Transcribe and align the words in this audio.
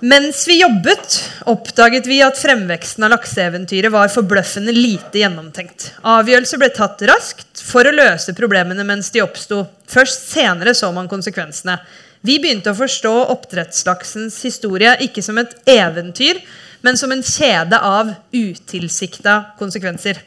Mens 0.00 0.44
vi 0.48 0.60
jobbet, 0.60 1.14
oppdaget 1.50 2.06
vi 2.06 2.20
at 2.22 2.38
fremveksten 2.38 3.06
av 3.06 3.10
lakseeventyret 3.16 3.90
var 3.90 4.10
forbløffende 4.12 4.70
lite 4.74 5.22
gjennomtenkt. 5.22 5.88
Avgjørelser 6.06 6.60
ble 6.60 6.68
tatt 6.76 7.02
raskt 7.10 7.62
for 7.66 7.88
å 7.88 7.94
løse 7.94 8.34
problemene 8.38 8.86
mens 8.86 9.10
de 9.14 9.24
oppsto. 9.24 9.64
Først 9.90 10.28
senere 10.30 10.76
så 10.78 10.92
man 10.94 11.10
konsekvensene. 11.10 11.80
Vi 12.22 12.38
begynte 12.42 12.70
å 12.70 12.78
forstå 12.78 13.12
oppdrettslaksens 13.34 14.38
historie 14.46 14.94
ikke 15.02 15.22
som 15.24 15.38
et 15.42 15.56
eventyr, 15.70 16.40
men 16.86 16.98
som 16.98 17.10
en 17.14 17.24
kjede 17.26 17.78
av 17.82 18.14
utilsikta 18.34 19.38
konsekvenser. 19.58 20.22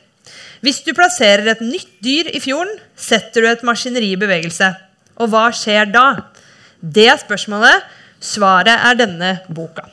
Hvis 0.61 0.83
du 0.85 0.91
plasserer 0.93 1.47
et 1.53 1.63
nytt 1.63 1.95
dyr 2.03 2.27
i 2.35 2.43
fjorden, 2.43 2.75
setter 2.95 3.43
du 3.43 3.49
et 3.49 3.63
maskineri 3.65 4.11
i 4.13 4.19
bevegelse. 4.19 4.67
Og 5.21 5.31
hva 5.31 5.47
skjer 5.55 5.89
da? 5.93 6.05
Det 6.81 7.09
spørsmålet. 7.23 7.87
Svaret 8.21 8.77
er 8.77 8.99
denne 8.99 9.31
boka. 9.49 9.87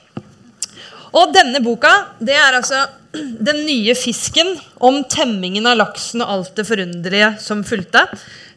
Og 1.17 1.33
denne 1.33 1.63
boka 1.65 1.91
det 2.21 2.37
er 2.37 2.59
altså 2.59 2.85
den 3.49 3.65
nye 3.65 3.95
fisken 3.97 4.53
om 4.85 5.01
temmingen 5.09 5.67
av 5.71 5.79
laksen 5.81 6.23
og 6.25 6.35
alt 6.35 6.55
det 6.59 6.67
forunderlige 6.69 7.33
som 7.43 7.65
fulgte. 7.67 8.05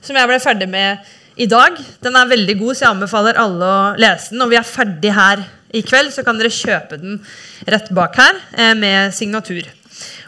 Som 0.04 0.18
jeg 0.18 0.30
ble 0.30 0.40
ferdig 0.44 0.68
med 0.70 1.12
i 1.40 1.48
dag. 1.50 1.78
Den 2.04 2.18
er 2.18 2.30
veldig 2.30 2.58
god, 2.60 2.76
så 2.76 2.86
jeg 2.86 2.96
anbefaler 2.96 3.40
alle 3.40 3.68
å 3.68 3.82
lese 4.02 4.34
den. 4.34 4.44
Og 4.44 4.52
vi 4.52 4.60
er 4.60 4.68
ferdig 4.68 5.14
her 5.16 5.46
i 5.72 5.84
kveld, 5.88 6.12
så 6.12 6.26
kan 6.28 6.40
dere 6.40 6.52
kjøpe 6.52 7.00
den 7.00 7.22
rett 7.72 7.88
bak 7.96 8.18
her 8.20 8.42
eh, 8.58 8.74
med 8.76 9.16
signatur. 9.16 9.70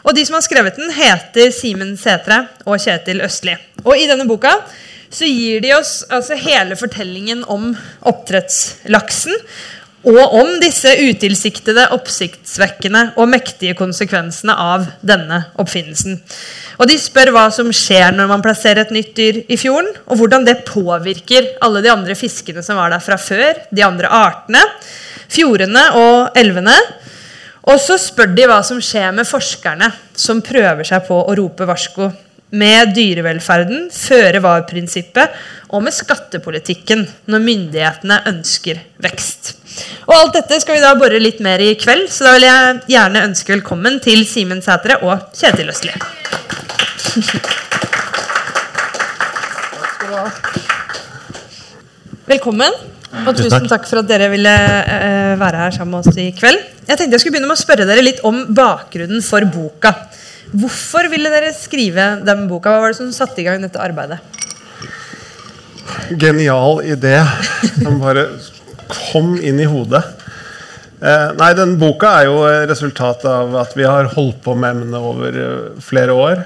Og 0.04 0.16
de 0.16 0.24
som 0.24 0.38
har 0.38 0.44
skrevet 0.44 0.78
den, 0.78 0.92
heter 0.94 1.52
Simen 1.52 1.94
Setre 2.00 2.44
og 2.64 2.80
Kjetil 2.80 3.22
Østli. 3.24 3.56
Og 3.84 3.98
i 3.98 4.08
denne 4.08 4.26
boka 4.28 4.54
så 5.14 5.28
gir 5.28 5.62
de 5.62 5.70
oss 5.76 6.00
altså 6.10 6.36
hele 6.38 6.76
fortellingen 6.78 7.44
om 7.50 7.72
oppdrettslaksen. 8.02 9.36
Og 10.04 10.34
om 10.36 10.50
disse 10.60 10.90
utilsiktede, 11.00 11.86
oppsiktsvekkende 11.96 13.14
og 13.16 13.30
mektige 13.32 13.72
konsekvensene 13.78 14.52
av 14.52 14.84
denne 15.00 15.38
oppfinnelsen. 15.60 16.18
Og 16.76 16.90
De 16.90 16.98
spør 17.00 17.30
hva 17.32 17.46
som 17.54 17.70
skjer 17.72 18.12
når 18.12 18.28
man 18.28 18.44
plasserer 18.44 18.82
et 18.82 18.92
nytt 18.92 19.14
dyr 19.16 19.38
i 19.48 19.56
fjorden, 19.56 19.94
og 20.04 20.20
hvordan 20.20 20.44
det 20.44 20.66
påvirker 20.68 21.54
alle 21.64 21.80
de 21.84 21.92
andre 21.94 22.18
fiskene 22.18 22.64
som 22.66 22.76
var 22.76 22.92
der 22.92 23.00
fra 23.04 23.16
før, 23.16 23.62
de 23.72 23.86
andre 23.86 24.10
artene, 24.12 24.60
fjordene 25.32 25.86
og 26.02 26.36
elvene. 26.36 26.76
Og 27.64 27.80
så 27.80 27.96
spør 27.96 28.34
de 28.36 28.44
hva 28.50 28.60
som 28.66 28.82
skjer 28.84 29.08
med 29.16 29.24
forskerne 29.24 29.88
som 30.12 30.44
prøver 30.44 30.84
seg 30.84 31.06
på 31.08 31.16
å 31.22 31.38
rope 31.38 31.64
varsko 31.70 32.12
med 32.54 32.94
dyrevelferden, 32.96 33.88
føre 33.90 34.40
var-prinsippet 34.44 35.34
og 35.74 35.82
med 35.84 35.94
skattepolitikken 35.94 37.04
når 37.30 37.42
myndighetene 37.42 38.20
ønsker 38.30 38.80
vekst. 39.02 39.54
Og 40.06 40.14
Alt 40.14 40.38
dette 40.38 40.60
skal 40.62 40.78
vi 40.78 40.84
da 40.84 40.94
bore 40.98 41.18
litt 41.22 41.42
mer 41.44 41.62
i 41.62 41.74
kveld, 41.80 42.06
så 42.12 42.28
da 42.28 42.36
vil 42.36 42.46
jeg 42.46 42.80
gjerne 42.94 43.24
ønske 43.28 43.56
velkommen 43.56 43.98
til 44.04 44.22
Simen 44.28 44.62
Sætre 44.64 45.00
og 45.02 45.30
Kjetil 45.34 45.72
Østli. 45.74 45.94
Velkommen. 52.30 52.82
Og 53.24 53.36
tusen 53.38 53.68
takk 53.70 53.84
for 53.86 54.02
at 54.02 54.08
dere 54.10 54.26
ville 54.32 54.50
uh, 54.50 55.34
være 55.38 55.60
her 55.60 55.74
sammen 55.74 55.94
med 55.94 56.06
oss 56.06 56.18
i 56.18 56.30
kveld. 56.34 56.58
Jeg 56.88 56.98
tenkte 56.98 57.14
jeg 57.14 57.22
skulle 57.22 57.36
begynne 57.36 57.50
med 57.50 57.56
å 57.58 57.62
spørre 57.62 57.86
dere 57.88 58.02
litt 58.02 58.22
om 58.26 58.40
bakgrunnen 58.54 59.22
for 59.24 59.46
boka. 59.54 59.94
Hvorfor 60.54 61.08
ville 61.10 61.32
dere 61.32 61.52
skrive 61.56 62.08
den 62.22 62.46
boka? 62.50 62.70
Hva 62.70 62.84
var 62.84 62.92
det 62.92 63.00
som 63.00 63.12
satte 63.14 63.42
i 63.42 63.46
gang 63.46 63.62
dette 63.64 63.80
arbeidet? 63.82 64.20
Genial 66.20 66.82
idé 66.86 67.16
som 67.80 67.98
bare 68.02 68.28
kom 68.90 69.34
inn 69.40 69.58
i 69.60 69.66
hodet. 69.68 70.02
Eh, 71.04 71.30
nei, 71.36 71.50
den 71.58 71.74
boka 71.80 72.12
er 72.20 72.28
jo 72.30 72.44
resultatet 72.70 73.26
av 73.28 73.56
at 73.64 73.74
vi 73.76 73.86
har 73.88 74.12
holdt 74.14 74.38
på 74.44 74.54
med 74.56 74.76
emnet 74.76 75.00
over 75.00 75.36
uh, 75.36 75.80
flere 75.82 76.14
år. 76.16 76.44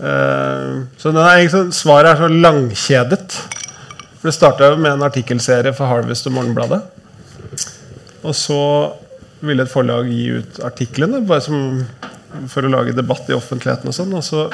Eh, 0.00 0.80
så 0.98 1.12
er, 1.12 1.20
egentlig 1.36 1.76
svaret 1.76 2.14
er 2.14 2.22
så 2.22 2.30
langkjedet. 2.32 3.26
For 4.20 4.30
Det 4.30 4.36
starta 4.36 4.72
med 4.76 4.94
en 4.94 5.06
artikkelserie 5.06 5.74
for 5.76 5.90
Harvest 5.90 6.28
og 6.30 6.36
Morgenbladet. 6.38 6.80
Og 8.24 8.34
så 8.36 8.62
ville 9.44 9.64
et 9.64 9.72
forlag 9.72 10.08
gi 10.12 10.26
ut 10.40 10.58
artiklene 10.64 11.22
bare 11.28 11.44
som, 11.44 11.84
for 12.50 12.66
å 12.66 12.72
lage 12.72 12.96
debatt 12.96 13.28
i 13.30 13.36
offentligheten. 13.36 13.90
Og 13.90 13.96
sånn 13.96 14.14
Og 14.16 14.24
så 14.24 14.48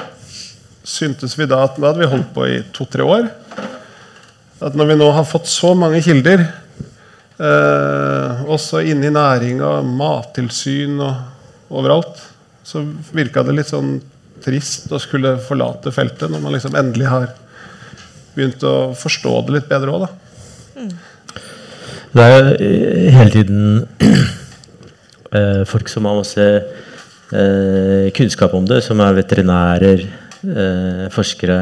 syntes 0.87 1.35
vi 1.39 1.49
da 1.51 1.65
at 1.67 1.79
da 1.81 1.91
hadde 1.91 2.05
vi 2.05 2.11
holdt 2.13 2.31
på 2.35 2.47
i 2.47 2.61
to-tre 2.75 3.03
år. 3.03 3.29
At 4.63 4.77
når 4.79 4.93
vi 4.93 4.99
nå 5.01 5.09
har 5.13 5.27
fått 5.29 5.49
så 5.51 5.75
mange 5.77 6.01
kilder, 6.05 6.45
eh, 7.43 8.45
også 8.47 8.85
inne 8.87 9.11
i 9.11 9.15
næringa, 9.15 9.81
mattilsyn 9.85 11.01
og 11.03 11.75
overalt, 11.81 12.23
så 12.67 12.83
virka 13.13 13.43
det 13.47 13.57
litt 13.59 13.73
sånn 13.73 13.99
trist 14.45 14.93
å 14.93 15.01
skulle 15.03 15.37
forlate 15.43 15.93
feltet 15.95 16.31
når 16.31 16.43
man 16.45 16.55
liksom 16.55 16.77
endelig 16.79 17.11
har 17.11 17.29
begynt 18.37 18.63
å 18.69 18.93
forstå 18.97 19.35
det 19.47 19.57
litt 19.57 19.69
bedre 19.71 19.95
òg, 19.97 20.07
da. 20.07 20.89
Det 22.17 22.25
er 22.25 22.33
jo 22.33 23.13
hele 23.13 23.33
tiden 23.33 23.63
eh, 25.37 25.63
folk 25.69 25.91
som 25.93 26.09
har 26.09 26.19
masse 26.21 26.47
eh, 27.33 28.11
kunnskap 28.15 28.55
om 28.55 28.67
det, 28.67 28.83
som 28.85 29.01
er 29.01 29.17
veterinærer, 29.17 30.05
eh, 30.47 31.07
forskere, 31.15 31.59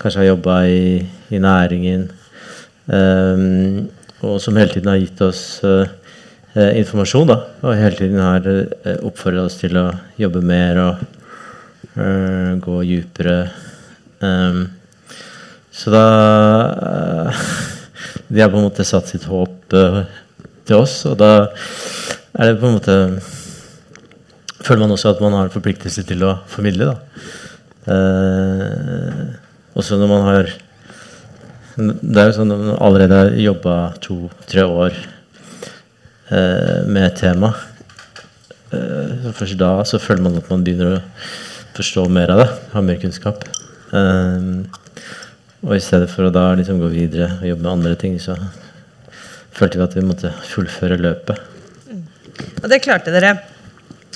kanskje 0.00 0.22
har 0.22 0.28
jobba 0.30 0.58
i, 0.66 1.06
i, 1.30 1.38
næringen, 1.38 2.10
eh, 2.88 3.46
og 4.22 4.40
som 4.40 4.56
hele 4.56 4.72
tiden 4.74 4.92
har 4.92 5.00
gitt 5.00 5.22
oss 5.24 5.62
eh, 5.64 6.76
informasjon, 6.80 7.30
da, 7.30 7.38
og 7.62 7.78
hele 7.78 7.96
tiden 7.96 8.20
har 8.20 8.46
oppfordret 9.06 9.46
oss 9.46 9.60
til 9.60 9.78
å 9.78 9.86
jobbe 10.18 10.42
mer 10.42 10.80
og 10.82 11.06
gå 12.64 12.76
dypere. 12.86 13.36
Så 15.70 15.90
da 15.94 16.04
De 18.28 18.42
har 18.42 18.50
på 18.50 18.58
en 18.58 18.66
måte 18.66 18.86
satt 18.86 19.08
sitt 19.10 19.24
håp 19.30 19.70
til 19.70 20.74
oss, 20.76 21.04
og 21.06 21.16
da 21.22 21.32
er 22.34 22.50
det 22.50 22.60
på 22.60 22.66
en 22.66 22.76
måte 22.76 22.98
Føler 24.60 24.82
man 24.82 24.94
også 24.94 25.14
at 25.14 25.22
man 25.24 25.36
har 25.36 25.48
en 25.48 25.54
forpliktelse 25.54 26.04
til 26.08 26.24
å 26.26 26.34
formidle. 26.50 26.96
uh, 27.88 29.22
Også 29.78 29.96
når 29.96 30.08
man 30.10 30.26
har 30.26 30.50
Det 31.76 32.18
er 32.18 32.26
jo 32.28 32.36
sånn 32.36 32.52
at 32.52 32.60
man 32.60 32.76
allerede 32.82 33.16
har 33.16 33.30
jobba 33.40 33.74
to-tre 34.02 34.64
år 34.66 34.96
med 36.30 37.02
et 37.02 37.16
tema. 37.18 37.54
så 38.70 39.32
først 39.34 39.58
da 39.58 39.70
så 39.82 39.98
føler 39.98 40.22
man 40.22 40.36
at 40.38 40.50
man 40.50 40.62
begynner 40.62 40.98
å 40.98 41.00
forstå 41.74 42.04
mer 42.12 42.30
av 42.34 42.42
det, 42.42 42.48
ha 42.74 42.82
mer 42.84 43.00
kunnskap. 43.00 43.46
Uh, 43.94 44.66
og 45.60 45.76
i 45.76 45.82
stedet 45.82 46.08
for 46.08 46.26
å 46.26 46.32
da 46.32 46.50
liksom 46.56 46.80
gå 46.80 46.88
videre 46.92 47.34
og 47.38 47.48
jobbe 47.50 47.64
med 47.66 47.72
andre 47.72 47.96
ting, 48.00 48.16
så 48.22 48.36
følte 49.56 49.80
vi 49.80 49.84
at 49.84 49.96
vi 49.96 50.04
måtte 50.06 50.32
fullføre 50.48 50.96
løpet. 51.00 51.40
Mm. 51.90 52.04
Og 52.62 52.68
det 52.72 52.80
klarte 52.84 53.12
dere. 53.12 53.34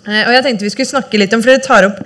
Eh, 0.05 0.25
og 0.27 0.35
jeg 0.37 0.45
tenkte 0.45 0.67
vi 0.67 0.73
skulle 0.75 0.93
snakke 0.93 1.21
litt 1.21 1.35
om, 1.37 1.43
for 1.45 1.53
dere 1.55 1.65
tar 1.65 1.89
opp 1.89 2.03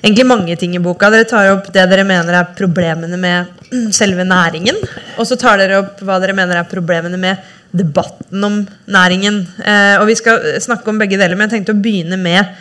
egentlig 0.00 0.26
mange 0.28 0.56
ting 0.58 0.74
i 0.76 0.82
boka. 0.82 1.10
Dere 1.12 1.28
tar 1.28 1.52
opp 1.52 1.70
det 1.74 1.86
dere 1.90 2.06
mener 2.08 2.40
er 2.40 2.50
problemene 2.58 3.20
med 3.20 3.70
selve 4.00 4.26
næringen. 4.26 4.78
Og 5.18 5.28
så 5.28 5.38
tar 5.40 5.60
dere 5.60 5.80
opp 5.84 6.02
hva 6.04 6.18
dere 6.22 6.36
mener 6.36 6.60
er 6.60 6.68
problemene 6.70 7.20
med 7.20 7.56
debatten 7.70 8.44
om 8.46 8.60
næringen. 8.90 9.44
Eh, 9.62 9.96
og 10.00 10.08
vi 10.10 10.18
skal 10.18 10.60
snakke 10.62 10.90
om 10.90 11.00
begge 11.00 11.20
deler, 11.20 11.38
men 11.38 11.48
jeg 11.48 11.60
tenkte 11.60 11.76
å 11.76 11.82
begynne 11.82 12.18
med 12.20 12.54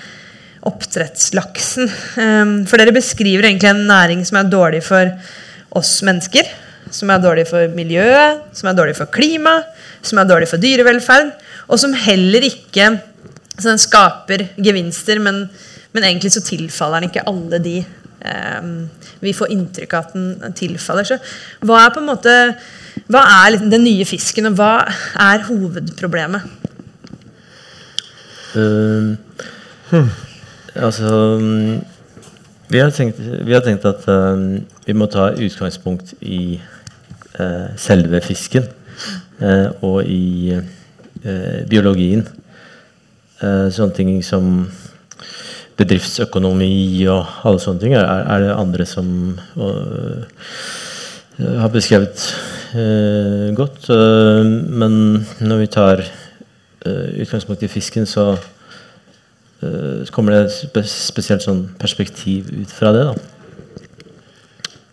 oppdrettslaksen. 0.69 1.89
Eh, 2.21 2.55
for 2.69 2.81
dere 2.81 2.95
beskriver 2.95 3.49
egentlig 3.49 3.73
en 3.73 3.85
næring 3.89 4.25
som 4.27 4.41
er 4.41 4.51
dårlig 4.51 4.83
for 4.85 5.13
oss 5.79 5.99
mennesker. 6.05 6.47
Som 6.93 7.11
er 7.13 7.21
dårlig 7.21 7.45
for 7.45 7.69
miljøet, 7.73 8.47
som 8.57 8.69
er 8.69 8.77
dårlig 8.77 8.95
for 8.97 9.09
klima, 9.13 9.59
som 10.01 10.17
er 10.17 10.29
dårlig 10.29 10.47
for 10.49 10.61
dyrevelferd. 10.61 11.35
Og 11.69 11.77
som 11.81 11.93
heller 11.93 12.47
ikke 12.47 12.95
så 13.59 13.71
den 13.71 13.81
skaper 13.81 14.47
gevinster, 14.57 15.21
men, 15.23 15.45
men, 15.93 16.03
egentlig 16.03 16.31
så 16.35 16.43
tilfaller 16.45 17.03
den 17.03 17.11
ikke 17.11 17.27
alle 17.29 17.59
de 17.63 17.77
eh, 17.79 18.69
vi 19.23 19.35
får 19.35 19.51
inntrykk 19.55 19.95
av 19.95 20.07
at 20.07 20.15
den 20.15 20.55
tilfaller. 20.57 21.07
Så 21.07 21.19
hva 21.67 21.83
er 21.83 21.95
på 21.95 22.03
en 22.03 22.09
måte 22.09 22.35
hva 23.09 23.21
er 23.23 23.53
liksom 23.53 23.71
den 23.71 23.85
nye 23.87 24.05
fisken, 24.05 24.49
og 24.49 24.57
hva 24.59 24.73
er 25.21 25.45
hovedproblemet? 25.47 26.57
Uh, 28.49 29.13
hmm. 29.91 30.09
Altså 30.73 31.09
vi 32.69 32.81
har 32.81 32.91
tenkt, 32.93 33.19
vi 33.19 33.53
har 33.53 33.61
tenkt 33.65 33.85
at 33.85 34.05
uh, 34.09 34.57
vi 34.85 34.93
må 34.97 35.07
ta 35.09 35.31
utgangspunkt 35.37 36.15
i 36.21 36.59
uh, 37.39 37.69
selve 37.77 38.21
fisken 38.25 38.67
uh, 39.41 39.69
og 39.85 40.03
i 40.05 40.53
uh, 40.53 41.61
biologien. 41.69 42.27
Sånne 43.39 43.95
ting 43.95 44.09
som 44.25 44.67
bedriftsøkonomi 45.79 47.07
og 47.07 47.45
alle 47.47 47.61
sånne 47.63 47.79
ting 47.79 47.93
er, 47.95 48.03
er 48.03 48.43
det 48.43 48.51
andre 48.51 48.87
som 48.89 49.07
har 51.39 51.71
beskrevet 51.71 52.25
godt. 53.55 53.87
men 54.67 55.25
når 55.39 55.61
vi 55.61 55.69
tar 55.71 56.03
uh, 56.03 57.07
utgangspunkt 57.23 57.63
i 57.63 57.71
fisken, 57.71 58.05
så, 58.05 58.35
så 59.61 60.11
kommer 60.11 60.35
det 60.35 60.41
et 60.49 60.57
spe 60.57 60.83
spesielt 60.83 61.47
sånn 61.47 61.63
perspektiv 61.79 62.51
ut 62.51 62.75
fra 62.75 62.91
det. 62.91 63.07
da. 63.07 63.15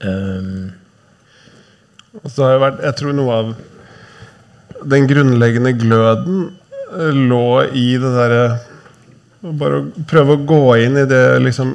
Um, 0.04 0.72
altså, 2.22 2.44
det 2.44 2.60
vært, 2.60 2.82
jeg 2.84 2.96
tror 3.00 3.16
noe 3.16 3.36
av 3.40 3.52
den 4.86 5.08
grunnleggende 5.08 5.72
gløden 5.80 6.50
lå 6.94 7.64
i 7.74 7.88
det 7.98 8.12
derre 8.14 8.46
bare 9.46 9.80
å 9.80 10.04
prøve 10.08 10.34
å 10.34 10.44
gå 10.48 10.62
inn 10.82 10.96
i 10.98 11.06
det 11.08 11.38
liksom 11.42 11.74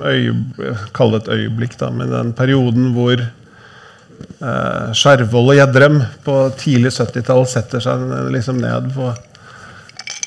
Kall 0.95 1.13
det 1.13 1.21
et 1.21 1.31
øyeblikk, 1.37 1.77
da, 1.79 1.91
men 1.93 2.11
den 2.11 2.33
perioden 2.35 2.89
hvor 2.95 3.21
eh, 3.21 4.91
Skjervold 4.97 5.53
og 5.53 5.59
Gjedrem 5.59 6.01
på 6.25 6.37
tidlig 6.59 6.93
70-tall 6.97 7.45
setter 7.49 7.83
seg 7.83 8.03
liksom 8.33 8.59
ned 8.63 8.91
på, 8.95 9.11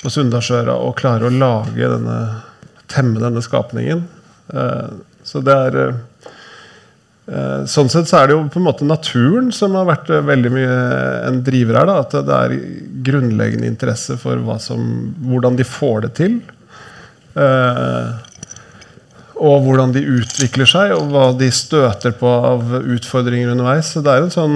på 0.01 0.13
Sunndalsøra 0.13 0.77
og 0.81 0.97
klarer 0.99 1.29
å 1.29 1.35
lage 1.35 1.91
denne 1.91 2.19
temme 2.91 3.21
denne 3.21 3.41
skapningen. 3.43 4.05
Eh, 4.53 4.89
så 5.25 5.41
det 5.45 5.55
er 5.67 5.79
eh, 5.81 6.01
Sånn 7.25 7.89
sett 7.89 8.05
så 8.05 8.19
er 8.19 8.27
det 8.29 8.35
jo 8.35 8.43
på 8.53 8.59
en 8.61 8.67
måte 8.67 8.85
naturen 8.85 9.47
som 9.55 9.73
har 9.73 9.87
vært 9.89 10.11
eh, 10.13 10.21
veldig 10.27 10.51
mye 10.53 10.75
en 11.25 11.39
driver 11.45 11.79
her. 11.79 11.89
Da, 11.89 11.95
at 12.03 12.13
det 12.27 12.37
er 12.37 12.53
grunnleggende 13.07 13.69
interesse 13.71 14.17
for 14.21 14.43
som, 14.61 14.85
hvordan 15.25 15.57
de 15.57 15.65
får 15.65 16.05
det 16.05 16.13
til. 16.21 16.37
Og 19.35 19.65
hvordan 19.65 19.91
de 19.91 20.05
utvikler 20.21 20.69
seg, 20.69 20.93
og 20.95 21.09
hva 21.11 21.25
de 21.35 21.49
støter 21.51 22.13
på 22.15 22.29
av 22.29 22.77
utfordringer 22.79 23.51
underveis. 23.51 23.89
Så 23.91 24.05
det 24.05 24.13
er 24.13 24.23
en 24.23 24.31
sånn 24.33 24.55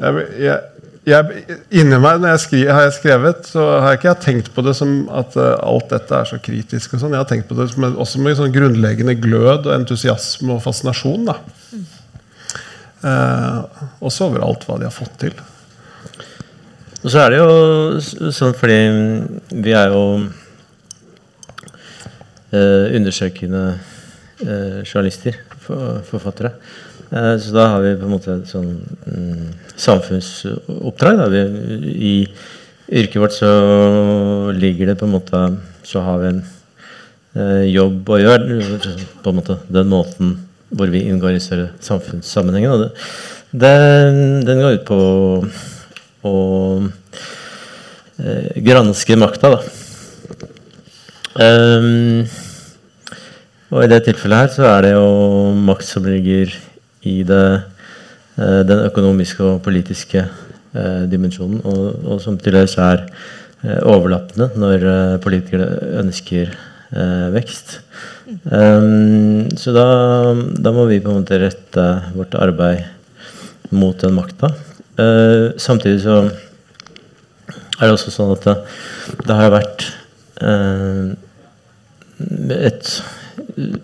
jeg, 0.00 0.26
jeg, 0.40 0.79
jeg, 1.08 1.44
Inni 1.72 1.96
meg 2.00 2.18
når 2.20 2.34
jeg 2.34 2.42
skri, 2.42 2.58
har 2.68 2.82
jeg 2.84 2.96
skrevet, 2.98 3.46
så 3.48 3.62
har 3.80 3.94
jeg 3.94 4.00
ikke 4.00 4.14
tenkt 4.20 4.50
på 4.52 4.64
det 4.64 4.74
som 4.76 4.90
at 5.16 5.36
uh, 5.38 5.54
alt 5.64 5.88
dette 5.92 6.12
er 6.16 6.28
så 6.28 6.38
kritisk. 6.42 6.94
og 6.94 7.00
sånn, 7.00 7.14
Jeg 7.16 7.22
har 7.22 7.30
tenkt 7.30 7.48
på 7.48 7.56
det 7.56 7.70
som, 7.72 7.86
også 7.88 8.20
med 8.20 8.36
sånn 8.36 8.52
grunnleggende 8.52 9.16
glød 9.20 9.70
og 9.70 9.76
entusiasme 9.78 10.58
og 10.58 10.64
fascinasjon. 10.64 11.30
da. 11.30 11.38
Uh, 13.00 13.86
også 14.04 14.28
over 14.28 14.44
alt 14.44 14.66
hva 14.68 14.76
de 14.80 14.88
har 14.90 14.92
fått 14.94 15.16
til. 15.24 15.34
Og 17.00 17.08
så 17.08 17.22
er 17.22 17.32
det 17.32 17.38
jo 17.40 18.30
sånn 18.36 18.52
fordi 18.58 18.80
vi 19.56 19.72
er 19.72 19.88
jo 19.94 20.04
uh, 22.52 22.84
undersøkende 22.92 23.64
journalister, 24.40 25.36
for, 25.60 26.00
forfattere. 26.08 26.54
Eh, 27.10 27.36
så 27.42 27.54
da 27.54 27.66
har 27.72 27.82
vi 27.82 27.96
på 27.98 28.06
en 28.06 28.14
måte 28.14 28.36
et 28.36 28.50
sånn 28.50 28.70
mm, 29.06 29.46
samfunnsoppdrag. 29.74 31.24
Vi, 31.32 31.42
I 31.90 32.14
yrket 33.00 33.22
vårt 33.22 33.34
så 33.34 33.50
ligger 34.54 34.90
det 34.90 34.98
på 34.98 35.06
en 35.06 35.14
måte 35.14 35.40
Så 35.86 36.02
har 36.02 36.18
vi 36.22 36.30
en 36.30 36.40
eh, 37.34 37.66
jobb 37.70 38.08
å 38.10 38.20
gjøre 38.20 38.78
på 39.22 39.32
en 39.32 39.38
måte 39.40 39.58
den 39.70 39.90
måten 39.90 40.38
hvor 40.70 40.90
vi 40.90 41.02
inngår 41.08 41.34
i 41.34 41.42
større 41.42 41.72
samfunnssammenhenger. 41.82 42.70
Og 42.70 43.58
den 43.58 44.60
går 44.62 44.78
ut 44.78 44.86
på 44.86 44.98
å 46.30 46.34
eh, 48.22 48.60
granske 48.62 49.18
makta, 49.18 49.56
da. 49.56 49.60
Um, 51.40 52.26
og 53.70 53.84
i 53.84 53.90
det 53.90 54.00
tilfellet 54.06 54.42
her 54.42 54.48
så 54.54 54.64
er 54.66 54.82
det 54.84 54.94
jo 54.96 55.10
makt 55.62 55.86
som 55.86 56.06
ligger 56.06 56.50
i 57.08 57.20
det, 57.26 57.44
uh, 58.38 58.62
den 58.66 58.84
økonomiske 58.86 59.44
og 59.44 59.60
politiske 59.64 60.24
uh, 60.26 61.04
dimensjonen, 61.10 61.60
og, 61.64 61.84
og, 62.04 62.16
som 62.22 62.38
til 62.40 62.56
dels 62.58 62.76
er 62.80 63.06
uh, 63.06 63.78
overlappende 63.92 64.50
når 64.60 64.88
politikere 65.24 65.98
ønsker 66.02 66.56
vekst. 67.30 67.76
Um, 68.50 69.46
så 69.54 69.70
da, 69.70 69.84
da, 70.58 70.72
må 70.74 70.88
vi 70.88 70.96
på 70.98 71.12
en 71.12 71.20
måte 71.20 71.38
rette 71.38 71.84
vårt 72.16 72.34
arbeid 72.34 73.70
mot 73.70 73.94
den 74.02 74.16
makta. 74.16 74.50
samtidig 75.54 76.00
så 76.02 76.16
er 77.78 77.84
det 77.84 77.92
også 77.94 78.10
sånn 78.10 78.34
at 78.34 78.48
det, 78.48 78.56
det 79.22 79.36
har 79.38 79.54
vært 79.54 79.86
Eh, 80.40 81.12
et 82.50 83.02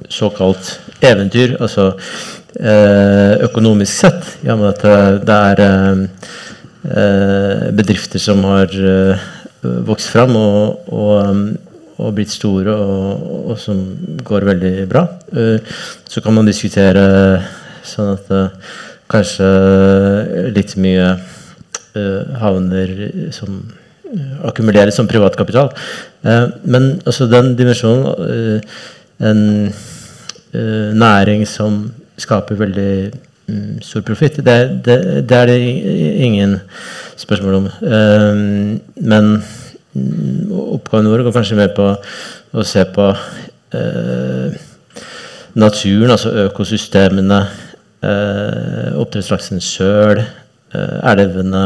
såkalt 0.08 0.78
eventyr, 1.04 1.56
altså 1.60 1.90
eh, 1.92 2.45
økonomisk 2.56 3.92
sett, 3.92 4.22
i 4.46 4.48
og 4.52 4.58
med 4.62 4.68
at 4.70 4.82
det 5.28 5.36
er 5.36 5.58
eh, 5.66 6.00
bedrifter 7.76 8.20
som 8.22 8.38
har 8.48 8.68
vokst 9.60 10.08
fram 10.12 10.36
og, 10.38 10.88
og, 10.88 11.20
og 12.00 12.14
blitt 12.16 12.32
store, 12.32 12.72
og, 12.72 13.50
og, 13.50 13.56
som 13.60 13.76
går 14.24 14.42
veldig 14.48 14.88
bra. 14.88 15.04
Så 16.08 16.20
kan 16.24 16.34
man 16.36 16.48
diskutere 16.48 17.04
sånn 17.84 18.10
at 18.14 18.26
kanskje 19.10 19.48
litt 20.54 20.76
mye 20.80 21.08
havner 22.40 22.88
som 23.34 23.50
akkumuleres 24.46 24.96
som 24.96 25.08
privatkapital. 25.08 25.70
Eh, 26.22 26.48
men 26.64 26.96
altså 27.04 27.28
den 27.30 27.54
dimensjonen 27.58 28.30
eh, 28.30 28.76
En 29.16 29.72
eh, 30.52 30.92
næring 30.92 31.46
som 31.48 31.86
skaper 32.20 32.58
veldig 32.60 32.92
mm, 33.48 33.82
stor 33.84 34.04
profitt, 34.06 34.40
det, 34.44 34.56
det, 34.86 34.96
det, 35.28 35.36
er 35.36 35.50
det 35.50 35.58
ingen 36.26 36.58
spørsmål 37.16 37.58
om. 37.60 37.68
men 38.96 39.30
mm, 39.92 40.52
oppgaven 40.76 41.10
vår 41.12 41.26
går 41.26 41.36
kanskje 41.36 41.60
mer 41.60 41.74
på 41.76 41.90
å 42.56 42.64
se 42.64 42.84
på 42.94 43.10
naturen, 45.56 46.12
altså 46.12 46.32
økosystemene, 46.46 47.40
oppdrettslaksen 48.96 49.62
sjøl, 49.64 50.20
elvene 50.72 51.64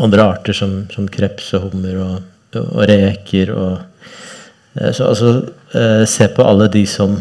andre 0.00 0.24
arter 0.24 0.56
som, 0.56 0.84
som 0.92 1.08
kreps 1.10 1.52
og 1.56 1.68
hummer 1.68 1.98
og, 2.02 2.14
og, 2.60 2.80
reker. 2.88 3.52
Og, 3.54 4.08
eh, 4.78 4.90
så 4.96 5.10
altså 5.10 5.32
eh, 5.34 5.52
se 6.06 6.28
på 6.30 6.46
alle 6.46 6.68
de 6.72 6.84
som 6.86 7.16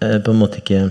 eh, 0.00 0.18
på 0.18 0.34
en 0.34 0.40
måte 0.40 0.62
ikke 0.62 0.88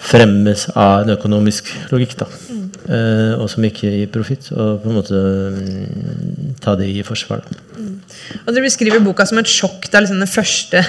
fremmes 0.00 0.66
av 0.72 1.04
en 1.04 1.14
økonomisk 1.16 1.70
logikk. 1.92 2.16
da. 2.22 2.28
Mm. 2.48 2.60
Eh, 2.90 3.32
og 3.36 3.50
som 3.52 3.64
ikke 3.66 3.90
gir 3.92 4.12
profitt. 4.12 4.48
Og 4.54 4.80
på 4.82 4.90
en 4.90 4.96
måte 4.96 5.18
mm, 5.20 6.54
ta 6.62 6.74
det 6.78 6.88
i 6.90 7.04
forsvar. 7.06 7.44
Mm. 7.76 7.98
Og 8.46 8.54
Dere 8.54 8.64
beskriver 8.64 9.02
boka 9.04 9.26
som 9.28 9.40
et 9.40 9.50
sjokk. 9.50 9.86
Er 9.90 10.06
liksom 10.06 10.22
den 10.22 10.30
første 10.30 10.82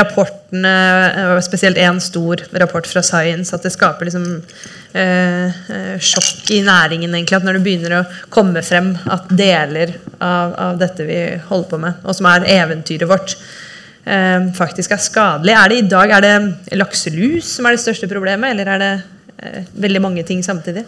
rapporten, 0.00 0.64
eh, 0.64 1.36
spesielt 1.44 1.80
én 1.82 2.00
stor 2.00 2.42
rapport 2.56 2.88
fra 2.88 3.04
Science, 3.04 3.54
at 3.54 3.66
det 3.66 3.74
skaper 3.74 4.08
liksom 4.08 4.26
eh, 4.96 5.52
eh, 5.76 5.94
sjokk 6.00 6.50
i 6.56 6.62
næringen. 6.64 7.14
egentlig, 7.14 7.36
at 7.36 7.44
Når 7.44 7.58
det 7.58 7.64
begynner 7.68 7.98
å 8.00 8.06
komme 8.30 8.64
frem 8.64 8.94
at 9.04 9.28
deler 9.28 9.98
av, 10.18 10.56
av 10.56 10.80
dette 10.80 11.04
vi 11.04 11.20
holder 11.50 11.70
på 11.70 11.80
med, 11.84 12.02
og 12.02 12.16
som 12.16 12.32
er 12.32 12.48
eventyret 12.56 13.08
vårt, 13.08 13.36
eh, 14.06 14.48
faktisk 14.56 14.94
er 14.94 15.02
skadelig. 15.02 15.54
Er 15.56 15.68
det 15.70 15.82
i 15.82 15.86
dag 15.90 16.16
er 16.16 16.24
det 16.24 16.78
lakselus 16.78 17.56
som 17.58 17.66
er 17.66 17.76
det 17.76 17.84
største 17.84 18.08
problemet, 18.10 18.54
eller 18.54 18.72
er 18.74 18.82
det 18.82 18.92
eh, 19.42 19.62
veldig 19.86 20.02
mange 20.02 20.26
ting 20.26 20.42
samtidig? 20.44 20.86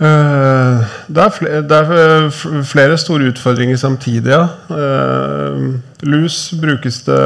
Uh, 0.00 0.80
det, 1.12 1.20
er 1.20 1.32
flere, 1.36 1.56
det, 1.68 1.76
er 1.76 2.62
flere, 2.64 2.96
store 2.96 3.26
utfordringer 3.34 3.76
samtidig, 3.76 4.32
ja. 4.32 4.46
Uh, 4.72 5.74
lus 6.08 6.54
brukes 6.56 7.02
det 7.04 7.18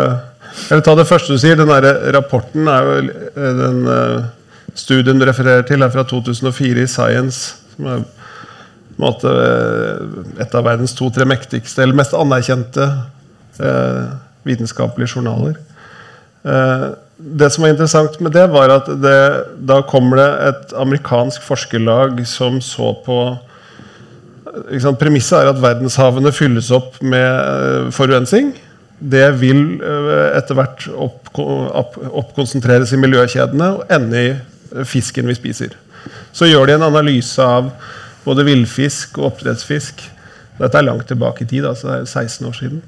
Eller 0.71 0.83
ta 0.83 0.95
det 0.99 1.07
første 1.07 1.35
du 1.35 1.39
sier. 1.39 1.55
Den 1.59 1.71
rapporten 2.15 2.67
er 2.71 2.89
jo 2.89 3.55
den 3.61 3.87
uh, 3.87 4.27
studien 4.75 5.19
du 5.19 5.27
refererer 5.27 5.63
til, 5.67 5.83
er 5.83 5.91
fra 5.91 6.03
2004 6.03 6.83
i 6.83 6.91
Science. 6.91 7.57
Som 7.77 7.87
er 7.91 8.05
måte, 8.99 9.31
et 10.39 10.55
av 10.55 10.67
verdens 10.67 10.95
to-tre 10.95 11.27
mektigste, 11.27 11.83
eller 11.83 11.99
mest 11.99 12.15
anerkjente 12.15 12.87
vitenskapelige 14.45 15.17
journaler. 15.17 15.57
det 17.17 17.49
som 17.53 17.63
var 17.63 17.71
interessant 17.73 18.21
med 18.21 18.33
det, 18.33 18.45
var 18.53 18.69
at 18.69 18.89
det, 19.01 19.21
da 19.57 19.81
kommer 19.89 20.21
det 20.21 20.29
et 20.49 20.75
amerikansk 20.77 21.43
forskerlag 21.43 22.21
som 22.29 22.61
så 22.61 22.93
på 23.07 23.17
liksom, 24.71 24.97
Premisset 25.01 25.41
er 25.41 25.51
at 25.53 25.63
verdenshavene 25.63 26.33
fylles 26.35 26.71
opp 26.75 27.01
med 27.03 27.91
forurensing 27.95 27.97
forurensning. 27.97 28.53
Det 28.99 29.41
vil 29.41 29.81
uh, 29.83 30.37
etter 30.37 30.55
hvert 30.59 30.87
oppkonsentreres 30.93 32.93
opp, 32.93 32.95
opp 32.95 32.99
i 32.99 33.03
miljøkjedene 33.03 33.71
og 33.79 33.93
ende 33.93 34.23
i 34.23 34.85
fisken 34.89 35.29
vi 35.29 35.37
spiser. 35.39 35.75
Så 36.35 36.49
gjør 36.49 36.69
de 36.69 36.79
en 36.79 36.89
analyse 36.89 37.43
av 37.43 37.71
både 38.25 38.47
villfisk 38.47 39.19
og 39.21 39.33
oppdrettsfisk. 39.33 39.95
Dette 40.59 40.79
er 40.79 40.87
langt 40.87 41.07
tilbake 41.11 41.45
i 41.45 41.51
tid, 41.51 41.67
altså 41.67 41.91
det 41.91 41.97
er 42.01 42.27
16 42.27 42.49
år 42.49 42.57
siden. 42.59 42.83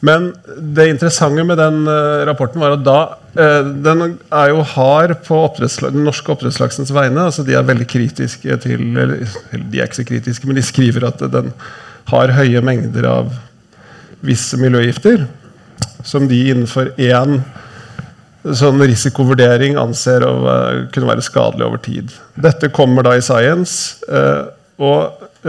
Men 0.00 0.30
det 0.56 0.88
interessante 0.88 1.44
med 1.44 1.58
den 1.60 1.82
uh, 1.88 2.24
rapporten 2.28 2.62
var 2.62 2.76
at 2.76 2.84
da 2.86 3.00
uh, 3.36 3.66
Den 3.84 4.16
er 4.32 4.52
jo 4.52 4.64
hard 4.72 5.12
på 5.26 5.42
den 5.58 6.04
norske 6.06 6.32
oppdrettslaksens 6.32 6.92
vegne. 6.96 7.26
altså 7.28 7.44
De 7.44 7.56
er 7.56 7.68
veldig 7.68 7.88
kritiske 7.88 8.56
til 8.64 8.96
eller, 8.96 9.28
De 9.52 9.80
er 9.80 9.88
ikke 9.88 10.00
så 10.00 10.08
kritiske, 10.08 10.48
men 10.48 10.56
de 10.56 10.64
skriver 10.64 11.10
at 11.10 11.20
den 11.32 11.52
har 12.10 12.32
høye 12.34 12.62
mengder 12.64 13.06
av 13.06 13.34
visse 14.24 14.56
miljøgifter. 14.60 15.26
Som 16.04 16.26
de 16.30 16.40
innenfor 16.48 16.94
én 16.96 17.42
sånn 18.56 18.80
risikovurdering 18.80 19.76
anser 19.76 20.24
å 20.24 20.32
kunne 20.94 21.10
være 21.10 21.24
skadelig 21.24 21.66
over 21.66 21.80
tid. 21.84 22.08
Dette 22.40 22.72
kommer 22.72 23.04
da 23.04 23.12
i 23.18 23.22
Science. 23.24 24.00
og 24.80 25.44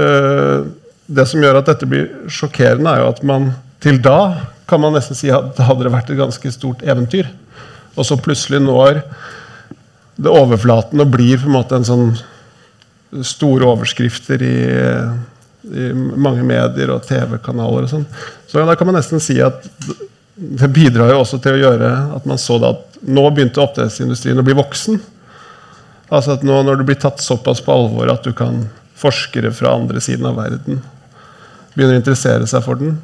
det 1.08 1.26
som 1.28 1.44
gjør 1.44 1.62
at 1.62 1.72
dette 1.72 1.88
blir 1.88 2.10
sjokkerende, 2.28 2.92
er 2.92 3.06
jo 3.06 3.14
at 3.14 3.24
man 3.28 3.54
til 3.82 4.02
da 4.04 4.20
kan 4.70 4.82
man 4.84 4.96
nesten 4.96 5.18
si 5.18 5.32
at 5.34 5.56
det 5.58 5.68
hadde 5.68 5.92
vært 5.92 6.12
et 6.14 6.20
ganske 6.20 6.54
stort 6.54 6.84
eventyr. 6.86 7.28
Og 7.98 8.08
så 8.08 8.18
plutselig 8.20 8.62
når 8.64 9.02
det 10.22 10.32
overflaten 10.32 11.02
og 11.02 11.12
blir 11.12 11.42
på 11.42 11.50
en 11.50 11.58
måte 11.58 11.76
en 11.76 11.88
sånn 11.88 12.12
store 13.26 13.68
overskrifter 13.68 14.44
i, 14.46 14.60
i 15.68 15.90
mange 15.92 16.46
medier 16.48 16.94
og 16.94 17.04
TV-kanaler 17.08 17.88
og 17.88 17.92
sånn. 17.92 18.06
Så 18.48 18.64
da 18.68 18.78
kan 18.80 18.88
man 18.88 19.00
nesten 19.00 19.24
si 19.24 19.40
at 19.44 19.66
det 20.36 20.70
bidrar 20.74 21.12
jo 21.12 21.24
også 21.24 21.42
til 21.44 21.58
å 21.58 21.64
gjøre 21.66 21.90
at 22.16 22.30
man 22.30 22.40
så 22.40 22.58
det 22.62 22.72
at 22.72 23.02
nå 23.02 23.26
begynte 23.34 23.62
oppdrettsindustrien 23.64 24.40
å 24.40 24.46
bli 24.46 24.56
voksen. 24.58 25.02
Altså 26.12 26.38
at 26.38 26.46
nå 26.48 26.62
når 26.64 26.80
du 26.80 26.88
blir 26.88 27.00
tatt 27.02 27.22
såpass 27.24 27.64
på 27.66 27.76
alvor 27.76 28.14
at 28.14 28.24
du 28.24 28.32
kan 28.38 28.64
forskere 29.02 29.52
fra 29.56 29.74
andre 29.76 30.02
siden 30.04 30.28
av 30.30 30.38
verden 30.40 30.82
begynner 31.74 31.96
å 31.96 32.02
interessere 32.02 32.48
seg 32.50 32.64
for 32.66 32.80
den. 32.80 32.98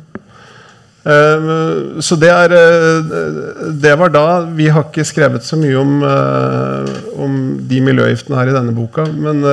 Eh, 1.05 1.99
så 1.99 2.15
det, 2.19 2.29
er, 2.29 2.53
eh, 2.57 3.71
det 3.71 3.93
var 3.99 4.11
da. 4.11 4.25
Vi 4.57 4.67
har 4.73 4.87
ikke 4.87 5.05
skrevet 5.07 5.45
så 5.45 5.59
mye 5.59 5.77
om, 5.79 5.93
eh, 6.03 6.89
om 7.23 7.37
de 7.69 7.81
miljøgiftene 7.85 8.39
her 8.39 8.51
i 8.51 8.55
denne 8.55 8.75
boka. 8.75 9.05
Men 9.13 9.43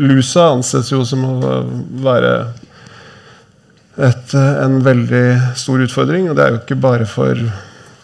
lusa 0.00 0.50
anses 0.54 0.92
jo 0.92 1.02
som 1.04 1.26
å 1.28 1.60
være 2.04 2.32
et, 3.96 4.34
en 4.36 4.80
veldig 4.84 5.26
stor 5.58 5.84
utfordring. 5.84 6.30
Og 6.30 6.38
det 6.38 6.46
er 6.46 6.54
jo 6.54 6.62
ikke 6.62 6.80
bare 6.80 7.08
for 7.10 7.36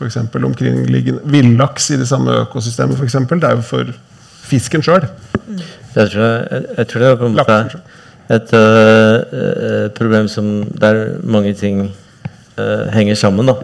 f.eks. 0.03 0.19
omkringliggende 0.19 1.23
villaks 1.31 1.93
i 1.95 2.01
det 2.01 2.11
samme 2.11 2.43
økosystemet. 2.45 3.01
Eksempel. 3.07 3.41
det 3.41 3.51
er 3.51 3.61
jo 3.61 3.67
for 3.71 3.97
fisken 4.43 4.85
sjøl. 4.85 5.07
Jeg, 5.95 6.13
jeg, 6.13 6.65
jeg, 6.77 6.87
tror 6.89 7.01
det 7.01 7.09
er 7.09 7.19
på 7.21 7.29
en 7.29 7.37
måte 7.37 7.83
et 8.33 9.93
problem 9.97 10.29
som 10.31 10.63
der 10.81 11.19
mange 11.23 11.53
ting 11.59 11.91
uh, 12.59 12.89
henger 12.95 13.19
sammen. 13.19 13.47
da 13.47 13.57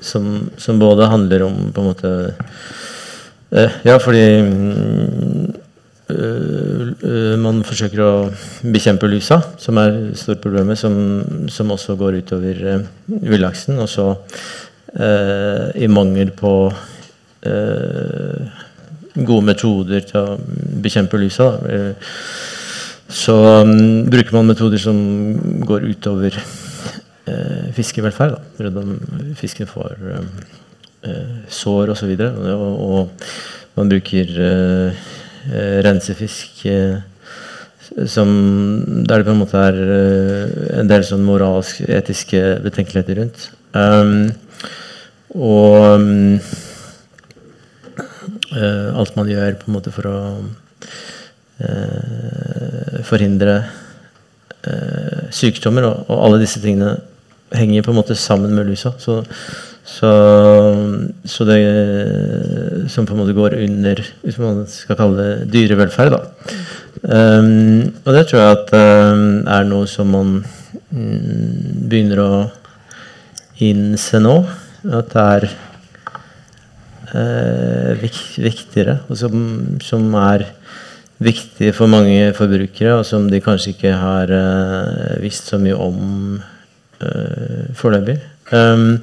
som, 0.00 0.50
som, 0.56 0.78
både 0.78 1.08
handler 1.10 1.42
om 1.42 1.72
på 1.74 1.82
en 1.82 1.88
måte 1.88 2.10
uh, 3.50 3.70
Ja, 3.84 3.98
fordi 3.98 4.24
man 7.36 7.58
forsøker 7.68 8.00
å 8.00 8.12
bekjempe 8.64 9.10
lusa, 9.12 9.42
som 9.60 9.76
er 9.76 9.98
stort 10.16 10.40
problemet, 10.40 10.78
som, 10.80 10.94
som 11.52 11.68
også 11.74 11.98
går 12.00 12.22
utover 12.22 12.62
uh, 12.64 12.86
villaksen. 13.08 13.76
Og 13.82 13.90
så 13.92 14.14
i 15.76 15.84
mangel 15.92 16.30
på 16.32 16.52
gode 19.28 19.44
metoder 19.44 20.06
til 20.08 20.16
å 20.22 20.38
bekjempe 20.80 21.20
lusa. 21.20 21.50
Så 23.08 23.36
um, 23.36 24.08
bruker 24.08 24.36
man 24.36 24.48
metoder 24.48 24.80
som 24.80 24.96
går 25.68 25.86
utover 25.92 26.40
fiskevelferd. 27.76 28.38
Da. 28.58 28.84
Fisken 29.38 29.68
får 29.70 29.96
um, 30.18 30.28
uh, 31.06 31.36
sår 31.52 31.94
osv. 31.94 32.12
Og, 32.14 32.38
så 32.42 32.56
og, 32.56 32.80
og 32.88 33.78
man 33.78 33.92
bruker 33.92 34.32
uh, 34.38 35.08
rensefisk 35.86 36.64
som, 38.04 38.30
der 39.08 39.22
det 39.22 39.26
på 39.26 39.32
en 39.32 39.40
måte 39.40 39.60
er 39.70 39.78
en 40.82 40.90
del 40.90 41.06
sånn 41.08 41.24
moralsk, 41.24 41.80
etiske 41.88 42.58
betenkeligheter 42.66 43.22
rundt. 43.22 43.46
Um, 43.72 44.28
og 45.32 45.78
um, 45.96 46.40
alt 48.98 49.16
man 49.16 49.30
gjør 49.30 49.56
på 49.60 49.70
en 49.70 49.78
måte 49.78 49.92
for 49.94 50.10
å 50.10 50.18
Eh, 51.58 53.00
forhindre 53.02 53.54
eh, 54.62 55.24
sykdommer. 55.34 55.88
Og, 55.88 56.04
og, 56.06 56.20
alle 56.22 56.38
disse 56.44 56.60
tingene 56.62 56.92
henger 57.54 57.84
på 57.84 57.92
en 57.92 57.98
måte 58.00 58.16
sammen 58.18 58.54
med 58.56 58.68
lusa. 58.68 58.92
Så, 59.00 59.22
så, 59.88 60.10
så, 61.24 61.46
det 61.48 61.58
som 62.92 63.06
på 63.06 63.14
en 63.14 63.22
måte 63.22 63.36
går 63.36 63.56
under 63.62 64.02
hvis 64.22 64.40
man 64.42 64.64
skal 64.70 64.98
kalle 64.98 65.16
det 65.22 65.48
dyrevelferd. 65.54 66.16
Da. 66.16 66.58
Um, 67.02 67.94
og 68.04 68.12
det 68.16 68.26
tror 68.28 68.42
jeg 68.42 68.58
at 68.58 68.74
um, 68.74 69.24
er 69.46 69.68
noe 69.68 69.88
som 69.90 70.10
man 70.12 70.34
um, 70.90 71.86
begynner 71.88 72.22
å 72.24 72.32
innse 73.64 74.20
nå. 74.22 74.36
At 74.88 75.14
det 75.14 75.24
er 75.24 75.48
uh, 77.14 78.04
viktigere, 78.38 79.00
og 79.08 79.18
som, 79.20 79.42
som 79.84 80.06
er 80.20 80.46
viktig 81.18 81.72
for 81.74 81.90
mange 81.90 82.30
forbrukere, 82.36 83.00
og 83.00 83.06
som 83.06 83.26
de 83.30 83.40
kanskje 83.42 83.74
ikke 83.74 83.96
har 83.98 84.30
uh, 84.30 85.16
visst 85.22 85.50
så 85.50 85.58
mye 85.62 85.74
om 85.74 86.38
uh, 87.02 87.74
foreløpig. 87.78 88.18
Um, 88.52 89.02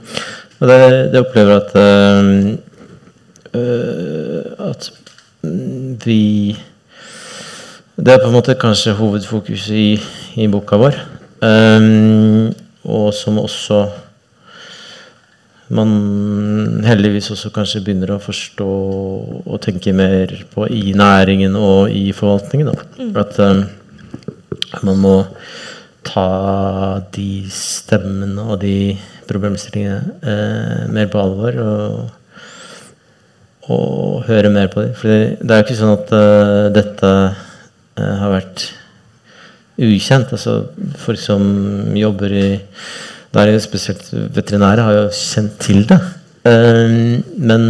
og 0.60 0.70
det, 0.70 0.80
det 1.14 1.22
opplever 1.22 1.60
at 1.60 1.76
uh, 1.82 2.56
at 4.70 4.92
vi 6.06 6.58
Det 7.96 8.12
er 8.12 8.20
på 8.20 8.28
en 8.28 8.36
måte 8.36 8.58
kanskje 8.60 8.92
hovedfokuset 8.98 9.76
i, 9.76 10.00
i 10.36 10.48
boka 10.52 10.76
vår. 10.76 10.98
Um, 11.40 12.52
og 12.84 13.14
som 13.16 13.40
også 13.40 13.86
man 15.74 16.84
heldigvis 16.86 17.32
også 17.32 17.50
kanskje 17.56 17.82
begynner 17.86 18.12
å 18.14 18.22
forstå 18.22 18.68
og 19.46 19.62
tenke 19.64 19.94
mer 19.96 20.34
på 20.52 20.68
i 20.68 20.92
næringen 20.98 21.56
og 21.56 21.90
i 21.90 22.12
forvaltningen. 22.14 22.76
Mm. 23.00 23.16
At 23.18 23.40
um, 23.40 23.64
man 24.84 25.02
må 25.02 25.16
ta 26.06 27.02
de 27.16 27.46
stemmene 27.52 28.46
og 28.46 28.62
de 28.62 28.96
problemstillingene 29.30 30.16
eh, 30.22 30.86
mer 30.94 31.10
på 31.12 31.22
alvor. 31.22 31.60
Og, 31.66 32.14
og, 33.66 34.24
høre 34.30 34.52
mer 34.54 34.70
på 34.74 34.86
dem. 34.86 34.96
For 34.98 35.10
det 35.10 35.52
er 35.52 35.62
jo 35.62 35.66
ikke 35.66 35.78
sånn 35.80 35.96
at 35.96 36.14
uh, 36.14 36.68
dette 36.74 37.12
uh, 37.12 38.16
har 38.22 38.34
vært 38.36 38.68
ukjent. 39.82 40.34
Altså 40.36 40.58
folk 41.02 41.22
som 41.22 41.44
jobber 41.98 42.34
i 42.34 42.48
da 43.36 43.44
jo 43.50 43.60
spesielt 43.60 44.06
veterinære 44.32 44.86
har 44.86 44.96
jo 44.96 45.08
kjent 45.12 45.58
til 45.60 45.84
det. 45.90 46.00
Uh, 46.46 47.22
men 47.36 47.70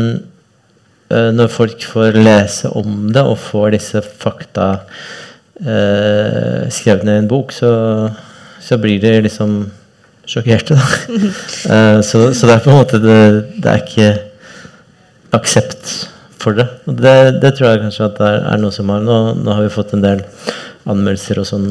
når 1.05 1.51
folk 1.53 1.83
får 1.85 2.15
lese 2.17 2.69
om 2.73 3.11
det 3.13 3.21
og 3.21 3.37
får 3.37 3.75
disse 3.75 3.99
fakta 4.01 4.65
uh, 5.63 6.65
skrevet 6.73 7.05
ned 7.07 7.19
i 7.19 7.23
en 7.23 7.31
bok, 7.31 7.53
så, 7.55 7.71
så 8.63 8.79
blir 8.81 9.01
de 9.03 9.13
liksom 9.25 9.57
sjokkerte, 10.25 10.77
da. 10.77 10.85
så, 12.07 12.31
så, 12.33 12.47
det 12.47 12.55
er 12.55 12.63
på 12.63 12.71
en 12.73 12.79
måte 12.79 13.01
det, 13.03 13.19
det 13.61 13.71
er 13.71 13.83
ikke 13.83 14.09
aksept 15.37 15.91
for 16.41 16.57
det. 16.57 16.65
Og 16.89 16.97
det, 16.97 17.15
det 17.43 17.53
tror 17.55 17.71
jeg 17.71 17.83
kanskje 17.83 18.07
at 18.09 18.17
det 18.17 18.31
er, 18.31 18.41
er 18.53 18.63
noe 18.63 18.73
som 18.73 18.89
har 18.93 19.05
nå, 19.05 19.19
nå 19.37 19.53
har 19.53 19.67
vi 19.67 19.73
fått 19.73 19.93
en 19.93 20.05
del 20.05 20.25
anmeldelser 20.85 21.41
og 21.41 21.49
sånn 21.49 21.69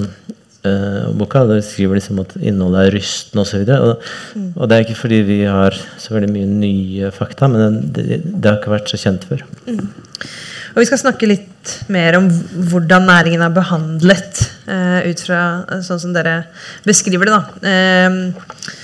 om 0.65 1.19
boka. 1.19 1.45
Der 1.47 1.61
skriver 1.61 1.99
liksom 1.99 2.21
at 2.23 2.35
innholdet 2.41 2.87
er 2.87 2.97
rystende 2.97 3.45
osv. 3.45 3.65
Og, 3.69 3.89
og, 3.89 4.53
og 4.57 4.69
det 4.69 4.77
er 4.77 4.87
ikke 4.87 5.01
fordi 5.03 5.21
vi 5.27 5.39
har 5.45 5.77
så 5.99 6.15
veldig 6.15 6.31
mye 6.33 6.49
nye 6.49 7.13
fakta, 7.15 7.49
men 7.53 7.81
det, 7.93 8.23
det 8.25 8.49
har 8.49 8.61
ikke 8.61 8.75
vært 8.75 8.93
så 8.93 9.01
kjent 9.01 9.27
før. 9.29 9.45
Mm. 9.69 9.89
Og 10.75 10.83
Vi 10.83 10.89
skal 10.89 10.99
snakke 10.99 11.29
litt 11.31 11.75
mer 11.93 12.19
om 12.19 12.27
hvordan 12.71 13.07
næringen 13.07 13.43
er 13.47 13.53
behandlet 13.55 14.41
eh, 14.67 15.07
ut 15.07 15.21
fra 15.23 15.43
sånn 15.87 16.01
som 16.03 16.15
dere 16.17 16.49
beskriver 16.87 17.31
det. 17.31 17.37
da. 17.37 17.71
Eh, 17.71 18.81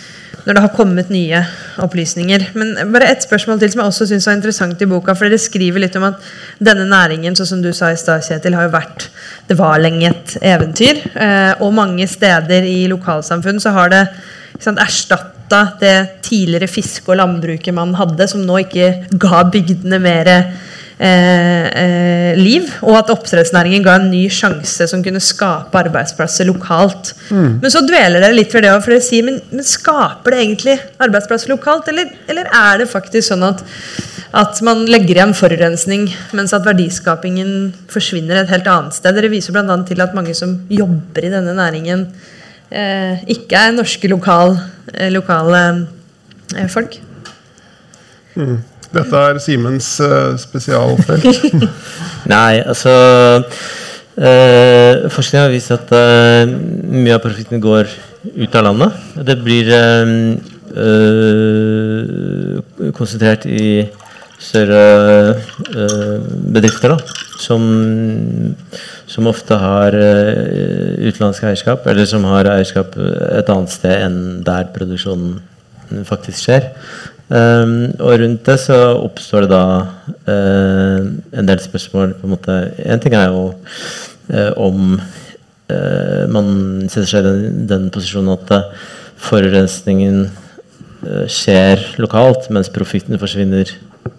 når 0.46 0.56
det 0.56 0.62
har 0.64 0.72
kommet 0.72 1.10
nye 1.12 1.40
opplysninger. 1.84 2.46
Men 2.58 2.92
bare 2.94 3.10
ett 3.12 3.24
spørsmål 3.26 3.60
til 3.60 3.72
som 3.72 3.82
jeg 3.82 3.92
også 3.92 4.06
synes 4.08 4.28
er 4.28 4.38
interessant 4.38 4.82
i 4.82 4.88
boka. 4.88 5.14
for 5.14 5.28
Dere 5.28 5.38
skriver 5.38 5.82
litt 5.82 5.96
om 5.98 6.06
at 6.08 6.30
denne 6.58 6.86
næringen 6.88 7.36
sånn 7.36 7.50
som 7.50 7.62
du 7.62 7.72
sa 7.76 7.90
i 7.92 7.98
sted, 8.00 8.22
Kjetil, 8.24 8.56
har 8.56 8.68
jo 8.68 8.74
vært 8.76 9.08
Det 9.48 9.58
var 9.58 9.82
lenge 9.82 10.08
et 10.08 10.36
eventyr. 10.40 11.02
Eh, 11.14 11.52
og 11.60 11.74
mange 11.74 12.06
steder 12.08 12.62
i 12.62 12.86
lokalsamfunn 12.88 13.60
så 13.60 13.74
har 13.74 13.90
det 13.90 14.06
erstatta 14.60 15.78
det 15.80 16.22
tidligere 16.22 16.68
fiske- 16.70 17.10
og 17.10 17.18
landbruket 17.18 17.74
man 17.74 17.94
hadde, 17.94 18.28
som 18.28 18.46
nå 18.46 18.60
ikke 18.64 19.18
ga 19.18 19.42
bygdene 19.50 19.98
mer 20.00 20.52
eh, 21.00 21.66
eh, 21.82 22.38
liv, 22.38 22.68
og 22.84 22.98
at 22.98 23.10
oppdrettsnæringen 23.14 23.84
ga 23.84 23.96
en 23.98 24.10
ny 24.12 24.26
sjanse 24.32 24.86
som 24.90 25.02
kunne 25.04 25.22
skape 25.24 25.80
arbeidsplasser 25.80 26.48
lokalt. 26.48 27.14
Men 27.32 27.72
så 27.72 27.82
dveler 27.86 28.20
dere 28.22 28.36
litt 28.36 28.54
ved 28.54 28.66
det, 28.66 28.74
for 28.84 28.94
dere 28.94 29.04
sier 29.04 29.26
men, 29.26 29.40
men 29.50 29.66
skaper 29.66 30.34
det 30.34 30.42
egentlig 30.44 30.76
arbeidsplasser 31.02 31.52
lokalt, 31.52 31.90
eller, 31.92 32.12
eller 32.30 32.50
er 32.50 32.82
det 32.82 32.90
faktisk 32.92 33.30
sånn 33.32 33.46
at, 33.48 33.64
at 34.36 34.60
man 34.66 34.84
legger 34.90 35.18
igjen 35.18 35.36
forurensning, 35.36 36.08
mens 36.36 36.54
at 36.56 36.66
verdiskapingen 36.66 37.72
forsvinner 37.90 38.42
et 38.42 38.52
helt 38.52 38.68
annet 38.70 38.98
sted? 38.98 39.16
Dere 39.16 39.32
viser 39.32 39.56
bl.a. 39.56 39.78
til 39.88 40.04
at 40.04 40.16
mange 40.16 40.36
som 40.38 40.58
jobber 40.70 41.26
i 41.26 41.32
denne 41.32 41.56
næringen, 41.58 42.08
eh, 42.70 43.24
ikke 43.36 43.58
er 43.58 43.76
norske 43.76 44.10
lokal, 44.10 44.58
eh, 44.94 45.10
lokale 45.12 45.62
eh, 46.56 46.68
folk. 46.70 47.00
Dette 48.90 49.14
er 49.30 49.38
Simens 49.38 49.88
eh, 50.02 50.36
spesialfelt. 50.40 51.26
Nei, 52.32 52.58
altså 52.58 52.92
eh, 54.18 55.06
Forskning 55.14 55.44
har 55.44 55.52
vist 55.52 55.70
at 55.74 55.92
eh, 55.94 56.50
mye 56.50 57.14
av 57.14 57.22
profitten 57.22 57.62
går 57.62 57.86
ut 58.34 58.56
av 58.58 58.64
landet. 58.66 58.92
Det 59.28 59.36
blir 59.44 59.70
eh, 59.76 60.34
eh, 60.86 62.58
konsentrert 62.96 63.46
i 63.46 63.86
større 64.40 64.82
eh, 65.36 66.18
bedrifter, 66.50 66.96
da, 66.96 66.98
som, 67.40 67.62
som 69.06 69.28
ofte 69.30 69.54
har 69.60 69.94
utenlandsk 69.94 71.44
eierskap, 71.46 71.86
eller 71.92 72.08
som 72.08 72.24
har 72.32 72.48
eierskap 72.56 72.96
et 72.98 73.52
annet 73.52 73.70
sted 73.72 73.96
enn 74.08 74.18
der 74.46 74.64
produksjonen 74.74 75.38
faktisk 76.08 76.38
skjer. 76.44 76.70
Um, 77.30 77.92
og 78.02 78.16
rundt 78.18 78.42
det 78.48 78.56
så 78.58 78.76
oppstår 79.04 79.44
det 79.44 79.52
da 79.52 79.64
uh, 80.26 81.02
en 81.38 81.46
del 81.46 81.60
spørsmål. 81.62 82.16
på 82.18 82.26
en 82.26 82.32
måte. 82.34 82.56
En 82.82 83.02
ting 83.02 83.14
er 83.14 83.28
jo 83.30 83.44
uh, 84.34 84.52
om 84.58 84.96
uh, 84.98 86.24
man 86.26 86.48
setter 86.88 87.06
seg 87.06 87.22
i 87.22 87.28
den, 87.28 87.60
den 87.70 87.90
posisjonen 87.94 88.34
at 88.34 88.74
forurensningen 89.20 90.30
skjer 91.32 91.80
lokalt, 91.96 92.50
mens 92.52 92.68
profitten 92.68 93.16
forsvinner 93.16 93.70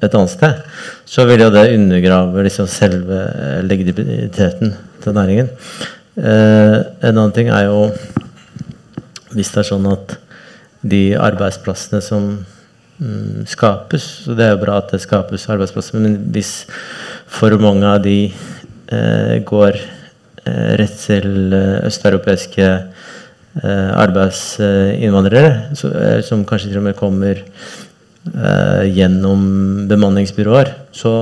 et 0.01 0.15
annet 0.17 0.31
sted. 0.31 0.63
Så 1.05 1.27
vil 1.29 1.43
jo 1.43 1.51
det 1.53 1.75
undergrave 1.75 2.45
liksom 2.47 2.69
selve 2.69 3.19
legitimiteten 3.67 4.73
til 5.03 5.13
næringen. 5.13 5.51
En 6.17 7.11
annen 7.11 7.35
ting 7.35 7.51
er 7.53 7.67
jo 7.67 7.91
hvis 9.35 9.53
det 9.53 9.61
er 9.61 9.69
sånn 9.69 9.85
at 9.91 10.15
de 10.81 11.03
arbeidsplassene 11.21 12.01
som 12.01 12.31
skapes. 13.49 14.03
Så 14.25 14.35
det 14.37 14.45
er 14.45 14.55
jo 14.55 14.61
bra 14.61 14.77
at 14.81 14.91
det 14.93 15.01
skapes 15.01 15.47
arbeidsplasser, 15.49 15.99
men 15.99 16.19
hvis 16.33 16.65
for 17.31 17.55
mange 17.61 17.87
av 17.87 18.01
de 18.03 18.29
eh, 18.29 19.37
går 19.47 19.77
eh, 19.79 20.71
rett 20.79 20.97
til 21.01 21.53
eh, 21.57 21.79
østeuropeiske 21.89 22.67
eh, 22.67 23.91
arbeidsinnvandrere, 23.97 25.75
så, 25.77 25.93
eh, 25.97 26.19
som 26.25 26.45
kanskje 26.45 26.71
til 26.71 26.81
og 26.81 26.89
med 26.89 26.99
kommer 26.99 27.41
eh, 27.41 28.83
gjennom 28.91 29.87
bemanningsbyråer, 29.89 30.75
så, 30.93 31.15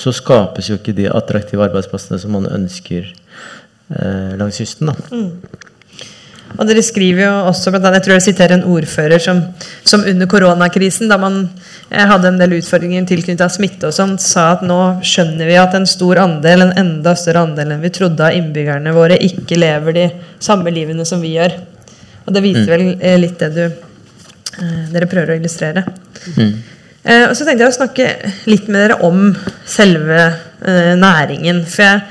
så 0.00 0.12
skapes 0.16 0.70
jo 0.70 0.78
ikke 0.78 0.94
de 0.96 1.10
attraktive 1.12 1.66
arbeidsplassene 1.66 2.16
som 2.22 2.32
man 2.32 2.48
ønsker 2.48 3.10
langs 4.40 4.56
kysten. 4.56 4.88
da. 4.88 5.18
Og 6.58 6.68
dere 6.68 6.82
skriver 6.84 7.24
jo 7.24 7.32
også, 7.48 7.72
blant 7.72 7.86
annet, 7.88 8.00
jeg 8.00 8.06
tror 8.06 8.16
jeg 8.18 8.24
siterer 8.26 8.56
en 8.58 8.66
ordfører 8.68 9.22
som, 9.22 9.40
som 9.88 10.04
under 10.08 10.28
koronakrisen, 10.30 11.08
da 11.10 11.18
man 11.20 11.38
eh, 11.88 12.04
hadde 12.08 12.28
en 12.28 12.40
del 12.40 12.58
utfordringer 12.58 13.06
tilknyttet 13.08 13.54
smitte 13.54 13.88
og 13.88 13.96
sånn, 13.96 14.18
sa 14.20 14.50
at 14.56 14.64
nå 14.66 14.78
skjønner 15.06 15.48
vi 15.48 15.58
at 15.60 15.76
en 15.78 15.88
stor 15.88 16.20
andel, 16.22 16.66
en 16.66 16.74
enda 16.84 17.16
større 17.18 17.46
andel 17.48 17.74
enn 17.74 17.84
vi 17.84 17.92
trodde 17.94 18.26
av 18.26 18.36
innbyggerne 18.36 18.92
våre, 18.96 19.16
ikke 19.16 19.60
lever 19.60 19.96
de 19.96 20.06
samme 20.42 20.72
livene 20.74 21.06
som 21.08 21.24
vi 21.24 21.36
gjør. 21.38 21.56
Og 22.26 22.36
det 22.36 22.44
viser 22.44 22.68
vel 22.70 22.86
eh, 23.00 23.18
litt 23.20 23.40
det 23.42 23.50
du, 23.56 23.64
eh, 23.66 24.82
dere 24.92 25.10
prøver 25.10 25.34
å 25.34 25.38
illustrere. 25.40 25.84
Eh, 27.02 27.24
og 27.26 27.34
så 27.34 27.46
tenkte 27.46 27.64
jeg 27.64 27.72
å 27.72 27.78
snakke 27.80 28.10
litt 28.50 28.68
med 28.68 28.84
dere 28.84 29.00
om 29.06 29.32
selve 29.66 30.28
næringen. 30.62 31.64
For 31.66 31.82
jeg, 31.82 32.02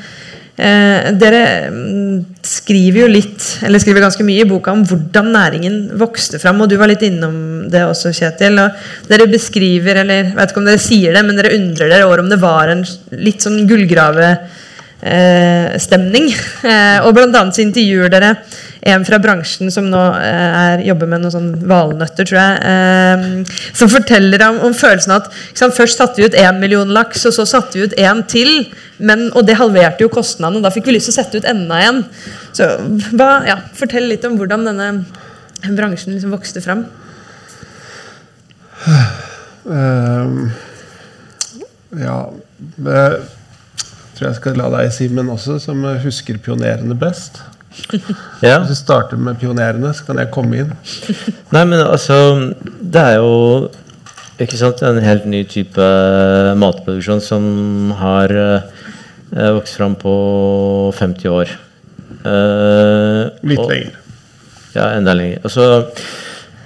eh, 0.62 1.10
dere 1.18 1.42
mm, 1.74 2.16
skriver 2.46 3.04
jo 3.04 3.10
litt, 3.12 3.48
eller 3.66 3.82
skriver 3.82 4.06
ganske 4.06 4.26
mye 4.26 4.46
i 4.46 4.50
boka 4.50 4.74
om 4.76 4.86
hvordan 4.88 5.32
næringen 5.34 5.78
vokste 6.00 6.40
fram. 6.42 6.62
Og 6.64 6.72
du 6.72 6.78
var 6.80 6.92
litt 6.92 7.04
innom 7.08 7.68
det 7.72 7.84
også, 7.88 8.14
Kjetil. 8.16 8.62
Og 8.62 9.12
dere 9.12 9.30
beskriver, 9.32 10.04
eller 10.04 10.34
vet 10.38 10.54
ikke 10.54 10.64
om 10.64 10.70
dere 10.70 10.82
sier 10.82 11.18
det, 11.18 11.26
men 11.28 11.40
dere 11.40 11.56
undrer 11.58 11.92
dere 11.92 12.10
over 12.10 12.24
om 12.24 12.32
det 12.32 12.42
var 12.42 12.74
en 12.74 12.86
litt 13.18 13.44
sånn 13.46 13.64
gullgrave 13.70 14.34
eh. 15.02 15.78
Eh, 16.62 16.98
og 17.02 17.18
så 17.18 17.64
intervjuer 17.64 18.12
dere 18.14 18.36
en 18.82 19.04
fra 19.06 19.20
bransjen 19.22 19.70
som 19.74 19.86
nå 19.92 20.00
eh, 20.18 20.56
er, 20.62 20.84
jobber 20.88 21.10
med 21.12 21.22
noen 21.22 21.34
sånn 21.34 21.50
valnøtter, 21.70 22.26
tror 22.26 22.40
jeg. 22.40 22.62
Eh, 22.66 23.58
som 23.78 23.92
forteller 23.92 24.42
om, 24.48 24.58
om 24.70 24.74
følelsen 24.78 25.14
at 25.20 25.30
sant, 25.54 25.76
først 25.78 26.02
satte 26.02 26.18
vi 26.18 26.26
ut 26.26 26.38
én 26.38 26.58
million 26.62 26.90
laks, 26.90 27.28
og 27.30 27.36
så 27.36 27.46
satte 27.50 27.78
vi 27.78 27.86
ut 27.86 27.98
én 28.02 28.24
til. 28.32 28.72
Men, 28.98 29.28
og 29.38 29.46
det 29.46 29.60
halverte 29.62 30.06
jo 30.06 30.10
kostnadene. 30.14 30.64
Da 30.66 30.74
fikk 30.74 30.90
vi 30.90 30.98
lyst 30.98 31.12
til 31.12 31.16
å 31.16 31.20
sette 31.20 31.42
ut 31.42 31.50
enda 31.50 31.78
en. 31.86 32.02
Så 32.58 32.72
ba, 33.18 33.30
ja, 33.46 33.60
Fortell 33.78 34.10
litt 34.10 34.26
om 34.26 34.40
hvordan 34.40 34.66
denne 34.72 34.90
bransjen 35.78 36.16
liksom 36.16 36.34
vokste 36.34 36.64
fram. 36.66 36.88
Uh, 39.62 40.50
ja 42.02 42.16
Jeg 42.82 43.20
tror 44.18 44.26
jeg 44.26 44.38
skal 44.40 44.58
la 44.58 44.72
deg, 44.74 44.90
Simen, 44.96 45.30
også, 45.30 45.60
som 45.62 45.86
husker 46.02 46.42
pionerene 46.42 46.98
best. 46.98 47.44
Ja. 48.46 48.58
Hvis 48.62 48.74
vi 48.74 48.78
starter 48.80 49.20
med 49.22 49.40
pionerene, 49.42 49.92
så 49.94 50.06
kan 50.08 50.20
jeg 50.22 50.32
komme 50.34 50.64
inn. 50.64 50.72
Nei, 51.56 51.64
men 51.70 51.80
altså 51.84 52.18
Det 52.82 53.02
er 53.02 53.20
jo 53.22 53.70
ikke 54.42 54.58
sant, 54.58 54.82
en 54.82 54.98
helt 55.04 55.28
ny 55.30 55.44
type 55.46 55.90
matproduksjon 56.58 57.22
som 57.22 57.44
har 58.00 58.32
uh, 58.34 59.52
vokst 59.60 59.78
fram 59.78 59.94
på 60.02 60.14
50 60.98 61.30
år. 61.30 61.52
Uh, 62.26 63.30
Litt 63.46 63.62
og- 63.62 63.70
lenger. 63.70 64.00
Ja, 64.74 64.88
enda 64.96 65.14
lenger. 65.14 65.44
Altså, 65.46 65.68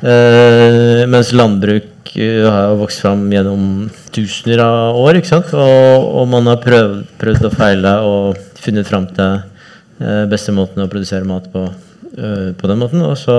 uh, 0.05 1.03
mens 1.09 1.31
landbruk 1.35 2.13
eh, 2.15 2.45
har 2.45 2.75
vokst 2.79 3.01
fram 3.03 3.25
gjennom 3.33 3.89
tusener 4.15 4.61
av 4.63 4.99
år, 5.01 5.19
ikke 5.19 5.31
sant? 5.33 5.51
Og, 5.57 6.07
og 6.21 6.29
man 6.31 6.47
har 6.51 6.61
prøvd, 6.63 7.01
prøvd 7.19 7.49
og 7.49 7.55
feila 7.59 7.97
og 8.07 8.39
funnet 8.61 8.87
fram 8.87 9.09
til 9.11 9.25
eh, 9.25 9.43
beste 10.29 10.51
måten 10.51 10.83
å 10.83 10.89
produsere 10.91 11.27
mat 11.27 11.45
på 11.53 11.65
eh, 12.17 12.51
på 12.57 12.69
den 12.69 12.81
måten. 12.81 13.03
Og 13.05 13.17
så 13.19 13.37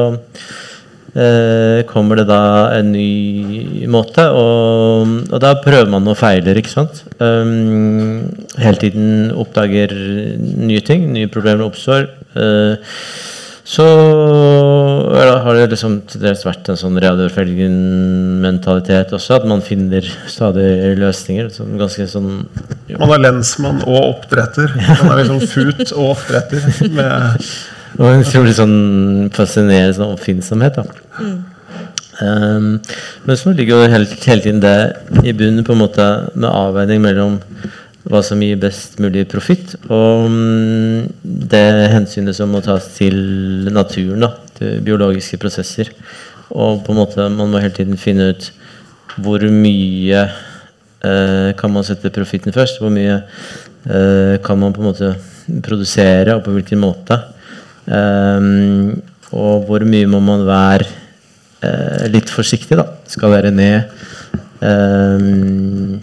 eh, 1.16 1.84
kommer 1.88 2.20
det 2.20 2.26
da 2.30 2.40
en 2.76 2.92
ny 2.94 3.86
måte, 3.92 4.26
og, 4.30 5.14
og 5.30 5.38
da 5.42 5.54
prøver 5.62 5.90
man 5.92 6.08
og 6.10 6.18
feiler, 6.20 6.58
ikke 6.60 6.74
sant? 6.74 7.04
Um, 7.20 8.26
hele 8.60 8.82
tiden 8.82 9.32
oppdager 9.36 9.94
nye 10.36 10.82
ting, 10.84 11.08
nye 11.14 11.32
problemer 11.32 11.68
oppstår. 11.68 12.10
Eh, 12.36 12.92
så 13.66 13.82
har 15.42 15.56
det 15.56 15.64
liksom 15.72 15.96
til 16.06 16.20
dels 16.22 16.44
vært 16.46 16.68
en 16.70 16.76
sånn 16.78 17.00
Reodor-Felgen-mentalitet 17.02 19.10
også, 19.16 19.34
at 19.40 19.46
man 19.50 19.64
finner 19.64 20.06
stadig 20.30 20.94
løsninger. 21.00 21.48
Sånn 21.54 21.72
ganske 21.80 22.06
sånn 22.10 22.28
Man 22.92 23.14
er 23.16 23.20
lensmann 23.24 23.80
og 23.82 23.98
oppdretter. 24.12 24.68
Man 25.02 25.12
er 25.16 25.20
liksom 25.24 25.42
fut 25.50 25.92
og 25.96 26.04
oppdretter. 26.12 26.62
Med, 26.94 27.12
Og 27.98 28.06
en 28.12 28.22
utrolig 28.22 28.54
sånn 28.60 28.78
fascinerende 29.34 29.96
sånn 29.98 30.14
oppfinnsomhet. 30.14 30.74
da. 30.78 30.84
Um, 32.16 32.80
men 33.26 33.36
så 33.36 33.52
ligger 33.52 33.76
jo 33.76 33.88
hele, 33.92 34.06
hele 34.24 34.42
tiden 34.44 34.62
det 34.62 34.76
i 35.26 35.34
bunnen 35.36 35.66
på 35.66 35.74
en 35.74 35.82
måte 35.82 36.04
med 36.32 36.48
avveining 36.48 37.02
mellom 37.04 37.34
hva 38.06 38.22
som 38.22 38.42
gir 38.42 38.58
best 38.62 39.00
mulig 39.02 39.24
profitt, 39.30 39.74
og 39.90 40.28
mm, 40.30 41.06
det 41.50 41.66
hensynet 41.90 42.36
som 42.38 42.52
må 42.54 42.62
tas 42.64 42.86
til 42.94 43.16
naturen, 43.74 44.22
da, 44.22 44.30
til 44.58 44.80
biologiske 44.86 45.40
prosesser. 45.42 45.90
Og 46.54 46.84
på 46.86 46.94
en 46.94 47.00
måte 47.00 47.26
man 47.34 47.50
må 47.50 47.62
hele 47.62 47.74
tiden 47.74 47.98
finne 47.98 48.30
ut 48.30 48.50
hvor 49.16 49.42
mye 49.50 50.20
eh, 50.22 51.50
kan 51.58 51.72
man 51.72 51.86
sette 51.86 52.12
profitten 52.14 52.54
først? 52.54 52.78
Hvor 52.82 52.92
mye 52.94 53.16
eh, 53.16 54.36
kan 54.44 54.60
man 54.60 54.76
på 54.76 54.84
en 54.84 54.90
måte 54.92 55.14
produsere, 55.64 56.36
og 56.36 56.44
på 56.46 56.54
hvilken 56.54 56.82
måte? 56.82 57.18
Eh, 57.90 58.50
og 59.34 59.66
hvor 59.66 59.82
mye 59.88 60.06
må 60.10 60.20
man 60.22 60.46
være 60.46 60.86
eh, 61.66 62.06
litt 62.12 62.30
forsiktig, 62.30 62.78
da. 62.78 62.86
Skal 63.10 63.34
være 63.34 63.50
ned. 63.54 63.96
Ehm, 64.64 65.96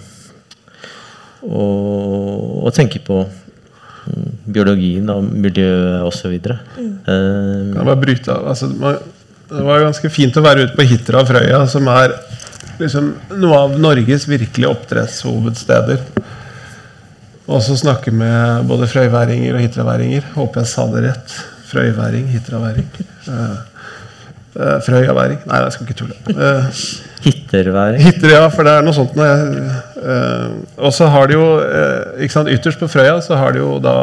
og, 1.50 2.64
og 2.64 2.76
tenke 2.76 3.02
på 3.04 3.24
mm, 3.24 4.30
biologien 4.56 5.10
og 5.14 5.26
miljøet 5.28 6.06
osv. 6.08 6.38
Mm. 6.38 6.94
kan 7.74 7.84
bare 7.84 8.00
bryte 8.02 8.34
av. 8.34 8.48
Altså, 8.54 8.70
det 9.54 9.66
var 9.68 9.84
ganske 9.86 10.12
fint 10.14 10.38
å 10.40 10.46
være 10.46 10.68
ute 10.68 10.78
på 10.78 10.88
Hitra 10.88 11.24
og 11.24 11.30
Frøya, 11.30 11.64
som 11.70 11.90
er 11.92 12.16
liksom, 12.80 13.12
noe 13.42 13.60
av 13.66 13.76
Norges 13.82 14.28
virkelige 14.30 14.72
oppdrettshovedsteder. 14.72 16.06
Og 17.52 17.60
så 17.64 17.76
snakke 17.76 18.14
med 18.16 18.70
både 18.70 18.88
frøyværinger 18.88 19.58
og 19.58 19.66
hitraværinger. 19.66 20.30
Håper 20.38 20.64
jeg 20.64 20.72
sa 20.72 20.88
det 20.94 21.04
rett. 21.10 21.36
Frøyværing, 21.68 22.30
hitraværing. 22.32 22.88
Uh, 23.28 23.60
uh, 24.58 24.78
frøyaværing. 24.86 25.42
Nei, 25.50 25.60
jeg 25.64 25.76
skal 25.76 25.88
ikke 25.88 25.98
tulle. 26.00 26.18
Uh, 26.30 26.84
Hitterværing. 27.24 28.04
Hitter, 28.04 28.34
ja, 28.36 28.46
for 28.52 28.68
det 28.68 28.76
er 28.78 28.86
noe 28.86 28.96
sånt. 28.96 29.18
Uh, 29.18 30.62
og 30.78 30.94
så 30.96 31.10
har 31.14 31.30
de 31.30 31.38
jo 31.38 31.50
uh, 31.62 32.22
ikke 32.24 32.36
sant, 32.36 32.52
Ytterst 32.52 32.82
på 32.82 32.90
Frøya 32.92 33.20
så 33.24 33.40
har 33.40 33.56
de 33.56 33.64
jo 33.64 33.78
da 33.84 33.96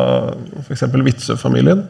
f.eks. 0.64 0.86
Witzøe-familien. 0.90 1.84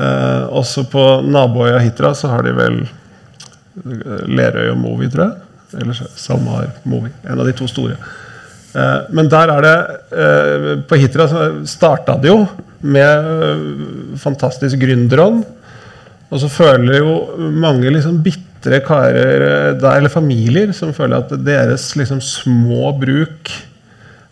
Også 0.00 0.86
på 0.88 1.02
naboøya 1.28 1.80
Hitra 1.82 2.14
så 2.16 2.30
har 2.30 2.46
de 2.46 2.54
vel 2.56 2.78
Lerøy 4.30 4.70
og 4.70 4.78
Movi, 4.80 5.10
tror 5.12 5.26
jeg. 5.26 5.82
Eller 5.82 5.98
SalMar 6.16 6.70
Movi. 6.88 7.10
En 7.28 7.42
av 7.42 7.44
de 7.44 7.52
to 7.58 7.68
store. 7.68 7.98
men 9.10 9.28
der 9.28 9.50
er 9.52 9.66
det 9.66 10.84
På 10.88 10.96
Hitra 10.96 11.26
så 11.28 11.42
starta 11.68 12.16
det 12.16 12.30
jo 12.30 12.46
med 12.80 14.16
fantastisk 14.22 14.80
gründerånd. 14.80 15.44
Og 16.30 16.42
så 16.42 16.50
føler 16.50 17.00
jo 17.00 17.14
mange 17.58 17.90
liksom 17.90 18.20
bitre 18.22 18.80
karer 18.86 19.74
der, 19.80 19.96
eller 19.96 20.12
familier 20.12 20.74
som 20.76 20.94
føler 20.94 21.24
at 21.24 21.32
deres 21.42 21.88
liksom 21.98 22.20
små 22.22 22.92
bruk 23.00 23.50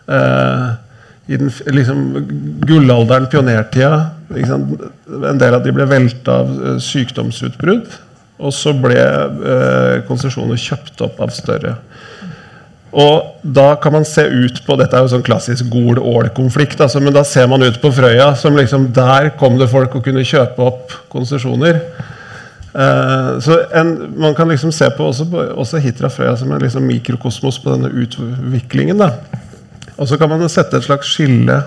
eh, 0.06 0.68
i 1.28 1.37
den 1.37 1.50
liksom, 1.74 2.04
gullalderen, 2.64 3.26
pionertida 3.28 4.14
En 4.32 5.40
del 5.40 5.56
av 5.56 5.64
de 5.64 5.72
ble 5.72 5.87
velta 5.88 6.38
av 6.44 6.52
eh, 6.54 6.78
sykdomsutbrudd. 6.84 7.90
Og 8.38 8.54
så 8.54 8.74
ble 8.76 8.98
eh, 8.98 9.94
konsesjoner 10.06 10.61
kjøpt 10.61 11.02
opp 11.02 11.18
av 11.24 11.32
større. 11.34 11.74
Og 12.92 13.40
da 13.42 13.74
kan 13.77 13.92
man 13.92 14.07
se 14.09 14.24
ut 14.24 14.62
på 14.64 14.77
Dette 14.81 14.96
er 14.96 15.05
jo 15.05 15.11
sånn 15.12 15.24
klassisk 15.27 15.68
Gol-Ål-konflikt. 15.72 16.81
Altså, 16.81 17.03
men 17.05 17.12
da 17.12 17.24
ser 17.27 17.48
man 17.51 17.64
ut 17.64 17.81
på 17.83 17.90
Frøya 17.92 18.31
som 18.38 18.57
liksom 18.57 18.88
Der 18.96 19.33
kom 19.40 19.59
det 19.61 19.68
folk 19.72 19.98
og 19.98 20.07
kunne 20.07 20.24
kjøpe 20.24 20.64
opp 20.64 20.94
konsesjoner. 21.12 21.83
Eh, 22.72 23.33
så 23.44 23.59
en, 23.77 24.14
Man 24.16 24.35
kan 24.35 24.48
liksom 24.48 24.72
se 24.72 24.88
på 24.96 25.11
også, 25.11 25.29
også 25.55 25.83
Hitra 25.85 26.09
Frøya 26.12 26.37
som 26.40 26.53
en 26.53 26.64
liksom 26.64 26.87
mikrokosmos 26.88 27.61
på 27.61 27.74
denne 27.74 27.92
utviklingen. 27.92 29.05
Og 29.98 30.09
så 30.09 30.16
kan 30.16 30.31
man 30.31 30.48
sette 30.48 30.79
et 30.79 30.88
slags 30.88 31.12
skille 31.12 31.61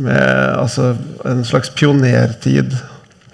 med 0.00 0.54
altså, 0.54 0.94
en 1.26 1.42
slags 1.44 1.72
pionertid, 1.74 2.76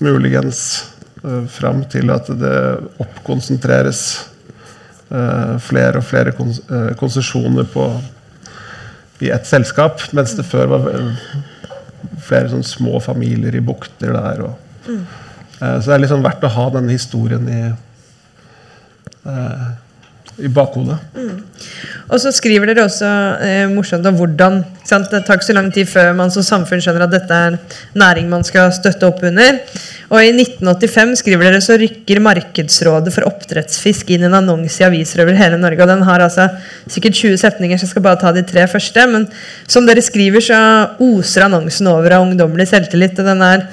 muligens, 0.00 0.86
eh, 1.20 1.44
fram 1.52 1.84
til 1.92 2.10
at 2.14 2.30
det 2.32 2.56
oppkonsentreres 3.02 4.00
flere 5.62 6.00
og 6.00 6.06
flere 6.06 6.34
kons 6.36 6.60
uh, 6.70 6.92
konsesjoner 6.98 7.66
i 9.24 9.30
ett 9.32 9.48
selskap, 9.48 10.02
mens 10.16 10.34
det 10.36 10.44
før 10.44 10.72
var 10.74 10.88
flere 12.26 12.50
sånn 12.52 12.66
små 12.66 13.00
familier 13.00 13.54
i 13.56 13.64
bukter 13.64 14.12
der. 14.12 14.42
Og, 14.48 14.84
mm. 14.88 15.02
uh, 15.60 15.76
så 15.80 15.88
det 15.88 15.96
er 15.96 16.04
liksom 16.04 16.26
verdt 16.26 16.44
å 16.44 16.54
ha 16.58 16.68
denne 16.76 16.96
historien 16.96 17.50
i 17.50 17.64
i 20.36 20.48
bakhodet. 20.52 20.96
Mm. 21.16 21.36
Og 22.12 22.20
så 22.22 22.30
skriver 22.34 22.68
dere 22.68 22.84
også 22.84 23.08
eh, 23.42 23.64
morsomt 23.72 24.04
om 24.06 24.18
hvordan 24.18 24.62
Det 24.86 25.22
tar 25.26 25.38
ikke 25.38 25.48
så 25.48 25.56
lang 25.56 25.70
tid 25.74 25.88
før 25.90 26.12
man 26.14 26.30
som 26.30 26.44
samfunn 26.46 26.82
skjønner 26.82 27.06
at 27.06 27.14
dette 27.14 27.38
er 27.48 27.56
næring 27.98 28.28
man 28.30 28.44
skal 28.46 28.70
støtte 28.74 29.08
opp 29.08 29.24
under. 29.26 29.58
Og 30.12 30.20
i 30.22 30.30
1985 30.30 31.16
skriver 31.22 31.48
dere 31.48 31.62
så 31.64 31.74
rykker 31.80 32.20
Markedsrådet 32.22 33.10
for 33.14 33.26
oppdrettsfisk 33.26 34.12
inn 34.14 34.28
en 34.28 34.38
annonse 34.38 34.78
i 34.78 34.86
aviser 34.86 35.24
over 35.24 35.34
hele 35.40 35.58
Norge. 35.58 35.82
og 35.82 35.90
Den 35.90 36.06
har 36.06 36.22
altså 36.22 36.46
sikkert 36.86 37.18
20 37.18 37.40
setninger, 37.42 37.80
så 37.80 37.88
jeg 37.88 37.94
skal 37.96 38.06
bare 38.06 38.20
ta 38.20 38.30
de 38.36 38.44
tre 38.46 38.68
første. 38.70 39.08
Men 39.10 39.26
som 39.66 39.88
dere 39.88 40.04
skriver, 40.04 40.44
så 40.44 40.60
oser 41.02 41.48
annonsen 41.48 41.90
over 41.90 42.20
av 42.20 42.28
ungdommelig 42.28 42.68
selvtillit. 42.70 43.18
og 43.18 43.32
den 43.32 43.42
er 43.42 43.66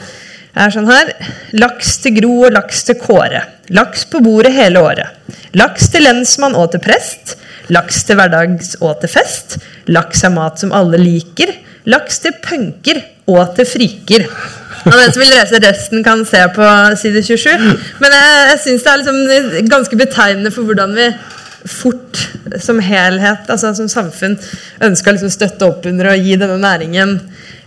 er 0.55 0.73
sånn 0.73 0.89
her. 0.89 1.13
Laks 1.57 1.97
til 2.03 2.17
Gro 2.19 2.33
og 2.47 2.55
laks 2.55 2.83
til 2.87 2.97
Kåre. 3.01 3.43
Laks 3.73 4.05
på 4.11 4.21
bordet 4.23 4.53
hele 4.55 4.81
året. 4.83 5.35
Laks 5.57 5.89
til 5.93 6.05
lensmann 6.05 6.57
og 6.59 6.71
til 6.73 6.83
prest. 6.83 7.37
Laks 7.73 8.03
til 8.07 8.19
hverdags 8.19 8.75
og 8.81 8.99
til 9.01 9.11
fest. 9.13 9.57
Laks 9.87 10.23
er 10.25 10.33
mat 10.35 10.59
som 10.61 10.73
alle 10.75 10.99
liker. 11.01 11.53
Laks 11.89 12.21
til 12.23 12.35
punker 12.43 13.01
og 13.29 13.55
til 13.57 13.67
friker. 13.67 14.27
Og 14.83 14.91
den 14.91 15.13
som 15.15 15.21
vil 15.23 15.31
lese 15.31 15.61
resten, 15.63 16.03
kan 16.03 16.25
se 16.27 16.41
på 16.55 16.65
side 16.99 17.23
27. 17.23 17.53
Men 18.03 18.15
jeg, 18.15 18.41
jeg 18.49 18.59
syns 18.65 18.83
det 18.83 18.91
er 18.91 19.01
liksom 19.01 19.69
ganske 19.71 19.99
betegnende 19.99 20.51
for 20.51 20.67
hvordan 20.67 20.95
vi 20.97 21.07
fort 21.69 22.19
som 22.61 22.79
helhet, 22.83 23.47
altså 23.49 23.71
som 23.77 23.89
samfunn, 23.91 24.35
ønsker 24.83 25.11
å 25.11 25.15
liksom 25.15 25.31
støtte 25.33 25.67
opp 25.67 25.87
under 25.89 26.11
og 26.11 26.25
gi 26.25 26.35
denne 26.39 26.59
næringen 26.61 27.15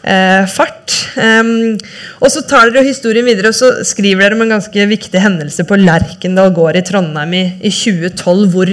eh, 0.02 0.44
fart. 0.50 0.92
Um, 1.16 1.78
og 2.20 2.28
så 2.32 2.42
tar 2.44 2.70
dere 2.70 2.84
historien 2.86 3.26
videre 3.26 3.48
og 3.52 3.56
så 3.56 3.70
skriver 3.88 4.26
dere 4.26 4.36
om 4.36 4.44
en 4.44 4.54
ganske 4.56 4.86
viktig 4.90 5.22
hendelse 5.22 5.64
på 5.68 5.78
Lerkendal 5.80 6.52
gård 6.56 6.76
i 6.76 6.84
Trondheim 6.84 7.34
i, 7.36 7.44
i 7.64 7.72
2012, 7.72 8.46
hvor, 8.52 8.72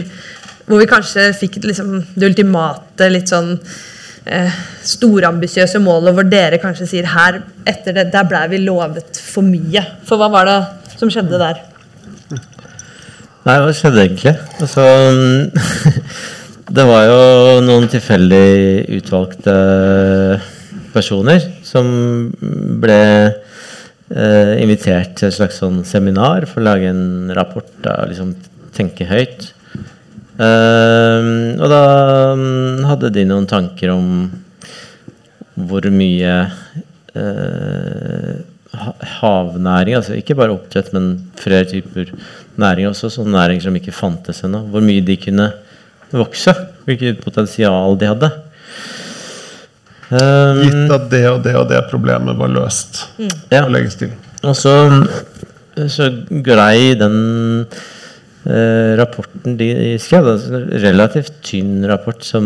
hvor, 0.68 0.78
vi 0.82 0.92
kanskje 0.92 1.30
fikk 1.40 1.62
liksom, 1.64 1.96
det 2.16 2.32
ultimate, 2.34 3.10
litt 3.14 3.32
sånn 3.32 3.54
eh, 4.28 4.62
storambisiøse 4.94 5.82
målet, 5.84 6.16
hvor 6.18 6.28
dere 6.28 6.62
kanskje 6.64 6.90
sier 6.96 7.12
her 7.16 7.42
etter 7.70 7.96
det, 7.96 8.10
der 8.14 8.28
blei 8.28 8.48
vi 8.52 8.64
lovet 8.66 9.24
for 9.24 9.46
mye. 9.48 9.86
For 10.08 10.20
hva 10.20 10.32
var 10.34 10.52
det 10.52 10.98
som 11.00 11.12
skjedde 11.12 11.40
der? 11.40 11.64
Nei, 13.44 13.58
hva 13.60 13.74
skjedde 13.76 14.06
egentlig? 14.06 14.32
Altså 14.64 14.84
Det 16.78 16.84
var 16.88 17.08
jo 17.10 17.24
noen 17.66 17.90
tilfeldig 17.92 18.46
utvalgte 19.02 19.56
personer 20.94 21.44
som 21.66 21.90
ble 22.82 23.02
eh, 23.28 24.54
invitert 24.64 25.18
til 25.20 25.28
et 25.28 25.36
slags 25.36 25.60
sånn 25.60 25.82
seminar 25.88 26.48
for 26.48 26.62
å 26.62 26.68
lage 26.70 26.88
en 26.94 27.34
rapport 27.36 27.90
og 27.92 28.14
liksom 28.14 28.32
tenke 28.74 29.10
høyt. 29.10 29.50
Eh, 30.40 31.28
og 31.60 31.68
da 31.70 31.84
um, 32.32 32.80
hadde 32.88 33.12
de 33.18 33.28
noen 33.28 33.50
tanker 33.50 33.92
om 33.94 34.08
hvor 35.68 35.86
mye 35.94 36.38
eh, 37.14 38.32
havnæring, 39.20 40.00
altså 40.00 40.16
ikke 40.18 40.40
bare 40.40 40.56
oppdrett, 40.56 40.94
men 40.96 41.12
flere 41.38 41.68
typer 41.70 42.16
næring 42.62 42.90
også, 42.90 43.12
sånne 43.14 43.38
næringer 43.38 43.68
som 43.68 43.78
ikke 43.80 43.96
fantes 43.96 44.44
ennå, 44.46 44.64
hvor 44.74 44.84
mye 44.86 45.04
de 45.06 45.18
kunne 45.22 45.50
vokse, 46.14 46.54
hvilket 46.86 47.24
potensial 47.24 47.98
de 48.00 48.12
hadde. 48.12 48.32
Um, 50.14 50.60
Gitt 50.62 50.94
at 50.94 51.10
det 51.10 51.24
og 51.32 51.42
det 51.46 51.56
og 51.58 51.68
det 51.72 51.82
problemet 51.90 52.38
var 52.38 52.52
løst. 52.52 53.06
Mm. 53.18 53.34
Ja. 53.50 53.64
Og 53.66 53.74
legges 53.74 53.98
til. 53.98 54.14
Og 54.44 54.56
så, 54.60 54.76
så 55.90 56.10
glei 56.44 56.94
den 57.00 57.16
eh, 58.46 58.94
rapporten 59.00 59.56
de 59.58 59.70
skrev, 60.04 60.28
en 60.28 60.68
relativt 60.84 61.40
tynn 61.48 61.88
rapport 61.90 62.22
som, 62.28 62.46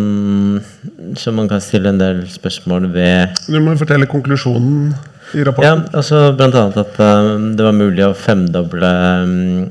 som, 1.18 1.36
man 1.36 1.50
kan 1.50 1.64
stille 1.64 1.92
en 1.92 2.02
del 2.02 2.24
spørsmål 2.32 2.88
ved. 2.94 3.42
Du 3.50 3.60
må 3.64 3.76
fortelle 3.80 4.08
konklusjonen 4.10 4.94
i 5.34 5.44
rapporten. 5.44 5.84
Ja, 5.90 5.98
altså 5.98 6.30
annet 6.32 6.80
at 6.86 7.02
um, 7.02 7.52
det 7.58 7.68
var 7.68 7.76
mulig 7.76 8.06
å 8.06 8.14
femdoble 8.16 8.94
um, 9.26 9.68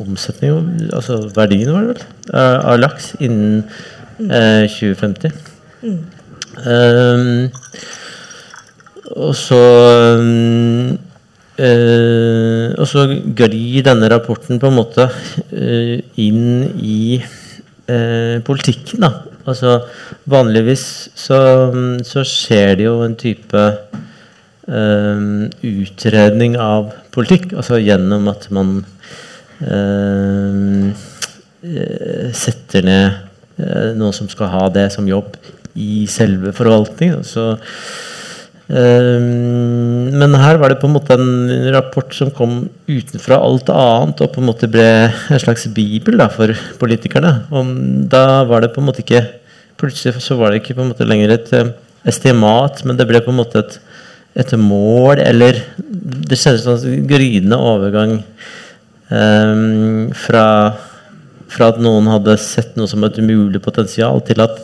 omsetning, 0.00 0.88
altså 0.92 1.18
verdien, 1.34 1.72
var 1.74 1.86
det 1.86 1.94
vel, 1.94 2.04
av 2.34 2.78
laks 2.80 3.14
innen 3.20 3.64
eh, 4.28 4.66
2050. 4.70 5.32
Um, 6.60 7.48
og 9.16 9.32
så 9.38 9.60
um, 10.04 10.98
Og 12.80 12.86
så 12.88 13.04
glir 13.36 13.84
denne 13.84 14.08
rapporten 14.12 14.60
på 14.60 14.68
en 14.70 14.76
måte 14.76 15.06
uh, 15.08 15.96
inn 16.20 16.68
i 16.80 17.20
uh, 17.20 18.40
politikken. 18.46 19.04
da 19.04 19.10
Altså 19.48 19.80
Vanligvis 20.30 20.84
så, 21.16 21.40
så, 22.06 22.24
skjer 22.24 22.78
det 22.80 22.86
jo 22.86 23.00
en 23.04 23.16
type 23.18 23.64
utredning 24.70 26.54
av 26.60 26.92
politikk. 27.14 27.52
Altså 27.58 27.80
gjennom 27.82 28.28
at 28.30 28.46
man 28.54 28.84
setter 32.36 32.86
ned 32.86 33.18
noen 33.98 34.14
som 34.16 34.30
skal 34.30 34.48
ha 34.54 34.68
det 34.72 34.86
som 34.94 35.08
jobb 35.08 35.34
i 35.74 36.06
selve 36.10 36.52
forvaltningen. 36.56 37.24
Så, 37.26 37.56
men 38.70 40.36
her 40.38 40.60
var 40.62 40.72
det 40.72 40.78
på 40.80 40.88
en 40.88 40.94
måte 40.94 41.18
en 41.18 41.68
rapport 41.74 42.14
som 42.14 42.30
kom 42.34 42.68
utenfra 42.88 43.40
alt 43.42 43.68
annet 43.74 44.22
og 44.22 44.32
på 44.32 44.40
en 44.42 44.48
måte 44.48 44.70
ble 44.70 44.86
en 45.10 45.42
slags 45.42 45.66
bibel 45.74 46.18
da, 46.22 46.30
for 46.32 46.54
politikerne. 46.80 47.32
Og 47.50 47.74
da 48.12 48.44
var 48.48 48.64
det 48.64 48.72
på 48.74 48.82
en 48.82 48.90
måte 48.92 49.04
ikke 49.04 49.26
Plutselig 49.80 50.20
så 50.20 50.34
var 50.36 50.52
det 50.52 50.58
ikke 50.60 50.74
på 50.76 50.82
en 50.84 50.90
måte 50.90 51.06
lenger 51.08 51.30
et 51.32 51.50
estimat, 52.04 52.82
men 52.84 52.98
det 52.98 53.06
ble 53.08 53.22
på 53.24 53.32
en 53.32 53.38
måte 53.38 53.62
et, 53.62 53.78
et 54.38 54.52
mål, 54.58 55.18
eller 55.24 55.58
Det 56.30 56.38
skjedde 56.38 56.60
en 56.60 56.78
sånn 56.78 57.06
gryende 57.10 57.56
overgang 57.58 58.20
Um, 59.10 60.12
fra, 60.14 60.44
fra 61.50 61.72
at 61.72 61.80
noen 61.82 62.06
hadde 62.12 62.36
sett 62.38 62.76
noe 62.78 62.86
som 62.86 63.02
et 63.02 63.16
umulig 63.18 63.58
potensial, 63.64 64.20
til 64.22 64.38
at 64.44 64.54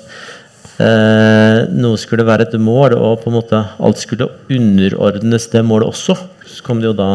uh, 0.78 1.66
noe 1.74 1.98
skulle 1.98 2.26
være 2.28 2.46
et 2.46 2.54
mål, 2.62 2.94
og 2.94 3.24
på 3.24 3.32
en 3.32 3.38
måte 3.40 3.64
alt 3.82 3.98
skulle 3.98 4.30
underordnes 4.46 5.48
det 5.50 5.64
målet 5.66 5.90
også. 5.90 6.14
Så 6.46 6.62
kom 6.62 6.78
det 6.78 6.92
jo 6.92 6.98
da 6.98 7.10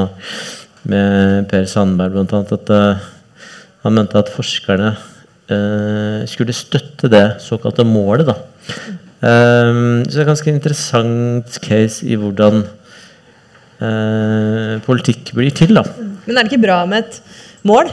med 0.92 1.48
Per 1.48 1.64
Sandberg 1.72 2.20
annet 2.20 2.52
at 2.58 2.74
uh, 2.76 3.08
han 3.86 3.96
mente 3.96 4.20
at 4.20 4.34
forskerne 4.34 4.92
uh, 4.92 6.28
skulle 6.28 6.58
støtte 6.58 7.08
det 7.16 7.26
såkalte 7.46 7.88
målet. 7.88 8.28
da. 8.28 8.36
Um, 9.22 10.02
så 10.08 10.16
det 10.16 10.18
er 10.18 10.24
et 10.24 10.32
ganske 10.32 10.50
interessant 10.50 11.58
case 11.62 12.06
i 12.10 12.16
hvordan 12.18 12.64
uh, 13.82 14.80
politikk 14.86 15.34
blir 15.38 15.54
til. 15.54 15.76
da. 15.78 15.84
Men 16.26 16.38
er 16.38 16.42
det 16.42 16.50
ikke 16.50 16.66
bra 16.66 16.80
med 16.90 17.06
et 17.06 17.20
mål? 17.68 17.92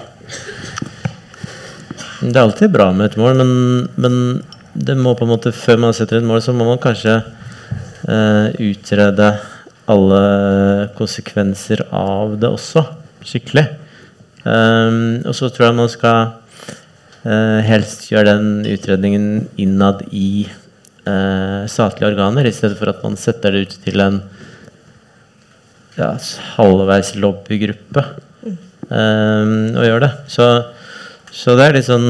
Det 2.18 2.32
er 2.32 2.46
alltid 2.46 2.72
bra 2.72 2.88
med 2.96 3.10
et 3.10 3.18
mål, 3.20 3.42
men, 3.42 3.50
men 4.00 4.14
det 4.72 4.96
må 4.98 5.12
på 5.18 5.26
en 5.26 5.34
måte, 5.34 5.52
før 5.52 5.84
man 5.84 5.94
setter 5.96 6.18
et 6.18 6.26
mål, 6.26 6.40
så 6.42 6.54
må 6.56 6.64
man 6.66 6.80
kanskje 6.80 7.18
uh, 7.20 8.48
utrede 8.56 9.28
alle 9.88 10.22
konsekvenser 10.96 11.84
av 11.94 12.38
det 12.40 12.48
også, 12.48 12.84
skikkelig. 13.24 13.66
Um, 14.48 15.20
og 15.28 15.36
så 15.36 15.50
tror 15.52 15.68
jeg 15.68 15.76
man 15.76 15.92
skal 15.92 16.32
uh, 17.26 17.60
helst 17.68 18.08
gjøre 18.08 18.32
den 18.32 18.64
utredningen 18.72 19.28
innad 19.60 20.06
i 20.08 20.48
statlige 21.70 22.10
organer, 22.12 22.46
i 22.48 22.54
stedet 22.54 22.78
for 22.78 22.90
at 22.92 23.00
man 23.04 23.16
setter 23.20 23.54
det 23.54 23.66
ut 23.66 23.76
til 23.84 24.02
en 24.04 24.20
ja, 25.98 26.12
halvveis 26.56 27.14
lobbygruppe 27.18 28.04
um, 28.90 29.74
og 29.74 29.86
gjør 29.86 30.04
det. 30.04 30.12
Så, 30.30 30.46
så 31.34 31.56
det 31.58 31.66
er 31.66 31.78
litt 31.78 31.88
sånn 31.88 32.06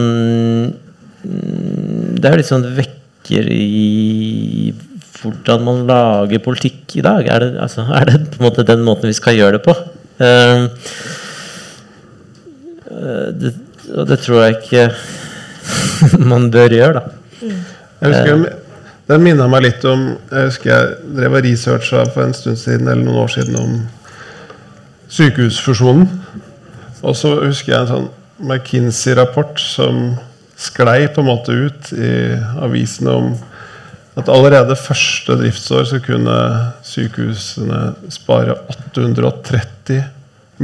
Det 2.19 2.29
er 2.29 2.39
litt 2.39 2.51
sånn 2.51 2.69
vekker 2.77 3.49
i 3.53 4.75
hvordan 5.19 5.65
man 5.67 5.81
lager 5.89 6.43
politikk 6.45 6.95
i 7.01 7.03
dag. 7.03 7.27
Er 7.27 7.43
det, 7.43 7.49
altså, 7.65 7.89
er 7.91 8.07
det 8.07 8.21
på 8.31 8.39
en 8.39 8.47
måte 8.47 8.67
den 8.67 8.85
måten 8.87 9.11
vi 9.11 9.17
skal 9.17 9.35
gjøre 9.35 9.59
det 9.59 9.65
på? 9.65 9.75
Um, 10.23 10.69
det, 13.39 13.51
og 13.95 14.07
det 14.11 14.21
tror 14.23 14.45
jeg 14.45 14.59
ikke 14.59 14.85
man 16.31 16.49
bør 16.55 16.77
gjøre, 16.77 17.01
da. 17.03 17.17
Jeg 17.99 18.13
husker, 18.13 18.47
Den 19.09 19.25
minna 19.25 19.47
meg 19.49 19.63
litt 19.65 19.85
om 19.89 20.03
Jeg 20.29 20.51
husker 20.51 20.69
jeg 20.69 20.97
drev 21.17 21.39
og 21.39 21.47
researcha 21.47 22.05
for 22.13 22.27
en 22.27 22.35
stund 22.37 22.59
siden 22.61 22.91
eller 22.91 23.07
noen 23.07 23.23
år 23.23 23.31
siden 23.33 23.57
om 23.57 23.77
sykehusfusjonen. 25.09 26.09
Og 27.01 27.15
så 27.17 27.31
husker 27.41 27.73
jeg 27.73 27.81
en 27.81 27.93
sånn 27.93 28.09
McKinsey-rapport 28.45 29.61
som 29.63 30.19
sklei 30.59 31.07
på 31.15 31.23
en 31.23 31.31
måte 31.31 31.55
ut 31.55 31.93
i 31.95 32.11
avisene 32.61 33.15
om 33.15 33.31
at 34.19 34.29
allerede 34.35 34.77
første 34.77 35.39
driftsår 35.39 35.87
så 35.89 36.01
kunne 36.03 36.37
sykehusene 36.87 37.81
spare 38.13 38.59
830 38.75 40.03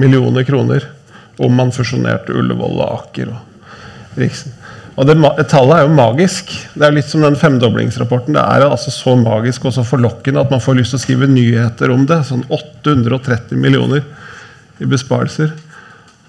millioner 0.03 0.45
kroner 0.45 0.91
om 1.39 1.55
man 1.55 1.73
fusjonerte 1.75 2.35
Ullevål 2.35 2.77
og 2.83 2.99
Aker 2.99 3.33
og 3.33 4.21
Riksen. 4.21 4.53
Og 4.95 5.09
det, 5.09 5.17
Tallet 5.51 5.81
er 5.81 5.89
jo 5.89 5.97
magisk. 5.97 6.53
Det 6.79 6.87
er 6.87 6.95
litt 6.95 7.09
som 7.11 7.25
den 7.25 7.39
femdoblingsrapporten. 7.39 8.37
Det 8.37 8.43
er 8.43 8.67
altså 8.69 8.93
så 8.95 9.17
magisk 9.19 9.67
og 9.67 9.75
så 9.75 9.83
forlokkende 9.87 10.45
at 10.45 10.53
man 10.55 10.63
får 10.63 10.79
lyst 10.79 10.95
til 10.95 11.01
å 11.01 11.05
skrive 11.05 11.31
nyheter 11.31 11.91
om 11.95 12.05
det. 12.07 12.21
Sånn 12.29 12.45
830 12.47 13.59
millioner 13.59 14.05
i 14.79 14.89
besparelser. 14.91 15.51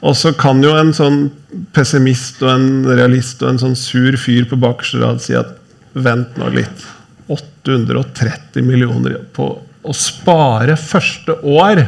Og 0.05 0.17
så 0.17 0.33
kan 0.37 0.61
jo 0.65 0.73
en 0.77 0.91
sånn 0.93 1.27
pessimist 1.73 2.41
og 2.45 2.51
en 2.55 2.67
realist 2.89 3.41
og 3.43 3.53
en 3.53 3.61
sånn 3.61 3.77
sur 3.79 4.17
fyr 4.21 4.49
på 4.49 4.59
bakerste 4.61 5.01
rad 5.01 5.21
si 5.23 5.37
at 5.37 5.55
vent 5.93 6.35
nå 6.41 6.49
litt. 6.57 6.89
830 7.31 8.65
millioner 8.65 9.17
på 9.33 9.49
å 9.85 9.93
spare 9.97 10.75
første 10.77 11.37
år 11.45 11.85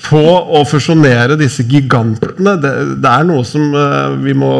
på 0.00 0.20
å 0.20 0.62
fusjonere 0.68 1.36
disse 1.40 1.64
gigantene. 1.68 2.56
Det, 2.60 2.72
det 3.00 3.10
er 3.10 3.26
noe 3.28 3.44
som 3.48 3.68
uh, 3.76 4.16
vi 4.20 4.32
må 4.36 4.52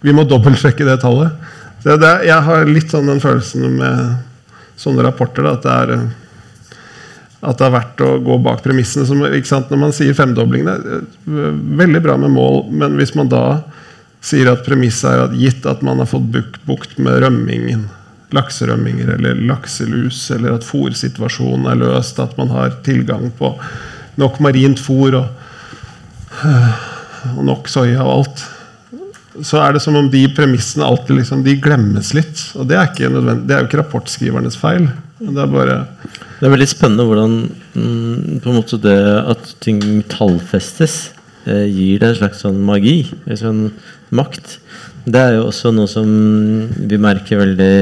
vi 0.00 0.14
må 0.14 0.24
dobbeltsjekke 0.28 0.86
det 0.86 1.00
tallet. 1.02 1.34
Det, 1.82 1.96
det, 2.02 2.12
jeg 2.26 2.46
har 2.46 2.70
litt 2.70 2.92
sånn 2.92 3.10
den 3.10 3.22
følelsen 3.22 3.66
med 3.78 4.16
sånne 4.78 5.04
rapporter 5.06 5.46
da, 5.46 5.56
at, 5.56 5.66
det 5.66 5.74
er, 5.74 6.78
at 7.50 7.58
det 7.58 7.66
er 7.66 7.74
verdt 7.74 8.04
å 8.06 8.12
gå 8.22 8.38
bak 8.42 8.62
premissene. 8.64 9.06
Som, 9.08 9.22
Når 9.22 9.80
man 9.80 9.94
sier 9.94 10.16
femdobling, 10.18 10.66
det 10.66 10.98
er 10.98 11.60
veldig 11.82 12.02
bra 12.04 12.18
med 12.20 12.34
mål, 12.34 12.64
men 12.70 12.98
hvis 12.98 13.14
man 13.18 13.30
da 13.30 13.44
sier 14.24 14.50
at 14.50 14.64
premisset 14.66 15.10
er 15.12 15.24
at 15.28 15.36
gitt 15.38 15.66
at 15.70 15.82
man 15.86 16.02
har 16.02 16.10
fått 16.10 16.26
bukt 16.66 16.98
med 17.02 17.20
rømmingen, 17.22 17.86
lakserømminger 18.34 19.14
eller 19.14 19.38
lakselus, 19.48 20.26
eller 20.34 20.58
at 20.58 20.66
fôrsituasjonen 20.66 21.70
er 21.70 21.78
løst, 21.80 22.18
at 22.20 22.34
man 22.38 22.50
har 22.52 22.74
tilgang 22.86 23.30
på 23.38 23.54
nok 24.18 24.38
marint 24.44 24.82
fôr 24.82 25.16
og, 25.16 25.30
og 27.36 27.42
nok 27.46 27.70
soya 27.70 28.02
og 28.04 28.14
alt 28.18 28.46
så 29.46 29.60
er 29.62 29.74
det 29.74 29.82
som 29.84 29.96
om 29.98 30.08
de 30.10 30.22
premissene 30.34 30.86
alltid 30.86 31.20
liksom, 31.20 31.42
de 31.46 31.56
glemmes 31.62 32.12
litt. 32.16 32.42
Og 32.58 32.68
det 32.70 32.78
er, 32.78 32.90
det 32.98 33.54
er 33.54 33.62
jo 33.62 33.68
ikke 33.68 33.80
rapportskrivernes 33.82 34.58
feil. 34.60 34.88
Det 35.18 35.42
er 35.42 35.50
bare 35.50 35.78
Det 36.38 36.46
er 36.46 36.52
veldig 36.54 36.68
spennende 36.70 37.06
hvordan 37.08 37.36
mm, 37.74 38.40
på 38.42 38.50
en 38.50 38.58
måte 38.58 38.78
det 38.82 38.98
at 39.34 39.54
ting 39.64 39.80
tallfestes, 40.10 41.10
eh, 41.46 41.66
gir 41.66 41.98
det 41.98 42.12
en 42.12 42.20
slags 42.20 42.44
sånn 42.44 42.60
magi, 42.62 43.00
en 43.26 43.40
sånn 43.40 43.64
makt. 44.14 44.58
Det 45.08 45.18
er 45.18 45.38
jo 45.38 45.48
også 45.48 45.72
noe 45.74 45.90
som 45.90 46.06
vi 46.78 47.00
merker 47.00 47.42
veldig 47.42 47.74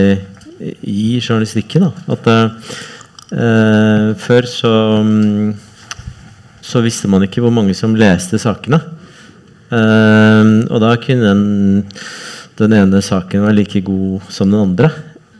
i 0.89 1.19
journalistikken. 1.21 1.85
Da. 1.85 2.17
At 2.17 2.33
eh, 2.33 4.11
før 4.25 4.49
så 4.49 4.75
mm, 5.05 5.55
så 6.67 6.83
visste 6.83 7.09
man 7.11 7.25
ikke 7.27 7.43
hvor 7.45 7.55
mange 7.55 7.75
som 7.79 7.95
leste 7.99 8.41
sakene. 8.43 8.81
Uh, 9.67 10.63
og 10.71 10.79
da 10.83 10.93
kunne 11.03 11.27
den, 11.27 11.43
den, 12.61 12.75
ene 12.77 13.03
saken 13.03 13.43
være 13.43 13.59
like 13.59 13.83
god 13.87 14.29
som 14.31 14.53
den 14.53 14.63
andre. 14.63 14.93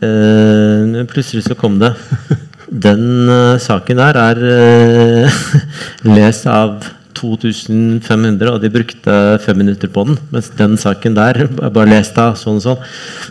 Uh, 0.03 0.99
plutselig 1.09 1.47
så 1.47 1.55
kom 1.57 1.79
det 1.81 1.89
Den 2.69 3.25
uh, 3.31 3.55
saken 3.57 3.97
der 3.97 4.17
er 4.19 4.41
eh, 4.45 5.37
lest 6.17 6.43
av 6.51 6.83
2500, 7.17 8.51
og 8.51 8.59
de 8.61 8.69
brukte 8.69 9.13
fem 9.41 9.57
minutter 9.63 9.89
på 9.89 10.03
den. 10.05 10.19
Mens 10.35 10.51
den 10.59 10.75
saken 10.77 11.15
der 11.15 11.39
er 11.47 11.71
bare 11.71 11.89
lest 11.89 12.19
av 12.21 12.35
sånn 12.37 12.59
og 12.59 12.65
sånn. 12.65 12.83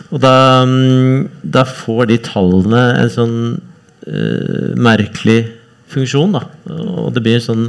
Og 0.09 0.23
da, 0.25 0.33
um, 0.65 1.29
da 1.45 1.63
får 1.69 2.09
de 2.09 2.17
tallene 2.25 2.83
en 2.97 3.13
sånn 3.13 3.37
merkelig 4.79 5.39
funksjon. 5.93 6.35
da 6.35 6.43
Og 7.05 7.13
det 7.15 7.23
blir 7.23 7.37
en 7.37 7.47
sånn 7.47 7.65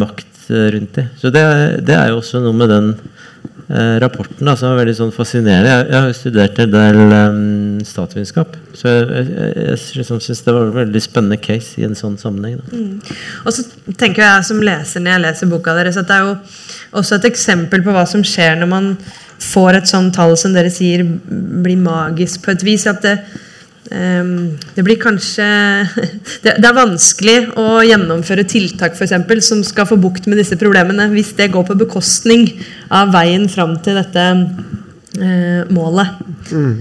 makt 0.00 0.25
Eh, 0.50 0.70
rundt 0.70 0.94
det. 0.94 1.06
Så 1.18 1.30
det, 1.30 1.42
det, 1.86 1.94
er 1.94 2.10
jo 2.12 2.20
også 2.20 2.38
noe 2.38 2.54
med 2.54 2.70
den 2.70 2.92
eh, 3.66 3.96
rapporten 4.02 4.46
da, 4.46 4.54
som 4.54 4.70
er 4.70 4.78
veldig 4.78 4.94
sånn 4.94 5.10
fascinerende. 5.14 5.72
Jeg, 5.72 5.86
jeg 5.90 6.04
har 6.04 6.14
studert 6.14 6.60
en 6.62 6.74
del 6.74 6.98
um, 7.02 7.80
statsvitenskap, 7.86 8.54
så 8.76 8.92
jeg, 8.92 9.24
jeg, 9.34 9.48
jeg 9.56 9.80
liksom 9.98 10.20
syns 10.22 10.44
det 10.46 10.54
var 10.54 10.68
en 10.68 10.76
veldig 10.76 11.02
spennende 11.02 11.40
case 11.42 11.80
i 11.80 11.86
en 11.88 11.98
sånn 11.98 12.14
sammenheng. 12.20 12.60
Mm. 12.70 13.00
Og 13.42 13.56
så 13.56 13.66
tenker 13.98 14.22
jeg 14.22 14.46
som 14.52 14.62
leser 14.62 15.02
når 15.02 15.16
jeg 15.16 15.24
leser 15.24 15.50
boka 15.50 15.74
deres, 15.80 15.98
at 15.98 16.12
det 16.12 16.20
er 16.20 16.28
jo 16.28 16.36
også 17.02 17.18
et 17.18 17.30
eksempel 17.32 17.82
på 17.82 17.96
hva 17.96 18.06
som 18.06 18.22
skjer 18.26 18.60
når 18.60 18.70
man 18.70 18.92
får 19.42 19.80
et 19.80 19.90
sånt 19.90 20.14
tall 20.16 20.36
som 20.38 20.54
dere 20.54 20.70
sier 20.72 21.02
blir 21.02 21.80
magisk 21.80 22.46
på 22.46 22.54
et 22.54 22.62
vis. 22.64 22.86
at 22.86 23.02
det 23.02 23.18
det 23.86 24.82
blir 24.82 24.98
kanskje 24.98 25.46
Det 26.44 26.56
er 26.58 26.74
vanskelig 26.74 27.36
å 27.60 27.84
gjennomføre 27.86 28.46
tiltak 28.48 28.96
for 28.96 29.06
eksempel, 29.06 29.42
som 29.44 29.62
skal 29.66 29.88
få 29.88 29.98
bukt 30.00 30.26
med 30.26 30.40
disse 30.40 30.58
problemene, 30.58 31.08
hvis 31.12 31.34
det 31.38 31.52
går 31.54 31.68
på 31.68 31.78
bekostning 31.78 32.48
av 32.90 33.14
veien 33.14 33.46
fram 33.52 33.76
til 33.84 34.00
dette 34.00 34.26
eh, 34.26 35.62
målet. 35.70 36.20
Mm. 36.50 36.76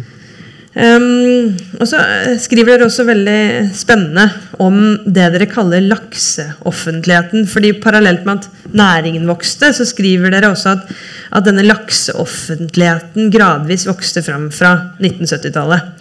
Um, 0.75 1.53
og 1.79 1.87
så 1.87 2.01
skriver 2.43 2.73
dere 2.73 2.89
også 2.89 3.05
veldig 3.07 3.69
spennende 3.71 4.25
om 4.59 4.97
det 5.07 5.29
dere 5.31 5.47
kaller 5.47 5.85
lakseoffentligheten. 5.87 7.47
fordi 7.47 7.71
Parallelt 7.79 8.25
med 8.27 8.43
at 8.43 8.73
næringen 8.75 9.27
vokste, 9.29 9.71
så 9.71 9.87
skriver 9.87 10.35
dere 10.35 10.51
også 10.51 10.73
at, 10.75 10.91
at 11.31 11.47
denne 11.47 11.63
lakseoffentligheten 11.63 13.31
gradvis 13.31 13.87
vokste 13.87 14.23
fram 14.25 14.49
fra 14.51 14.73
1970-tallet. 14.99 15.95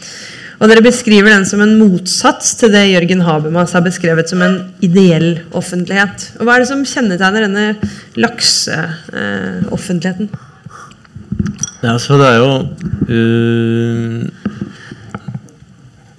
Og 0.60 0.68
dere 0.70 0.82
beskriver 0.84 1.30
den 1.32 1.46
som 1.48 1.60
en 1.64 1.78
motsats 1.80 2.48
til 2.60 2.70
det 2.74 2.92
Jørgen 2.92 3.22
Habermas 3.26 3.74
har 3.74 3.82
beskrevet 3.84 4.28
som 4.30 4.40
en 4.44 4.56
ideell 4.84 5.30
offentlighet. 5.56 6.18
Og 6.38 6.42
Hva 6.46 6.52
er 6.54 6.60
det 6.62 6.70
som 6.70 6.86
kjennetegner 6.86 7.40
denne 7.48 7.66
lakseoffentligheten? 8.20 10.28
ja, 11.84 11.94
så 12.00 12.16
det 12.16 12.28
er 12.30 12.38
jo 12.40 12.52
uh, 13.10 14.24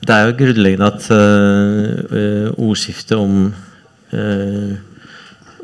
Det 0.06 0.14
er 0.14 0.24
jo 0.28 0.38
grunnleggende 0.38 0.92
at 0.92 1.02
uh, 1.10 2.54
ordskiftet 2.62 3.18
om 3.18 3.50
uh, 4.14 4.74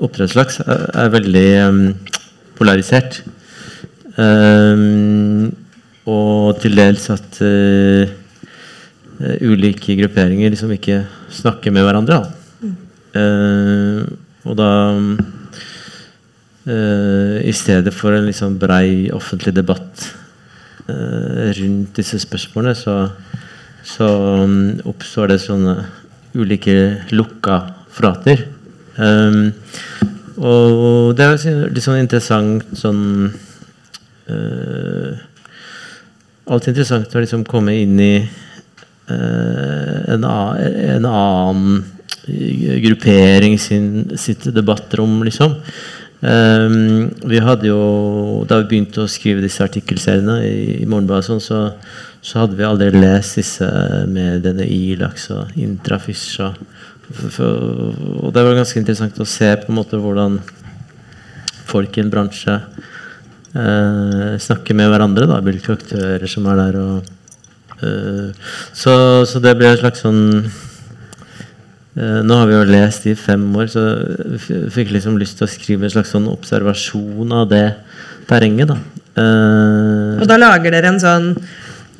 oppdrettslaks 0.02 0.58
er, 0.64 0.82
er 1.04 1.14
veldig 1.14 1.50
um, 1.68 1.94
polarisert. 2.58 3.22
Um, 4.18 5.54
og 6.10 6.58
til 6.64 6.74
dels 6.80 7.06
at 7.14 7.38
uh, 7.46 8.10
ulike 9.42 9.96
grupperinger 10.00 10.50
liksom 10.54 10.72
ikke 10.76 11.04
snakker 11.34 11.74
med 11.74 11.86
hverandre. 11.86 12.22
Mm. 12.62 12.76
Uh, 13.16 14.02
og 14.48 14.58
da 14.58 14.72
uh, 16.66 17.38
I 17.42 17.54
stedet 17.54 17.94
for 17.94 18.16
en 18.16 18.28
liksom 18.30 18.60
brei 18.62 19.12
offentlig 19.14 19.56
debatt 19.56 20.18
rundt 20.92 21.96
disse 21.96 22.18
spørsmålene, 22.20 22.74
så, 22.76 22.96
så 23.88 24.08
um, 24.44 24.82
oppstår 24.90 25.30
det 25.32 25.38
sånne 25.40 25.76
ulike 26.36 26.74
lukka 27.16 27.62
frater. 27.96 28.44
Um, 28.98 29.54
og 30.42 31.16
det 31.16 31.26
er 31.26 31.70
litt 31.72 31.86
sånn 31.86 32.02
interessant 32.02 32.74
sånn 32.76 33.04
uh, 34.28 35.12
Alltid 36.52 36.74
interessant 36.74 37.14
å 37.16 37.22
liksom 37.22 37.46
komme 37.48 37.78
inn 37.80 38.00
i 38.02 38.16
en, 40.16 40.26
en, 40.26 41.08
annen 41.10 41.82
gruppering 42.84 43.58
sin, 43.60 44.12
sitt 44.20 44.46
debattrom, 44.56 45.20
liksom. 45.26 45.58
Um, 46.22 47.10
vi 47.26 47.40
hadde 47.42 47.66
jo, 47.66 48.44
Da 48.46 48.60
vi 48.60 48.68
begynte 48.70 49.02
å 49.02 49.10
skrive 49.10 49.42
disse 49.42 49.64
artikkelseriene 49.66 50.36
i, 50.46 50.58
i 50.84 50.86
Morgenbladet, 50.86 51.26
sånn, 51.26 51.42
så, 51.42 51.62
så, 52.22 52.44
hadde 52.44 52.60
vi 52.60 52.68
aldri 52.68 52.92
lest 52.94 53.40
disse 53.40 53.70
med 54.06 54.44
denne 54.46 54.68
ilaks 54.70 55.32
og 55.34 55.56
intrafish. 55.58 56.38
Og, 56.46 56.62
og, 57.42 58.30
det 58.36 58.46
var 58.46 58.60
ganske 58.60 58.78
interessant 58.84 59.18
å 59.18 59.28
se 59.28 59.50
på 59.64 59.72
en 59.72 59.80
måte 59.80 59.98
hvordan 59.98 60.38
folk 61.72 61.98
i 61.98 62.04
en 62.04 62.14
bransje 62.14 62.60
uh, 63.56 64.38
snakker 64.46 64.78
med 64.78 64.92
hverandre. 64.94 65.26
Da, 65.26 65.42
hvilke 65.42 65.74
aktører 65.80 66.30
som 66.30 66.46
er 66.52 66.62
der. 66.68 66.80
Og, 66.84 67.02
eh, 67.02 67.21
så, 67.82 68.94
så 69.28 69.42
det 69.44 69.56
ble 69.58 69.72
en 69.72 69.82
slags 69.82 70.06
sånn 70.06 70.22
Uh, 71.92 72.22
nå 72.24 72.38
har 72.40 72.48
vi 72.48 72.54
jo 72.56 72.68
lest 72.70 73.04
i 73.12 73.18
fem 73.20 73.42
år, 73.60 73.66
så 73.68 73.82
jeg 73.84 74.70
fikk 74.72 74.94
liksom 74.96 75.18
lyst 75.20 75.42
til 75.42 75.44
å 75.44 75.52
skrive 75.52 75.84
en 75.84 75.92
slags 75.92 76.14
sånn 76.16 76.30
observasjon 76.32 77.34
av 77.36 77.50
det 77.52 77.66
terrenget. 78.30 78.72
da. 78.72 78.78
Uh, 79.12 80.22
og 80.22 80.30
da 80.30 80.38
lager 80.40 80.72
dere 80.72 80.94
en 80.94 81.02
sånn 81.04 81.28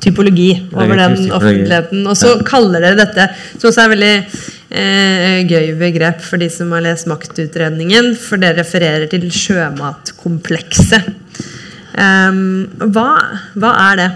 typologi 0.02 0.54
over 0.72 0.96
den 0.96 1.28
offentligheten. 1.28 2.00
Og 2.08 2.16
så 2.18 2.32
ja. 2.32 2.40
kaller 2.48 2.80
dere 2.82 3.02
dette, 3.02 3.28
som 3.58 3.68
også 3.68 3.84
er 3.84 3.92
veldig 3.92 4.14
uh, 4.24 5.38
gøy 5.52 5.70
begrep 5.84 6.24
for 6.24 6.40
de 6.40 6.48
som 6.56 6.72
har 6.72 6.86
lest 6.88 7.10
Maktutredningen, 7.10 8.14
for 8.16 8.40
det 8.40 8.56
refererer 8.56 9.06
til 9.12 9.28
sjømatkomplekset. 9.28 11.12
Um, 11.92 12.64
hva, 12.96 13.10
hva 13.60 13.76
er 13.90 14.00
det? 14.00 14.10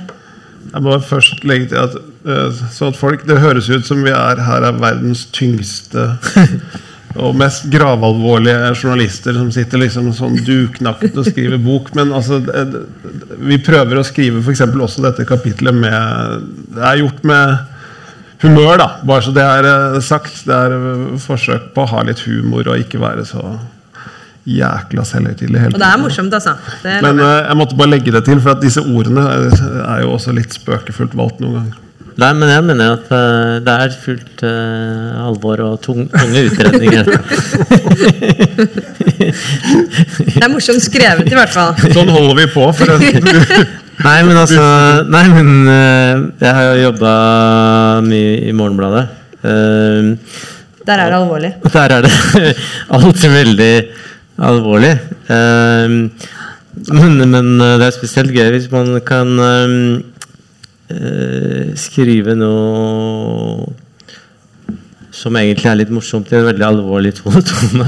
Jeg 0.77 0.85
må 0.85 0.99
først 1.01 1.45
legge 1.49 1.71
til 1.73 1.81
at 1.81 1.97
Eh, 2.27 2.53
så 2.73 2.91
at 2.91 2.99
folk, 2.99 3.27
Det 3.27 3.39
høres 3.39 3.71
ut 3.71 3.87
som 3.87 4.03
vi 4.03 4.11
er 4.11 4.43
her 4.43 4.67
er 4.67 4.81
verdens 4.83 5.27
tyngste 5.35 6.17
og 7.23 7.37
mest 7.39 7.69
gravalvorlige 7.73 8.73
journalister 8.75 9.37
som 9.39 9.53
sitter 9.55 9.81
liksom 9.81 10.11
sånn 10.13 10.35
duknakket 10.45 11.17
og 11.17 11.29
skriver 11.31 11.63
bok. 11.63 11.93
Men 11.97 12.13
altså, 12.13 12.43
vi 13.39 13.61
prøver 13.63 14.01
å 14.01 14.05
skrive 14.05 14.43
f.eks. 14.43 14.67
også 14.67 15.07
dette 15.07 15.29
kapitlet 15.29 15.75
med 15.75 16.51
Det 16.75 16.83
er 16.83 17.01
gjort 17.05 17.23
med 17.25 17.57
humør, 18.43 18.75
da. 18.83 18.91
Bare 19.07 19.25
så 19.25 19.33
det 19.37 19.47
er 19.47 19.71
eh, 19.71 20.03
sagt. 20.05 20.43
Det 20.49 20.59
er 20.67 20.77
eh, 20.77 21.17
forsøk 21.23 21.71
på 21.77 21.87
å 21.87 21.93
ha 21.95 22.05
litt 22.11 22.27
humor 22.27 22.67
og 22.67 22.83
ikke 22.83 23.01
være 23.01 23.25
så 23.29 23.55
jækla 24.47 25.05
selvhøytidelig 25.07 25.61
hele 25.61 25.73
tiden. 25.73 25.81
Og 25.81 25.83
det 25.83 25.89
er 25.93 26.03
morsomt, 26.03 26.35
altså. 26.39 26.55
Men 26.85 27.25
jeg 27.25 27.59
måtte 27.59 27.79
bare 27.79 27.95
legge 27.97 28.15
det 28.15 28.25
til, 28.29 28.41
for 28.41 28.55
at 28.55 28.63
disse 28.63 28.85
ordene 28.85 29.27
er 29.27 30.05
jo 30.05 30.15
også 30.15 30.37
litt 30.37 30.55
spøkefullt 30.55 31.19
valgt 31.19 31.43
noen 31.43 31.61
ganger. 31.61 31.83
Nei, 32.17 32.31
men 32.33 32.49
jeg 32.49 32.65
mener 32.65 32.95
at 32.95 33.11
uh, 33.13 33.57
det 33.61 33.73
er 33.73 33.97
fullt 34.01 34.43
uh, 34.49 35.27
alvor 35.27 35.61
og 35.67 35.75
tung, 35.85 36.07
tunge 36.09 36.47
utredninger. 36.49 37.05
det 40.33 40.41
er 40.41 40.49
morsomt 40.49 40.81
skrevet, 40.81 41.29
i 41.29 41.37
hvert 41.37 41.53
fall. 41.53 41.77
Sånn 41.93 42.09
holder 42.15 42.39
vi 42.39 42.47
på. 42.55 42.65
For 42.79 42.89
nei, 44.07 44.17
men 44.25 44.33
altså 44.33 44.65
Nei, 45.13 45.27
men 45.35 45.69
uh, 45.69 46.25
jeg 46.41 46.57
har 46.57 46.71
jo 46.71 46.87
jobba 46.87 47.13
mye 48.09 48.33
i 48.49 48.57
Morgenbladet. 48.57 49.05
der 49.45 50.97
er 50.97 51.13
det 51.13 51.21
alvorlig. 51.21 51.53
Der 51.77 51.99
er 51.99 52.09
det 52.09 52.15
alltid 52.97 53.29
veldig 53.43 53.73
alvorlig. 54.39 54.95
Men, 55.29 57.23
men, 57.31 57.59
det 57.59 57.87
er 57.87 57.95
spesielt 57.97 58.35
gøy 58.37 58.51
hvis 58.53 58.69
man 58.73 59.01
kan 59.07 59.33
eh, 60.93 61.73
skrive 61.81 62.37
noe 62.37 63.67
som 65.17 65.37
egentlig 65.41 65.69
er 65.71 65.79
litt 65.81 65.93
morsomt 65.95 66.29
i 66.33 66.37
en 66.37 66.47
veldig 66.47 66.65
alvorlig 66.67 67.13
tone. 67.21 67.87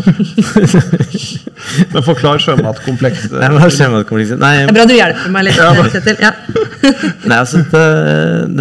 Men 1.92 2.06
forklar 2.06 2.40
sjømatkomplekset. 2.42 3.34
Nei, 3.36 3.68
sjømatkomplekset. 3.74 4.40
Nei, 4.40 4.54
det 4.62 4.70
er 4.70 4.78
bra 4.78 4.86
du 4.88 4.94
hjelper 4.96 5.34
meg 5.34 5.48
litt. 5.48 5.60
Ja, 5.60 5.88
Kjetil. 5.92 6.22
Ja. 6.24 6.32
Nei, 7.28 7.36
altså, 7.36 7.60
dette, 7.64 7.82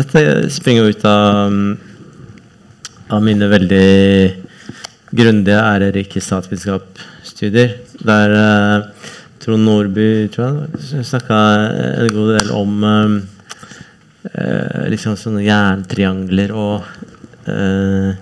dette 0.02 0.26
springer 0.54 0.92
ut 0.92 1.08
av, 1.08 1.56
av 3.16 3.24
mine 3.24 3.50
veldig 3.54 3.88
grundige, 5.16 5.62
ærerike 5.62 6.24
statsvitenskapsstudier. 7.38 7.78
Der 8.02 8.30
uh, 8.34 8.90
Trond 9.40 9.66
Nordby 9.66 10.28
tror 10.34 10.68
snakka 11.04 11.38
en 12.02 12.14
god 12.14 12.38
del 12.38 12.52
om 12.52 12.84
um, 12.84 13.18
uh, 14.34 14.88
liksom 14.90 15.18
sånne 15.18 15.46
jerntriangler 15.46 16.54
og 16.56 16.88
uh, 17.48 18.16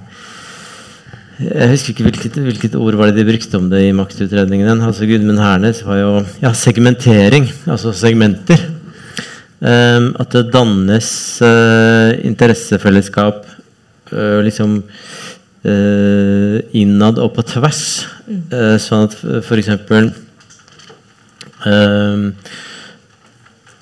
Jeg 1.36 1.68
husker 1.68 1.92
ikke 1.92 2.06
hvilket, 2.06 2.38
hvilket, 2.40 2.76
ord 2.80 2.96
var 2.96 3.10
det 3.12 3.20
de 3.20 3.28
brukte 3.28 3.58
om 3.60 3.66
det 3.68 3.82
i 3.90 3.92
maktutredningen. 3.92 4.80
Altså 4.80 5.04
Gudmund 5.04 5.42
Hernes 5.44 5.82
var 5.84 5.98
jo 6.00 6.12
ja, 6.40 6.54
segmentering, 6.56 7.50
altså 7.68 7.92
segmenter. 7.92 8.62
Um, 9.60 10.14
at 10.20 10.32
det 10.32 10.54
dannes 10.54 11.10
uh, 11.44 12.16
interessefellesskap 12.24 13.44
uh, 14.14 14.40
liksom 14.48 14.78
uh, 15.68 16.58
innad 16.72 17.20
og 17.20 17.34
på 17.36 17.44
tvers. 17.52 17.84
Mm. 18.26 18.80
sånn 18.82 19.06
at 19.06 19.20
f.eks. 19.44 19.70
Uh, 21.66 22.32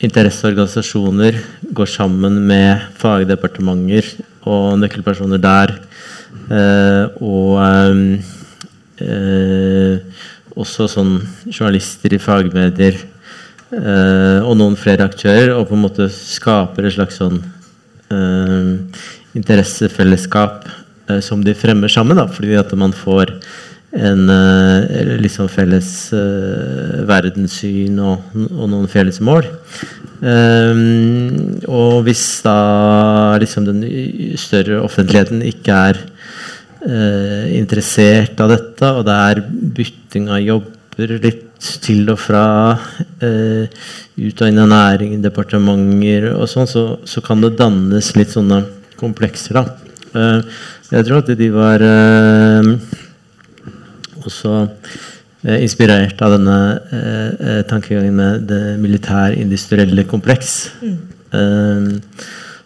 interesseorganisasjoner 0.03 1.37
går 1.71 1.89
sammen 1.89 2.41
med 2.47 2.81
fagdepartementer 2.99 4.09
og 4.49 4.75
nøkkelpersoner 4.81 5.39
der. 5.41 5.77
Eh, 6.51 7.05
og 7.23 7.61
eh, 8.99 9.95
også 10.59 10.89
sånn 10.91 11.15
journalister 11.47 12.13
i 12.13 12.21
fagmedier 12.21 12.99
eh, 12.99 14.39
og 14.43 14.57
noen 14.59 14.75
flere 14.79 15.07
aktører. 15.07 15.55
Og 15.55 15.69
på 15.69 15.77
en 15.77 15.85
måte 15.85 16.09
skaper 16.11 16.89
et 16.89 16.97
slags 16.97 17.21
sånn 17.21 17.39
eh, 18.11 18.71
interessefellesskap 19.39 20.67
eh, 20.67 21.21
som 21.23 21.45
de 21.45 21.55
fremmer 21.55 21.91
sammen. 21.91 22.19
Da, 22.19 22.27
fordi 22.27 22.57
at 22.59 22.75
man 22.79 22.95
får 22.97 23.37
en 23.93 24.29
uh, 24.29 25.19
liksom 25.21 25.49
felles 25.53 25.89
uh, 26.17 27.03
verdenssyn 27.05 27.99
og, 28.01 28.23
og, 28.49 28.65
noen 28.71 28.89
felles 28.89 29.19
mål. 29.21 29.45
Um, 30.23 31.59
og 31.67 32.01
hvis 32.07 32.23
da 32.45 33.37
liksom 33.41 33.67
den 33.67 33.83
større 34.39 34.81
offentligheten 34.81 35.43
ikke 35.45 35.79
er 35.91 35.99
uh, 36.87 37.45
interessert 37.53 38.41
av 38.41 38.55
dette, 38.55 38.89
og 38.89 39.05
det 39.05 39.17
er 39.29 39.43
bytting 39.77 40.31
av 40.31 40.41
jobber 40.41 41.17
litt 41.21 41.49
til 41.83 42.09
og 42.11 42.19
fra, 42.19 42.45
ut 43.23 44.41
og 44.43 44.49
inn 44.49 44.59
av 44.59 44.67
næring, 44.67 45.13
departementer 45.23 46.27
og 46.33 46.43
sånn, 46.51 46.67
så, 46.67 46.83
så, 47.07 47.23
kan 47.23 47.39
det 47.39 47.53
dannes 47.55 48.09
litt 48.17 48.33
sånne 48.35 48.59
komplekser, 48.99 49.61
da. 49.61 50.33
jeg 50.91 51.07
tror 51.07 51.23
at 51.23 51.31
de 51.39 51.47
var 51.55 51.85
også 54.29 54.53
eh, 54.63 55.59
inspirert 55.63 56.21
av 56.25 56.37
denne 56.37 56.59
eh, 56.91 57.49
eh 57.49 57.61
tankegangen 57.69 58.15
med 58.15 58.47
det 58.51 58.63
militærindustrielle 58.83 60.07
kompleks. 60.09 60.71
Mm. 60.81 60.97
Eh, 61.33 62.23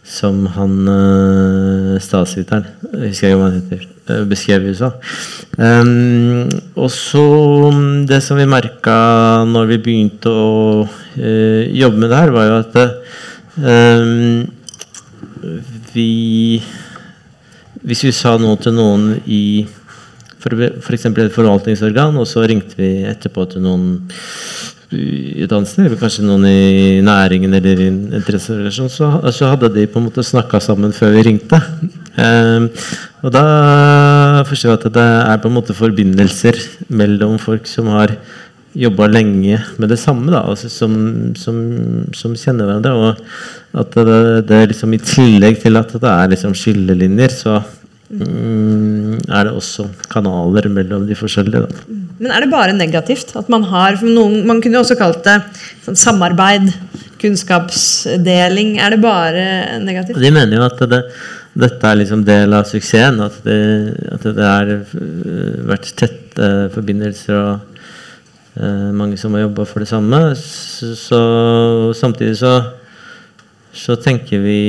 som 0.07 0.45
han 0.55 0.87
eh, 0.87 1.95
statsviteren, 1.99 2.67
husker 2.93 3.27
jeg 3.27 3.37
hva 3.37 3.49
han 3.49 3.57
heter, 3.59 3.83
eh, 4.07 4.23
beskrev 4.29 4.63
i 4.63 4.71
USA. 4.71 4.93
Um, 5.57 6.47
og 6.77 6.91
så 6.93 7.23
mm, 7.73 8.05
Det 8.07 8.21
som 8.21 8.37
vi 8.37 8.45
merka 8.45 8.93
når 9.49 9.71
vi 9.71 9.79
begynte 9.81 10.29
å 10.29 10.85
uh, 10.85 11.63
jobbe 11.73 11.97
med 11.97 12.11
det 12.13 12.19
her, 12.21 12.33
var 12.35 12.45
jo 12.45 12.59
at 12.61 12.77
um, 13.57 14.45
vi 15.95 16.61
Hvis 17.87 18.03
vi 18.05 18.13
sa 18.13 18.35
noe 18.37 18.59
til 18.61 18.75
noen 18.77 19.09
i 19.25 19.65
f.eks. 20.37 21.07
For 21.09 21.23
et 21.25 21.35
forvaltningsorgan, 21.35 22.17
og 22.17 22.27
så 22.29 22.45
ringte 22.47 22.79
vi 22.79 22.91
etterpå 23.09 23.47
til 23.51 23.65
noen 23.65 23.87
i 24.95 25.43
et 25.43 25.51
annet 25.51 25.67
sted, 25.67 25.95
kanskje 25.99 26.23
noen 26.23 26.45
i 26.47 27.01
næringen 27.03 27.51
eller 27.57 27.81
i 27.83 27.89
interesserelasjon, 27.89 28.87
så, 28.91 29.09
så, 29.35 29.49
hadde 29.51 29.73
de 29.75 29.83
på 29.91 29.99
en 29.99 30.07
måte 30.07 30.23
snakka 30.23 30.61
sammen 30.63 30.95
før 30.95 31.11
vi 31.17 31.25
ringte. 31.27 31.59
Um, 32.15 32.69
og 33.25 33.33
da 33.35 33.43
forstår 34.47 34.71
jeg 34.71 34.79
at 34.79 34.87
det 34.95 35.03
er 35.03 35.41
på 35.43 35.51
en 35.51 35.57
måte 35.57 35.75
forbindelser 35.75 36.59
mellom 36.87 37.35
folk 37.41 37.67
som 37.67 37.91
har 37.91 38.15
jobba 38.77 39.07
lenge 39.09 39.57
med 39.81 39.91
det 39.91 39.99
samme, 39.99 40.29
da, 40.31 40.43
altså 40.45 40.69
som, 40.71 40.93
som, 41.35 41.57
som, 42.15 42.35
kjenner 42.37 42.69
hverandre. 42.69 42.93
Og 42.95 43.81
at 43.81 43.97
det, 44.07 44.19
det 44.47 44.61
liksom 44.71 44.93
i 44.95 45.01
tillegg 45.03 45.59
til 45.63 45.79
at 45.81 45.91
det 45.97 46.13
er 46.13 46.31
liksom 46.31 46.55
skillelinjer, 46.55 47.33
så 47.33 47.59
mm, 48.09 49.27
er 49.27 49.47
det 49.47 49.53
også 49.55 49.87
kanaler 50.11 50.69
mellom 50.71 51.07
de 51.07 51.17
forskjellige. 51.17 51.65
Da. 51.65 51.97
Men 52.17 52.33
er 52.33 52.43
det 52.43 52.51
bare 52.51 52.75
negativt? 52.75 53.35
At 53.37 53.49
man 53.49 53.65
har 53.69 53.99
noen, 54.03 54.45
Man 54.47 54.61
kunne 54.61 54.79
jo 54.79 54.85
også 54.85 54.97
kalt 54.99 55.23
det 55.27 55.37
sånn 55.85 55.99
samarbeid, 55.99 56.71
kunnskapsdeling. 57.21 58.77
Er 58.81 58.95
det 58.95 59.01
bare 59.03 59.45
negativt? 59.83 60.21
De 60.21 60.33
mener 60.33 60.59
jo 60.59 60.65
at 60.67 60.81
det, 60.89 61.03
dette 61.57 61.91
er 61.91 62.01
liksom 62.01 62.25
del 62.25 62.57
av 62.57 62.69
suksessen. 62.69 63.21
At 63.25 63.39
det, 63.45 63.59
at 64.13 64.27
det 64.27 64.49
har 64.49 64.73
vært 65.69 65.93
tette 65.97 66.51
forbindelser 66.73 67.37
og 67.37 67.79
eh, 68.57 68.89
mange 68.97 69.17
som 69.21 69.33
har 69.37 69.47
jobba 69.47 69.65
for 69.69 69.85
det 69.85 69.91
samme. 69.91 70.21
Så, 70.41 70.93
så 70.97 71.21
samtidig 71.97 72.37
så 72.41 72.57
så 73.77 73.95
tenker 74.01 74.41
vi 74.41 74.61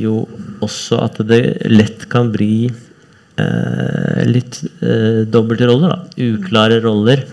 jo 0.00 0.22
også 0.64 0.98
at 1.04 1.20
det 1.28 1.42
lett 1.70 2.06
kan 2.12 2.30
bli 2.34 2.66
eh, 2.68 4.20
litt 4.28 4.60
eh, 4.82 5.22
dobbelte 5.28 5.68
roller. 5.70 5.94
Da. 5.94 6.26
Uklare 6.32 6.80
roller. 6.84 7.24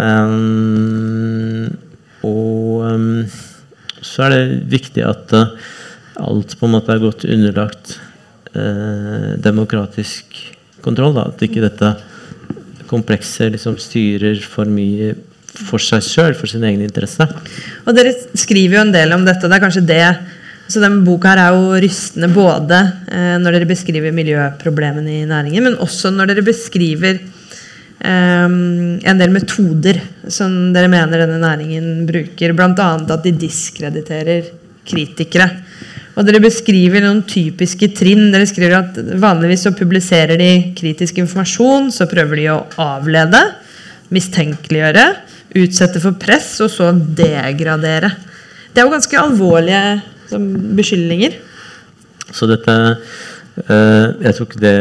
Um, 0.00 1.68
og 2.24 2.84
um, 2.88 3.08
så 4.00 4.26
er 4.26 4.34
det 4.34 4.60
viktig 4.72 5.04
at 5.04 5.34
uh, 5.36 5.52
alt 6.20 6.54
på 6.56 6.68
en 6.68 6.72
måte 6.72 6.94
er 6.94 7.02
godt 7.02 7.26
underlagt 7.28 7.98
uh, 8.54 9.36
demokratisk 9.40 10.38
kontroll. 10.84 11.16
Da. 11.16 11.28
At 11.28 11.44
ikke 11.44 11.64
dette 11.64 11.94
komplekset 12.90 13.52
liksom 13.54 13.76
styrer 13.80 14.40
for 14.42 14.68
mye 14.68 15.14
for 15.50 15.82
seg 15.82 16.04
sjøl, 16.06 16.34
for 16.38 16.50
sin 16.50 16.64
egen 16.66 16.82
interesse. 16.84 17.26
Og 17.84 17.96
Dere 17.96 18.12
skriver 18.38 18.78
jo 18.78 18.84
en 18.84 18.94
del 18.94 19.14
om 19.16 19.24
dette. 19.26 19.48
Det 19.48 19.56
er 19.56 19.64
kanskje 19.64 19.86
det 19.88 20.04
så 20.70 20.82
denne 20.82 21.02
boka 21.06 21.32
her 21.32 21.42
er 21.42 21.56
jo 21.56 21.80
rystende 21.82 22.30
både 22.32 22.78
eh, 23.10 23.36
når 23.42 23.56
dere 23.56 23.68
beskriver 23.70 24.14
miljøproblemene 24.14 25.20
i 25.20 25.28
næringen, 25.28 25.66
men 25.66 25.78
også 25.82 26.12
når 26.14 26.30
dere 26.30 26.46
beskriver 26.46 27.18
eh, 27.18 28.46
en 28.46 29.22
del 29.22 29.34
metoder 29.34 29.98
som 30.30 30.70
dere 30.74 30.90
mener 30.92 31.24
denne 31.24 31.40
næringen 31.42 32.04
bruker. 32.08 32.54
Bl.a. 32.54 32.90
at 33.00 33.26
de 33.26 33.34
diskrediterer 33.46 34.52
kritikere. 34.86 35.48
Og 36.18 36.26
dere 36.26 36.42
beskriver 36.42 37.04
noen 37.04 37.22
typiske 37.28 37.90
trinn. 37.96 38.28
Dere 38.32 38.46
skriver 38.48 38.76
at 38.80 39.00
Vanligvis 39.22 39.66
så 39.66 39.74
publiserer 39.76 40.38
de 40.40 40.50
kritisk 40.78 41.20
informasjon, 41.22 41.90
så 41.94 42.08
prøver 42.10 42.42
de 42.42 42.46
å 42.52 42.62
avlede, 42.82 43.40
mistenkeliggjøre, 44.10 45.04
utsette 45.60 46.02
for 46.02 46.18
press, 46.20 46.56
og 46.62 46.70
så 46.72 46.90
degradere. 46.94 48.10
Det 48.70 48.82
er 48.82 48.86
jo 48.86 48.94
ganske 48.94 49.18
alvorlige 49.18 49.84
som 50.30 50.46
beskyldninger. 50.78 51.38
Så 52.34 52.48
dette 52.50 52.74
eh, 53.66 54.06
Jeg 54.22 54.34
tror 54.36 54.48
ikke 54.48 54.62
det 54.62 54.76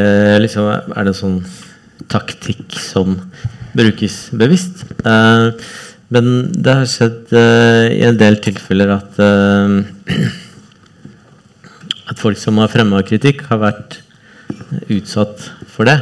liksom 0.45 0.69
er 0.69 1.07
det 1.07 1.15
sånn 1.17 1.39
taktikk 2.09 2.77
som 2.81 3.17
brukes 3.77 4.29
bevisst. 4.37 4.85
Eh, 5.05 5.49
men 6.09 6.29
det 6.53 6.75
har 6.79 6.89
skjedd 6.89 7.33
eh, 7.37 7.87
i 7.99 8.05
en 8.07 8.17
del 8.19 8.39
tilfeller 8.43 8.95
at 8.97 9.19
at 12.09 12.17
folk 12.17 12.39
som 12.41 12.57
har 12.57 12.71
fremma 12.73 13.03
kritikk, 13.05 13.43
har 13.51 13.59
vært 13.61 13.99
utsatt 14.89 15.43
for 15.69 15.85
det. 15.85 15.99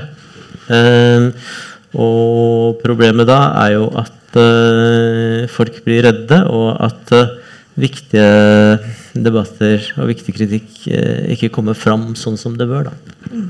Og 1.91 2.79
problemet 2.79 3.27
da 3.27 3.41
er 3.65 3.73
jo 3.73 3.89
at 3.99 4.39
folk 5.51 5.81
blir 5.83 6.07
redde, 6.07 6.39
og 6.47 6.79
at 6.87 7.11
viktige 7.77 8.79
debatter 9.13 9.85
og 10.01 10.09
viktig 10.11 10.33
kritikk 10.35 10.83
eh, 10.89 11.33
ikke 11.35 11.51
kommer 11.53 11.77
fram 11.77 12.11
sånn 12.17 12.37
som 12.39 12.57
det 12.57 12.67
bør. 12.69 12.89
da. 12.89 13.15
Mm. 13.31 13.47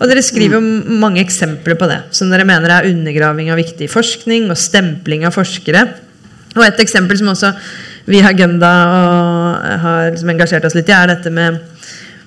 Og 0.00 0.08
Dere 0.10 0.22
skriver 0.24 0.58
jo 0.58 0.98
mange 1.02 1.22
eksempler 1.22 1.76
på 1.78 1.88
det, 1.90 2.00
som 2.16 2.30
dere 2.32 2.46
mener 2.48 2.72
er 2.72 2.88
undergraving 2.90 3.52
av 3.52 3.60
viktig 3.60 3.88
forskning 3.92 4.48
og 4.50 4.58
stempling 4.58 5.26
av 5.28 5.36
forskere. 5.36 5.84
Og 6.56 6.64
Et 6.66 6.80
eksempel 6.84 7.18
som 7.20 7.32
også 7.32 7.52
vi 8.06 8.18
i 8.18 8.26
Agenda 8.26 8.70
har 9.82 10.10
liksom 10.10 10.32
engasjert 10.32 10.64
oss 10.66 10.74
litt 10.74 10.90
i, 10.90 10.94
er 10.96 11.12
dette 11.12 11.30
med, 11.30 11.60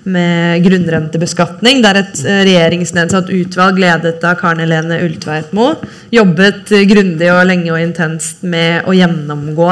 med 0.07 0.63
grunnrentebeskatning. 0.63 1.81
Der 1.83 1.99
et 1.99 2.21
eh, 2.23 2.45
regjeringsnedsatt 2.47 3.33
utvalg 3.35 3.81
ledet 3.81 4.23
av 4.23 4.39
Karen 4.39 4.63
Helene 4.63 5.01
Ultveitmo 5.03 5.73
jobbet 6.15 6.71
grundig 6.87 7.33
og 7.33 7.43
lenge 7.49 7.73
og 7.73 7.81
intenst 7.81 8.45
med 8.47 8.87
å 8.87 8.95
gjennomgå 8.95 9.69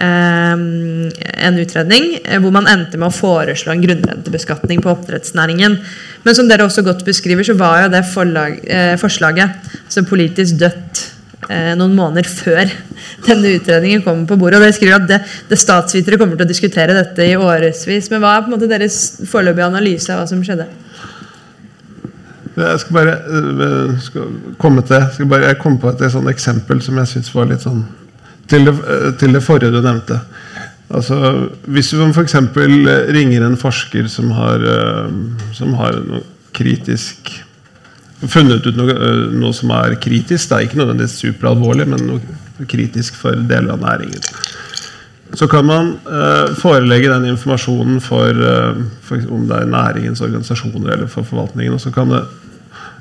en 0.00 1.58
utredning 1.60 2.14
eh, 2.24 2.40
hvor 2.40 2.52
man 2.54 2.68
endte 2.70 2.98
med 3.00 3.10
å 3.10 3.14
foreslå 3.14 3.74
en 3.74 3.84
grunnrentebeskatning 3.84 4.82
på 4.84 4.92
oppdrettsnæringen. 4.94 5.78
Men 6.24 6.36
som 6.36 6.48
dere 6.48 6.66
også 6.66 6.84
godt 6.86 7.04
beskriver, 7.06 7.46
så 7.46 7.56
var 7.58 7.84
jo 7.84 7.92
det 7.92 8.04
forlag, 8.08 8.60
eh, 8.64 8.94
forslaget 9.00 9.72
så 9.92 10.04
politisk 10.08 10.60
dødt 10.62 11.02
eh, 11.50 11.72
noen 11.78 11.96
måneder 11.98 12.28
før 12.28 12.64
denne 13.28 13.54
utredningen 13.58 14.04
kommer 14.06 14.28
på 14.30 14.40
bordet. 14.40 14.60
og 14.60 14.66
Dere 14.66 14.78
skriver 14.78 15.00
at 15.00 15.08
det, 15.10 15.20
det 15.50 15.60
statsvitere 15.60 16.20
kommer 16.20 16.40
til 16.40 16.48
å 16.48 16.52
diskutere 16.52 16.96
dette 16.96 17.28
i 17.28 17.36
årevis. 17.36 18.10
Men 18.12 18.24
hva 18.24 18.36
er 18.36 18.44
på 18.46 18.52
en 18.52 18.56
måte 18.56 18.70
deres 18.70 19.00
foreløpige 19.30 19.68
analyse 19.68 20.12
av 20.14 20.22
hva 20.22 20.30
som 20.30 20.44
skjedde? 20.44 20.68
Jeg 22.60 22.80
skal 22.82 22.96
bare 22.96 23.12
skal 24.04 24.32
komme 24.60 24.82
til, 24.84 25.04
skal 25.14 25.28
bare, 25.30 25.52
jeg 25.52 25.60
kom 25.62 25.78
på 25.80 25.92
et, 25.92 26.02
et 26.04 26.30
eksempel 26.32 26.82
som 26.84 26.98
jeg 26.98 27.12
syns 27.14 27.30
var 27.32 27.46
litt 27.48 27.62
sånn 27.64 27.84
til 28.50 28.66
det, 28.66 28.74
til 29.20 29.34
det, 29.34 29.42
forrige 29.44 29.72
du 29.72 29.80
nevnte. 29.84 30.18
Altså, 30.90 31.16
hvis 31.70 31.92
du 31.94 32.02
f.eks. 32.10 32.34
ringer 33.14 33.46
en 33.46 33.58
forsker 33.58 34.08
som 34.10 34.32
har, 34.34 34.64
eh, 34.66 35.12
som 35.54 35.76
har 35.78 36.00
noe 36.02 36.24
kritisk 36.56 37.30
funnet 38.26 38.66
ut 38.66 38.76
noe, 38.76 38.96
eh, 38.96 39.20
noe, 39.38 39.54
som 39.54 39.70
er 39.76 39.94
kritisk, 40.02 40.48
det 40.50 40.56
er 40.56 40.66
ikke 40.66 40.80
nødvendigvis 40.80 41.20
superalvorlig, 41.22 41.86
men 41.92 42.08
noe 42.08 42.66
kritisk 42.68 43.14
for 43.20 43.38
deler 43.38 43.76
av 43.76 43.84
næringen. 43.84 44.26
Så 45.38 45.46
kan 45.46 45.64
man 45.64 45.92
eh, 46.10 46.50
forelegge 46.58 47.12
den 47.12 47.30
informasjonen 47.30 48.02
for, 48.02 48.34
for, 49.06 49.30
om 49.30 49.46
det 49.46 49.60
er 49.60 49.70
næringens 49.70 50.24
organisasjoner 50.26 50.96
eller 50.96 51.06
for 51.12 51.22
forvaltningen. 51.22 51.78
og 51.78 51.80
så 51.80 51.94
kan 51.94 52.10
det, 52.10 52.24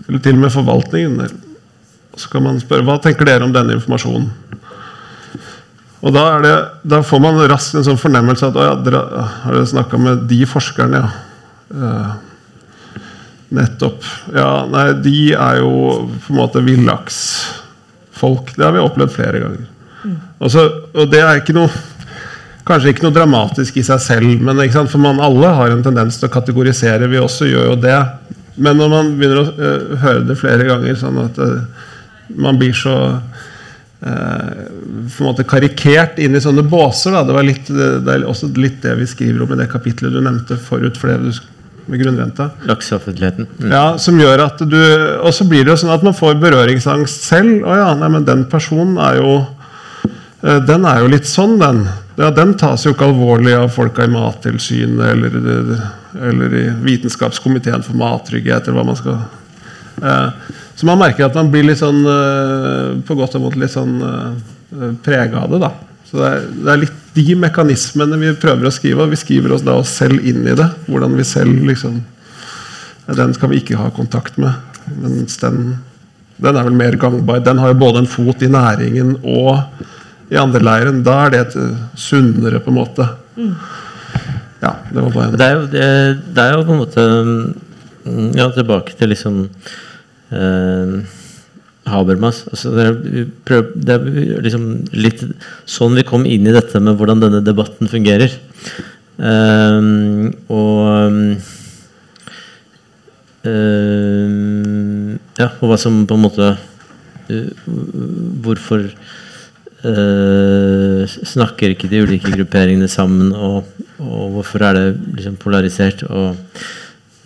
Eller 0.08 0.20
til 0.20 0.34
og 0.34 0.40
med 0.46 0.50
forvaltningen. 0.54 1.30
Så 2.18 2.30
kan 2.30 2.44
man 2.44 2.62
spørre 2.62 2.86
hva 2.86 3.00
tenker 3.02 3.26
dere 3.26 3.44
om 3.44 3.54
denne 3.54 3.74
informasjonen. 3.78 4.30
Og 6.00 6.16
da, 6.16 6.24
det, 6.44 6.54
da, 6.88 7.02
får 7.04 7.20
man 7.24 7.40
raskt 7.52 7.76
en 7.76 7.84
sånn 7.84 8.00
fornemmelse 8.00 8.48
at 8.48 8.56
ja, 8.56 8.72
dere 8.80 9.04
har 9.44 9.56
dere 9.56 9.68
snakka 9.68 10.00
med 10.00 10.26
de 10.30 10.44
forskerne, 10.48 11.04
ja. 11.04 11.26
Uh, 11.70 12.14
nettopp. 13.54 14.06
Ja, 14.34 14.66
nei, 14.70 14.88
de 15.04 15.18
er 15.34 15.60
jo 15.62 15.74
på 16.24 16.34
en 16.34 16.40
måte 16.40 16.64
villaksfolk. 16.66 18.54
Det 18.56 18.66
har 18.66 18.76
vi 18.76 18.84
opplevd 18.84 19.14
flere 19.14 19.42
ganger. 19.44 19.68
Mm. 20.04 20.18
Og, 20.38 20.52
så, 20.54 20.66
og, 20.94 21.06
det 21.12 21.24
er 21.26 21.42
ikke 21.42 21.58
noe 21.58 21.72
Kanskje 22.70 22.92
ikke 22.94 23.08
noe 23.08 23.16
dramatisk 23.16 23.80
i 23.82 23.82
seg 23.82 23.98
selv, 24.04 24.44
men 24.46 24.60
for 24.92 25.02
man 25.02 25.18
alle 25.26 25.50
har 25.58 25.72
en 25.74 25.80
tendens 25.82 26.20
til 26.20 26.28
å 26.28 26.34
kategorisere. 26.36 27.08
Vi 27.10 27.18
også 27.18 27.48
gjør 27.50 27.72
jo 27.72 27.78
det. 27.82 27.96
Men 28.62 28.78
når 28.78 28.92
man 28.92 29.10
begynner 29.18 29.40
å 29.42 29.46
uh, 29.50 29.96
høre 30.04 30.22
det 30.28 30.36
flere 30.38 30.68
ganger, 30.68 30.94
sånn 31.00 31.18
at 31.24 31.40
uh, 31.42 31.64
man 32.38 32.60
blir 32.62 32.76
så 32.78 32.94
på 34.00 34.08
en 34.08 35.28
måte 35.28 35.44
karikert 35.44 36.20
inn 36.24 36.38
i 36.38 36.40
sånne 36.40 36.64
båser. 36.64 37.12
Da. 37.12 37.26
Det, 37.28 37.34
var 37.36 37.44
litt, 37.44 37.68
det 37.68 38.14
er 38.14 38.24
også 38.24 38.48
litt 38.56 38.78
det 38.86 38.94
vi 39.02 39.08
skriver 39.10 39.44
om 39.44 39.52
i 39.52 39.60
det 39.60 39.68
kapitlet 39.72 40.14
du 40.16 40.22
nevnte 40.24 40.56
forut 40.56 40.96
for 41.00 41.12
det 41.12 41.34
med 41.90 42.00
grunnrenta. 42.00 42.50
Lakseoffentligheten. 42.64 43.48
Mm. 43.60 43.72
Ja, 43.72 43.98
som 43.98 44.20
gjør 44.20 44.46
at 44.46 44.60
du, 44.60 44.80
Og 45.24 45.34
så 45.34 45.46
blir 45.50 45.66
det 45.66 45.74
jo 45.74 45.80
sånn 45.82 45.94
at 45.94 46.06
man 46.06 46.16
får 46.18 46.38
berøringsangst 46.42 47.26
selv. 47.26 47.64
Å 47.66 47.78
ja, 47.80 47.88
nei, 47.98 48.12
men 48.14 48.28
den 48.28 48.46
personen 48.52 49.00
er 49.02 49.20
jo 49.20 49.32
eh, 49.40 50.60
Den 50.70 50.86
er 50.86 51.02
jo 51.04 51.10
litt 51.12 51.28
sånn, 51.30 51.58
den. 51.62 51.84
Ja, 52.20 52.30
den 52.36 52.54
tas 52.60 52.86
jo 52.86 52.94
ikke 52.94 53.10
alvorlig 53.10 53.56
av 53.58 53.72
folka 53.74 54.06
i 54.06 54.12
Mattilsynet 54.12 55.06
eller, 55.16 55.38
eller 56.30 56.56
i 56.60 56.66
Vitenskapskomiteen 56.84 57.86
for 57.86 57.98
mattrygghet, 58.00 58.68
eller 58.68 58.82
hva 58.82 58.90
man 58.92 59.00
skal 59.00 59.22
eh, 60.04 60.50
så 60.80 60.88
man 60.88 61.02
merker 61.02 61.26
at 61.26 61.36
man 61.36 61.50
blir 61.52 61.66
litt 61.68 61.82
sånn 61.82 62.06
eh, 62.08 62.92
på 63.04 63.16
godt 63.20 63.34
og 63.36 63.42
vondt 63.44 63.58
litt 63.60 63.74
sånn 63.74 63.98
uh, 64.00 64.94
prega 65.04 65.42
av 65.42 65.52
det. 65.52 65.58
da. 65.60 65.74
Så 66.08 66.22
det 66.22 66.30
er, 66.30 66.46
det 66.56 66.72
er, 66.72 66.80
litt 66.86 67.10
de 67.18 67.36
mekanismene 67.42 68.20
vi 68.22 68.30
prøver 68.40 68.70
å 68.70 68.72
skrive, 68.72 69.04
og 69.04 69.12
vi 69.12 69.20
skriver 69.20 69.58
oss 69.58 69.66
da 69.66 69.76
oss 69.76 69.92
selv 70.00 70.24
inn 70.24 70.48
i 70.48 70.56
det. 70.56 70.70
Hvordan 70.88 71.18
vi 71.20 71.26
selv 71.28 71.66
liksom 71.68 71.98
Den 73.10 73.36
skal 73.36 73.52
vi 73.52 73.60
ikke 73.60 73.82
ha 73.82 73.90
kontakt 73.92 74.38
med. 74.40 74.56
Mens 75.02 75.36
den, 75.42 75.60
den 76.40 76.62
er 76.62 76.70
vel 76.70 76.80
mer 76.80 76.96
gangbar. 77.02 77.44
Den 77.44 77.60
har 77.60 77.74
jo 77.74 77.82
både 77.82 78.06
en 78.06 78.10
fot 78.14 78.46
i 78.46 78.52
næringen 78.54 79.18
og 79.20 79.60
i 80.32 80.40
andre 80.40 80.64
leiren. 80.64 81.04
Da 81.04 81.18
er 81.26 81.34
det 81.34 81.44
et 81.44 81.60
eh, 81.60 81.84
sunnere, 82.00 82.62
på 82.64 82.72
en 82.72 82.80
måte. 82.80 83.10
Ja, 84.62 84.78
det 84.94 85.02
var 85.02 85.12
bare 85.12 85.28
en 85.28 85.38
Det 85.42 85.46
er 85.50 85.54
jo, 85.58 85.68
det, 85.76 85.86
det 86.38 86.46
er 86.46 86.56
jo 86.56 86.66
på 86.68 86.74
en 86.76 86.82
måte 86.86 87.06
mm, 88.06 88.32
Ja, 88.38 88.50
tilbake 88.54 88.96
til 89.00 89.12
liksom 89.12 89.46
eh, 89.50 89.78
Habermas. 91.90 92.44
Altså 92.52 92.72
det, 92.76 92.86
er, 93.94 94.08
liksom 94.44 94.66
litt 94.94 95.24
sånn 95.70 95.98
vi 95.98 96.06
kom 96.08 96.26
inn 96.28 96.48
i 96.48 96.56
dette 96.56 96.82
med 96.84 96.98
hvordan 97.00 97.24
denne 97.24 97.42
debatten 97.46 97.90
fungerer. 97.92 98.32
Eh, 99.20 99.80
og 100.56 100.84
eh, 103.48 105.16
Ja, 105.40 105.50
og 105.60 105.66
hva 105.68 105.78
som 105.80 106.06
på 106.08 106.16
en 106.16 106.24
måte 106.24 106.46
eh, 107.28 107.50
Hvorfor 108.46 108.86
eh, 109.84 111.04
snakker 111.34 111.76
ikke 111.76 111.90
de 111.92 112.04
ulike 112.06 112.32
grupperingene 112.32 112.88
sammen, 112.92 113.34
og, 113.36 113.68
og 114.00 114.38
hvorfor 114.38 114.64
er 114.70 114.80
det 114.80 114.88
liksom 115.18 115.36
polarisert? 115.42 116.06
Og 116.08 116.30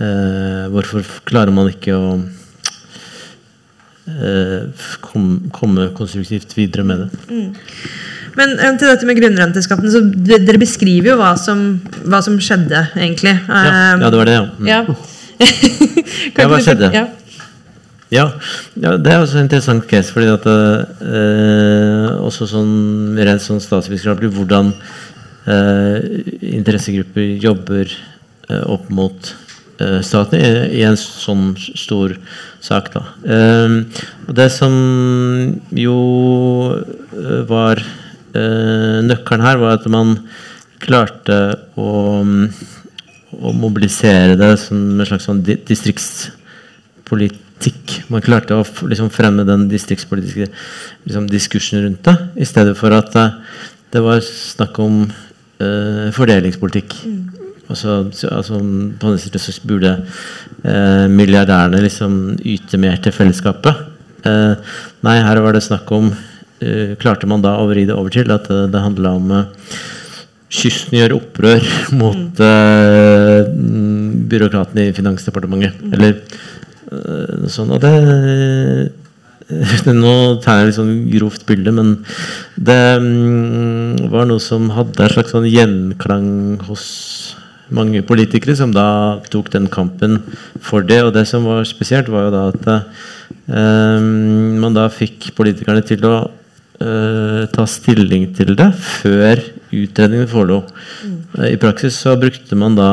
eh, 0.01 0.65
hvorfor 0.73 1.05
klarer 1.29 1.53
man 1.53 1.69
ikke 1.73 1.93
å 1.97 2.17
eh, 4.09 4.87
kom, 5.01 5.49
komme 5.53 5.89
konstruktivt 5.97 6.55
videre 6.57 6.85
med 6.87 7.05
det? 7.05 7.39
Men 8.37 8.55
eh, 8.57 8.77
til 8.79 8.89
dette 8.89 9.07
med 9.07 9.19
grunnrenteskatten, 9.19 9.91
så 9.93 10.03
dere 10.03 10.61
beskriver 10.61 11.13
jo 11.13 11.17
hva 11.21 11.33
som, 11.39 11.65
hva 12.05 12.21
som 12.25 12.39
skjedde, 12.41 12.87
egentlig. 12.99 13.35
Ja, 13.47 13.63
Eh, 13.63 13.99
ja 14.01 14.09
det 14.09 14.21
var 14.21 14.29
det, 14.29 14.37
ja. 14.37 14.45
Mm. 14.59 14.71
ja. 14.71 14.85
Ja, 16.37 16.47
hva 16.47 16.59
skjedde? 16.63 16.89
Ja. 16.93 17.07
Ja, 18.13 18.27
det 18.75 19.09
er 19.09 19.23
også 19.23 19.39
en 19.39 19.47
interessant 19.47 19.87
case. 19.89 20.13
fordi 20.13 20.29
at 20.29 20.45
eh, 20.45 22.09
også 22.21 22.45
sånn 22.51 23.17
rent 23.17 23.41
sånn 23.41 23.61
statsvitenskapelig 23.63 24.29
hvordan 24.35 24.69
eh, 25.49 25.97
interessegrupper 26.53 27.39
jobber 27.41 27.89
eh, 27.89 28.63
opp 28.69 28.91
mot 28.93 29.17
eh, 29.17 29.42
staten 30.05 30.39
i, 30.39 30.81
en 30.85 30.97
sånn 30.99 31.55
stor 31.57 32.17
sak. 32.63 32.93
da. 32.93 33.01
Eh, 33.25 33.69
og 34.27 34.35
det 34.37 34.51
som 34.53 34.73
jo 35.77 35.97
eh, 36.77 37.43
var 37.49 37.77
eh, 37.81 39.01
nøkkelen 39.05 39.45
her, 39.45 39.57
var 39.61 39.71
at 39.77 39.85
man 39.91 40.27
klarte 40.83 41.37
å, 41.79 42.21
å 43.33 43.51
mobilisere 43.55 44.35
det 44.39 44.57
som 44.61 44.99
en 44.99 45.05
slags 45.07 45.25
sånn 45.29 45.43
di 45.45 45.53
distriktspolitikk. 45.69 47.85
Man 48.11 48.25
klarte 48.25 48.59
å 48.59 48.63
liksom 48.89 49.09
fremme 49.13 49.43
den 49.47 49.61
distriktspolitiske 49.71 50.47
liksom, 51.07 51.23
diskursen 51.31 51.77
rundt 51.85 52.05
det, 52.07 52.17
i 52.43 52.45
stedet 52.47 52.75
for 52.79 52.89
at 52.95 53.11
eh, 53.19 53.31
det 53.93 54.01
var 54.01 54.19
snakk 54.25 54.79
om 54.81 54.93
uh, 55.05 56.07
fordelingspolitikk. 56.15 56.89
Altså, 57.73 58.03
så, 58.13 58.29
altså, 58.29 58.59
på 59.01 59.09
den 59.09 59.21
siden 59.21 59.41
så 59.41 59.55
burde 59.67 59.95
eh, 60.63 61.07
milliardærene 61.09 61.81
liksom 61.81 62.37
yte 62.45 62.77
mer 62.81 62.99
til 63.01 63.15
fellesskapet. 63.15 63.89
Eh, 64.29 64.75
nei, 65.03 65.17
her 65.25 65.41
var 65.43 65.55
det 65.55 65.65
snakk 65.65 65.89
om 65.91 66.13
eh, 66.63 66.93
Klarte 67.01 67.27
man 67.27 67.43
da 67.43 67.57
å 67.59 67.65
vri 67.67 67.83
det 67.89 67.97
over 67.97 68.13
til 68.13 68.31
at 68.31 68.47
eh, 68.53 68.69
det 68.71 68.83
handla 68.85 69.17
om 69.17 69.33
eh, 69.35 69.73
Kysten 70.53 70.99
gjør 70.99 71.17
opprør 71.17 71.65
mot 71.99 72.41
eh, 72.45 73.49
mm, 73.49 74.29
byråkratene 74.31 74.89
i 74.89 74.95
Finansdepartementet. 74.95 75.81
Eller 75.91 76.19
eh, 76.93 77.47
sånn. 77.51 77.73
Og 77.73 77.81
det 77.83 77.93
Nå 79.89 80.13
tegner 80.41 80.61
jeg 80.61 80.69
litt 80.69 80.77
sånn 80.77 80.93
grovt 81.11 81.43
bilde, 81.49 81.73
men 81.75 81.89
det 82.55 82.81
mm, 83.03 84.09
var 84.13 84.29
noe 84.29 84.41
som 84.41 84.69
hadde 84.73 85.03
en 85.03 85.11
slags 85.11 85.33
sånn 85.35 85.49
gjenklang 85.49 86.29
hos 86.69 86.85
mange 87.71 88.03
politikere, 88.05 88.55
som 88.57 88.73
da 88.73 89.21
tok 89.31 89.51
den 89.53 89.69
kampen 89.71 90.19
for 90.61 90.85
det. 90.85 91.01
Og 91.05 91.13
det 91.15 91.25
som 91.29 91.45
var 91.47 91.63
spesielt, 91.67 92.11
var 92.11 92.27
jo 92.27 92.33
da 92.33 92.43
at 92.51 92.69
eh, 92.73 94.07
man 94.63 94.75
da 94.75 94.89
fikk 94.91 95.31
politikerne 95.37 95.83
til 95.87 96.05
å 96.09 96.15
eh, 96.23 97.43
ta 97.53 97.67
stilling 97.69 98.29
til 98.37 98.55
det 98.59 98.69
før 98.77 99.41
utredningen 99.73 100.29
forelå. 100.29 100.61
Mm. 101.03 101.19
I 101.53 101.59
praksis 101.61 101.97
så 102.03 102.17
brukte 102.19 102.57
man 102.59 102.77
da 102.77 102.91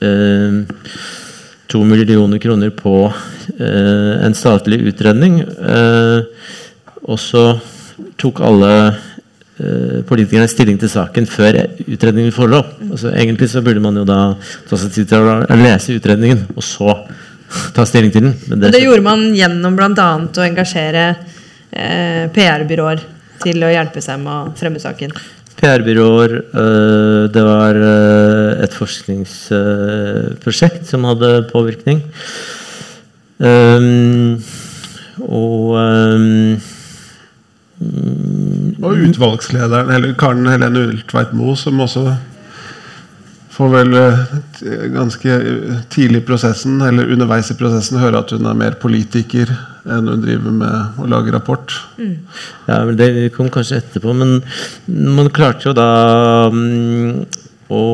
eh, 0.00 0.62
to 1.66 1.82
millioner 1.84 2.38
kroner 2.38 2.70
på 2.70 2.96
eh, 3.58 4.14
en 4.24 4.36
statlig 4.36 4.80
utredning. 4.92 5.40
Eh, 5.42 6.22
og 7.06 7.20
så 7.22 7.48
tok 8.20 8.40
alle 8.44 8.72
eh, 9.60 10.00
politikerne 10.08 10.48
stilling 10.50 10.80
til 10.80 10.90
saken 10.92 11.28
før 11.30 11.60
utredningen 11.86 12.34
forelå. 12.34 12.62
Altså, 12.90 13.12
egentlig 13.12 13.50
så 13.52 13.62
burde 13.64 13.82
man 13.84 13.98
jo 14.00 14.04
da 14.08 14.20
ta 14.68 14.80
seg 14.80 14.94
tid 14.94 15.06
til 15.12 15.26
å 15.26 15.38
lese 15.60 15.96
utredningen, 15.96 16.46
og 16.56 16.64
så 16.64 16.96
ta 17.76 17.86
stilling 17.86 18.12
til 18.14 18.22
den. 18.28 18.34
Men 18.50 18.64
Og 18.64 18.74
det 18.74 18.84
gjorde 18.84 19.06
man 19.06 19.20
gjennom 19.36 19.72
bl.a. 19.78 20.10
å 20.26 20.46
engasjere 20.46 21.04
eh, 21.70 22.24
PR-byråer 22.34 23.00
til 23.42 23.64
å 23.64 23.72
hjelpe 23.72 24.00
seg 24.04 24.16
med 24.22 24.32
å 24.32 24.52
fremme 24.58 24.80
saken. 24.82 25.10
PR-byråer. 25.56 26.32
øh, 26.52 27.32
det 27.32 27.44
var 27.44 27.74
øh, 27.74 28.64
et 28.64 28.74
forskningsprosjekt 28.76 30.86
som 30.88 31.04
hadde 31.08 31.48
påvirkning. 31.52 32.02
Um, 33.38 34.42
og 35.20 35.76
um, 35.76 36.56
Og 38.86 39.04
utvalgslederen, 39.08 39.90
eller 39.90 40.16
Karen 40.18 40.46
Helene 40.50 40.86
Ulltveit 40.92 41.34
Moe, 41.36 41.56
som 41.58 41.80
også 41.82 42.06
får 43.56 43.70
vel 43.72 43.96
eh, 43.96 44.18
ganske 44.92 45.38
tidlig 45.92 46.20
i 46.22 46.26
prosessen, 46.28 46.76
eller 46.84 47.12
underveis 47.14 47.50
i 47.52 47.56
prosessen, 47.58 48.00
høre 48.02 48.20
at 48.20 48.34
hun 48.34 48.46
er 48.48 48.58
mer 48.58 48.76
politiker 48.82 49.50
enn 49.86 50.10
hun 50.10 50.22
driver 50.24 50.54
med 50.54 51.00
å 51.00 51.08
lage 51.10 51.32
rapport. 51.34 51.72
Ja, 52.68 52.82
Det 52.98 53.30
kom 53.36 53.50
kanskje 53.54 53.80
etterpå, 53.80 54.12
men 54.18 54.40
man 54.86 55.30
klarte 55.34 55.70
jo 55.70 55.76
da 55.76 55.90
um, 56.52 57.22
å 57.70 57.84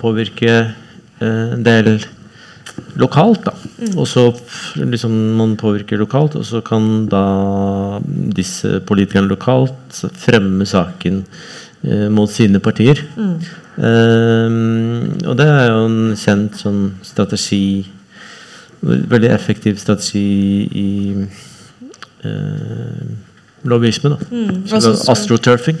påvirke 0.00 0.52
eh, 0.54 1.54
en 1.56 1.64
del 1.66 1.96
lokalt. 3.00 3.44
da. 3.46 3.54
Og 3.96 4.06
så 4.08 4.28
liksom 4.78 5.12
man 5.38 5.56
påvirker 5.60 6.00
lokalt, 6.00 6.36
og 6.36 6.46
så 6.46 6.60
kan 6.64 7.06
da 7.10 8.00
disse 8.36 8.80
politikerne 8.86 9.30
lokalt 9.30 10.04
fremme 10.18 10.66
saken 10.66 11.24
eh, 11.84 12.08
mot 12.12 12.30
sine 12.30 12.60
partier. 12.64 13.02
Eh, 13.18 14.56
og 15.24 15.36
det 15.40 15.50
er 15.50 15.68
jo 15.72 15.84
en 15.88 16.00
kjent 16.18 16.62
sånn 16.62 16.86
strategi 17.02 17.66
Veldig 18.84 19.30
effektiv 19.32 19.78
strategi 19.80 20.68
i 20.76 20.88
eh, 22.28 23.04
lobbyisme. 23.64 24.10
da. 24.12 24.18
mm. 24.28 24.58
Også, 24.76 24.92
astroturfing. 25.08 25.78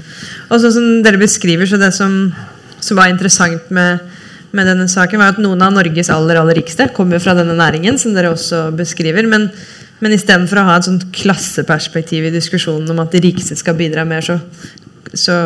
Og 0.48 0.64
sånn 0.64 1.02
dere 1.04 1.20
beskriver, 1.20 1.68
så 1.68 1.76
det 1.76 1.90
som, 1.92 2.14
som 2.80 2.96
var 2.96 3.12
interessant 3.12 3.68
med, 3.74 4.00
med 4.54 4.68
denne 4.70 4.86
saken, 4.90 5.20
var 5.20 5.34
at 5.34 5.42
noen 5.42 5.62
av 5.64 5.74
Norges 5.74 6.10
aller 6.14 6.38
aller 6.40 6.60
rikeste 6.60 6.88
kommer 6.94 7.22
fra 7.22 7.34
denne 7.38 7.56
næringen, 7.58 7.98
som 8.00 8.14
dere 8.14 8.32
også 8.34 8.68
beskriver. 8.78 9.26
Men, 9.30 9.48
men 10.04 10.14
istedenfor 10.14 10.62
å 10.62 10.68
ha 10.68 10.78
et 10.78 10.88
sånt 10.88 11.08
klasseperspektiv 11.14 12.28
i 12.28 12.34
diskusjonen 12.34 12.94
om 12.94 13.02
at 13.02 13.14
de 13.14 13.22
rikeste 13.24 13.58
skal 13.58 13.76
bidra 13.78 14.06
mer, 14.08 14.24
så, 14.24 14.38
så 15.10 15.36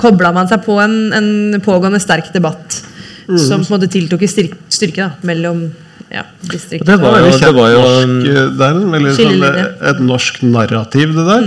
kobla 0.00 0.32
man 0.36 0.50
seg 0.50 0.64
på 0.66 0.78
en, 0.82 0.96
en 1.16 1.62
pågående 1.64 2.02
sterk 2.02 2.32
debatt 2.34 2.82
som 3.26 3.62
på 3.62 3.70
en 3.70 3.76
måte 3.76 3.90
tiltok 3.90 4.24
i 4.26 4.30
styrke, 4.30 4.58
styrke 4.72 5.04
da, 5.04 5.26
mellom 5.26 5.64
ja, 6.12 6.24
distrikt 6.44 6.84
Og 6.84 6.90
det 6.90 6.96
var 7.00 7.20
jo, 7.22 7.34
det 7.40 7.52
var 7.56 7.70
jo 7.72 7.82
norsk, 7.82 8.30
eh, 8.30 8.48
det 8.58 8.68
en 8.68 8.96
veldig 8.96 9.12
sånn, 9.16 9.44
eh, 9.48 9.60
et 9.92 10.02
norsk 10.04 10.42
narrativ, 10.44 11.14
det 11.16 11.26
der. 11.28 11.46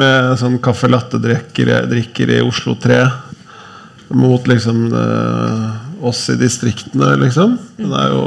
Med 0.00 0.34
sånn 0.38 0.58
kaffe 0.62 0.90
latte-drikker 0.90 2.34
i 2.36 2.42
Oslo 2.44 2.76
3 2.78 3.00
mot 4.20 4.46
liksom 4.50 4.84
eh, 4.90 5.89
oss 6.06 6.22
i 6.32 6.36
distriktene, 6.40 7.12
liksom. 7.20 7.58
Den 7.78 7.92
er 7.96 8.08
jo, 8.12 8.22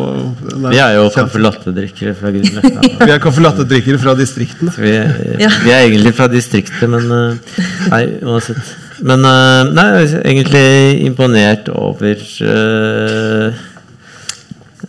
den 0.49 0.67
Vi 0.74 0.80
er 0.82 0.95
jo 0.97 1.07
kaffelattedrikkere 1.13 1.34
caffè 1.34 1.41
latte-drikkere 1.43 2.13
fra 2.19 2.32
Grünerløkka. 2.36 3.05
Vi 3.05 3.11
er 3.15 3.21
caffè 3.24 3.43
latte-drikkere 3.45 3.99
fra 4.01 4.15
distriktene. 4.19 4.74
Vi, 4.78 4.93
Ja. 5.41 5.49
vi 5.63 5.71
er 5.74 5.84
egentlig 5.88 6.13
fra 6.17 6.28
distriktet, 6.32 6.89
men 6.89 7.11
eh, 7.11 7.59
Nei, 7.89 8.03
uansett. 8.21 8.74
Men 9.03 9.26
eh, 9.26 9.74
nei, 9.74 9.88
jeg 10.03 10.13
er 10.13 10.26
egentlig 10.32 11.05
imponert 11.07 11.69
over 11.74 12.15
eh, 12.47 13.61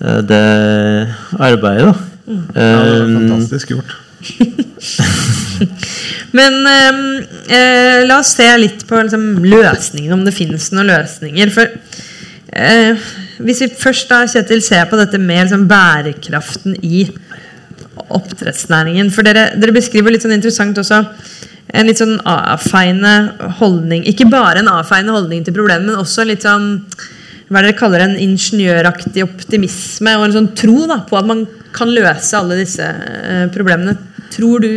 eh, 0.01 0.21
det 0.29 0.45
arbeidet, 1.39 1.93
da. 1.93 1.95
Ja, 2.25 2.41
det 2.55 2.63
er 2.65 2.73
Eh, 2.95 3.15
fantastisk 3.19 3.75
gjort. 3.75 4.01
Men 6.35 6.55
eh, 6.67 8.01
la 8.09 8.19
oss 8.19 8.33
se 8.39 8.47
litt 8.59 8.87
på 8.89 8.99
liksom, 9.03 9.27
løsninger, 9.45 10.13
om 10.17 10.25
det 10.27 10.35
finnes 10.35 10.71
noen 10.75 10.89
løsninger. 10.91 11.53
For 11.55 11.67
eh, 12.55 13.07
Hvis 13.45 13.63
vi 13.65 13.71
først 13.79 14.11
da, 14.11 14.25
Kjetil, 14.31 14.63
ser 14.65 14.87
på 14.91 14.99
dette 15.01 15.21
med 15.21 15.45
liksom, 15.45 15.67
bærekraften 15.71 16.79
i 16.83 17.07
oppdrettsnæringen 18.05 19.11
For 19.15 19.27
dere, 19.27 19.51
dere 19.61 19.75
beskriver 19.77 20.15
litt 20.15 20.25
sånn 20.25 20.37
interessant 20.37 20.79
også 20.83 21.05
en 21.75 21.89
litt 21.89 21.99
sånn 21.99 22.21
avfeiende 22.29 23.51
holdning. 23.59 24.05
Ikke 24.07 24.29
bare 24.31 24.61
en 24.61 24.71
avfeiende 24.71 25.15
holdning 25.17 25.41
til 25.43 25.57
problemet, 25.57 25.89
men 25.89 25.99
også 25.99 26.23
litt 26.29 26.45
sånn 26.47 26.69
hva 27.51 27.61
dere 27.61 27.77
kaller 27.77 28.05
en 28.05 28.15
ingeniøraktig 28.21 29.25
optimisme 29.25 30.15
og 30.19 30.29
en 30.29 30.37
sånn 30.37 30.53
tro 30.57 30.85
da, 30.91 31.01
på 31.09 31.19
at 31.19 31.29
man 31.29 31.45
kan 31.75 31.91
løse 31.93 32.39
alle 32.39 32.61
disse 32.61 32.85
eh, 32.85 33.47
problemene. 33.55 33.97
Tror 34.33 34.63
du 34.65 34.71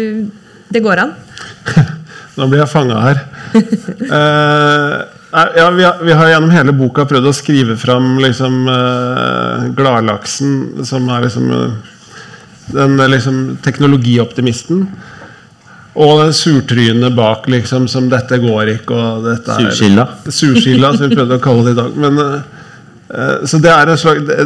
det 0.73 0.81
går 0.83 1.03
an? 1.05 1.13
Nå 2.37 2.49
blir 2.49 2.63
jeg 2.63 2.71
fanga 2.73 2.97
her. 3.05 3.21
uh, 4.09 5.05
ja, 5.55 5.69
vi, 5.69 5.83
har, 5.83 6.03
vi, 6.03 6.13
har, 6.13 6.29
gjennom 6.29 6.53
hele 6.53 6.73
boka 6.75 7.05
prøvd 7.09 7.29
å 7.29 7.35
skrive 7.35 7.75
fram 7.79 8.15
liksom, 8.23 8.65
uh, 8.69 9.67
gladlaksen, 9.77 10.85
som 10.87 11.07
er 11.13 11.27
liksom 11.27 11.51
uh, 11.51 11.93
den 12.73 12.97
liksom, 13.11 13.41
teknologioptimisten. 13.63 14.85
Og 15.97 16.19
den 16.21 16.33
surtrynet 16.37 17.15
bak, 17.17 17.47
liksom, 17.49 17.87
som 17.89 18.09
'dette 18.09 18.37
går 18.37 18.73
ikke' 18.75 18.93
og 18.93 19.25
dette 19.25 19.55
er 19.55 19.65
Surskilla. 19.65 20.07
Surskilla, 20.29 20.93
som 20.93 21.09
vi 21.09 21.17
prøvde 21.17 21.39
å 21.39 21.43
kalle 21.43 21.65
det 21.65 21.73
i 21.73 21.79
dag. 21.81 21.97
Men, 22.05 22.21
uh, 22.21 23.45
så 23.45 23.59
det 23.63 23.73
er 23.73 23.89
en 23.93 23.97
slags 23.97 24.27
det, 24.27 24.37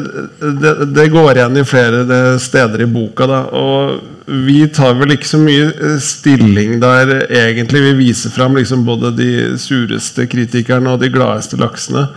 det, 0.62 0.74
det, 0.96 1.10
går 1.12 1.36
igjen 1.36 1.58
i 1.58 1.68
flere 1.68 2.40
steder 2.40 2.86
i 2.86 2.90
boka. 2.90 3.28
Da, 3.28 3.44
og 3.52 4.21
vi 4.26 4.68
tar 4.70 4.96
vel 5.00 5.16
ikke 5.16 5.30
så 5.30 5.40
mye 5.42 5.68
eh, 5.72 5.98
stilling 6.04 6.78
der 6.82 7.14
egentlig. 7.26 7.84
Vi 7.90 7.94
viser 8.06 8.34
fram 8.34 8.56
liksom 8.58 8.86
både 8.86 9.14
de 9.18 9.32
sureste 9.62 10.28
kritikerne 10.30 10.94
og 10.94 11.02
de 11.02 11.10
gladeste 11.14 11.58
laksene. 11.60 12.08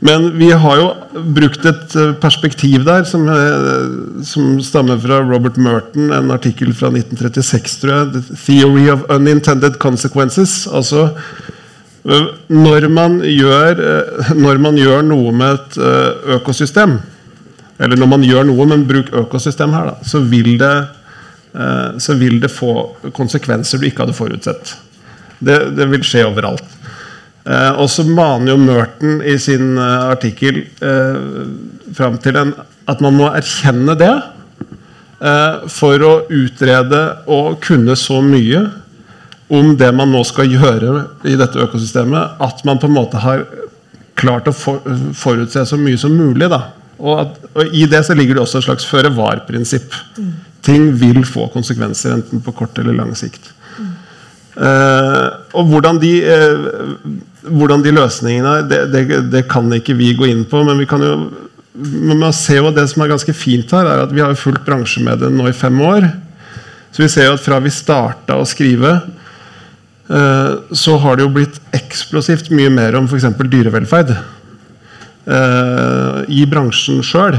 Men 0.00 0.30
vi 0.40 0.48
har 0.56 0.78
jo 0.80 0.88
brukt 1.36 1.64
et 1.68 1.94
eh, 2.00 2.12
perspektiv 2.18 2.82
der 2.88 3.06
som, 3.06 3.28
eh, 3.30 4.24
som, 4.26 4.58
stammer 4.64 4.98
fra 4.98 5.20
Robert 5.22 5.60
Merton, 5.60 6.10
en 6.16 6.34
artikkel 6.34 6.74
fra 6.74 6.90
1936, 6.90 7.78
tror 7.84 7.94
jeg. 7.94 8.12
The 8.16 8.42
Theory 8.46 8.90
of 8.90 9.06
Unintended 9.08 9.78
Consequences. 9.78 10.66
Altså 10.66 11.12
når 12.48 12.86
man 12.88 13.18
gjør, 13.20 13.76
når 14.32 14.60
man 14.64 14.78
gjør 14.80 15.02
noe 15.04 15.34
med 15.36 15.58
et 15.58 15.74
økosystem, 16.38 16.94
eller 17.76 18.00
når 18.00 18.08
man 18.08 18.24
gjør 18.24 18.46
noe, 18.48 18.64
men 18.68 18.86
bruk 18.88 19.12
økosystem 19.20 19.74
her, 19.76 19.90
da, 19.92 20.08
så 20.08 20.22
vil 20.24 20.54
det, 20.60 20.72
så 21.98 22.14
vil 22.14 22.36
det 22.42 22.52
få 22.54 22.72
konsekvenser 23.16 23.80
du 23.80 23.88
ikke 23.88 24.04
hadde 24.04 24.14
forutsett. 24.14 24.74
Det, 25.40 25.56
det 25.74 25.88
vil 25.90 26.04
skje 26.06 26.26
overalt. 26.28 26.66
Eh, 27.48 27.72
og 27.80 27.88
så 27.88 28.04
maner 28.04 28.52
jo 28.52 28.58
Merton 28.60 29.20
i 29.24 29.36
sin 29.40 29.78
eh, 29.80 30.10
artikkel 30.12 30.60
eh, 30.84 31.20
fram 31.96 32.18
til 32.20 32.36
en, 32.36 32.52
at 32.90 33.00
man 33.00 33.16
må 33.16 33.30
erkjenne 33.32 33.96
det 33.98 34.12
eh, 34.12 35.64
for 35.72 36.04
å 36.04 36.12
utrede 36.28 37.00
og 37.32 37.56
kunne 37.64 37.96
så 37.96 38.20
mye 38.24 38.66
om 39.50 39.72
det 39.80 39.88
man 39.96 40.12
nå 40.12 40.20
skal 40.28 40.52
gjøre 40.52 40.92
i 41.26 41.34
dette 41.40 41.58
økosystemet, 41.64 42.36
at 42.38 42.60
man 42.68 42.78
på 42.78 42.86
en 42.86 42.94
måte 42.94 43.18
har 43.24 43.42
klart 44.20 44.46
å 44.46 44.54
for, 44.54 44.84
forutse 45.16 45.64
så 45.66 45.78
mye 45.80 45.98
som 45.98 46.12
mulig. 46.14 46.46
Da. 46.52 46.60
Og, 47.00 47.24
at, 47.24 47.40
og 47.56 47.74
I 47.74 47.88
det 47.90 48.04
så 48.06 48.14
ligger 48.14 48.36
det 48.36 48.44
også 48.44 48.60
et 48.60 48.68
slags 48.68 48.86
føre 48.86 49.10
var-prinsipp. 49.16 49.96
Mm. 50.20 50.36
Ting 50.66 50.90
vil 51.00 51.22
få 51.24 51.48
konsekvenser, 51.54 52.18
enten 52.18 52.42
på 52.44 52.52
kort 52.56 52.78
eller 52.78 52.96
lang 52.98 53.14
sikt. 53.16 53.52
Mm. 53.78 53.90
Eh, 54.60 55.26
og 55.56 55.70
hvordan 55.70 56.00
de, 56.02 56.10
eh, 56.26 57.44
hvordan 57.48 57.84
de 57.84 57.94
løsningene 57.96 58.56
er, 58.58 58.66
det, 58.68 58.80
det, 58.92 59.20
det, 59.32 59.46
kan 59.48 59.70
ikke 59.72 59.96
vi 59.96 60.12
gå 60.18 60.28
inn 60.28 60.44
på. 60.48 60.64
Men 60.66 60.80
vi 60.82 60.88
kan 60.90 61.04
jo 61.04 61.14
men 61.80 62.18
man 62.18 62.34
ser 62.34 62.58
jo 62.58 62.66
at 62.68 62.74
det 62.76 62.88
som 62.90 63.04
er 63.04 63.12
ganske 63.12 63.32
fint 63.32 63.70
her, 63.72 63.86
er 63.86 64.02
at 64.02 64.10
vi 64.12 64.20
har 64.20 64.34
fulgt 64.36 64.66
bransje 64.66 65.00
nå 65.00 65.46
i 65.48 65.54
fem 65.56 65.78
år. 65.86 66.08
Så 66.90 67.04
vi 67.04 67.08
ser 67.08 67.28
jo 67.28 67.36
at 67.36 67.44
fra 67.44 67.60
vi 67.62 67.70
starta 67.72 68.36
å 68.36 68.48
skrive, 68.48 68.90
eh, 70.10 70.50
så 70.76 70.96
har 71.00 71.16
det 71.16 71.24
jo 71.24 71.32
blitt 71.38 71.60
eksplosivt 71.78 72.50
mye 72.52 72.72
mer 72.74 72.98
om 72.98 73.06
f.eks. 73.08 73.30
dyrevelferd 73.38 74.12
i 75.30 76.42
bransjen 76.50 77.04
sjøl. 77.06 77.36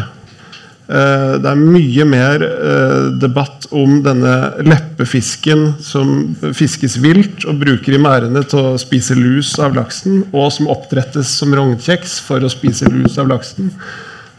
Eh, 0.92 1.34
det 1.40 1.48
er 1.48 1.60
mye 1.60 2.06
mer 2.10 2.44
eh, 2.44 3.04
debatt 3.22 3.68
om 3.72 4.02
denne 4.04 4.34
leppefisken 4.66 5.78
som 5.80 6.34
fiskes 6.58 6.98
vilt 7.00 7.46
og 7.48 7.62
bruker 7.62 7.96
i 7.96 8.02
merdene 8.02 8.42
til 8.44 8.74
å 8.74 8.80
spise 8.82 9.16
lus 9.16 9.54
av 9.64 9.78
laksen, 9.78 10.26
og 10.36 10.50
som 10.52 10.68
oppdrettes 10.74 11.32
som 11.40 11.56
rognkjeks 11.56 12.18
for 12.26 12.44
å 12.44 12.52
spise 12.52 12.92
lus 12.92 13.16
av 13.22 13.32
laksen. 13.32 13.72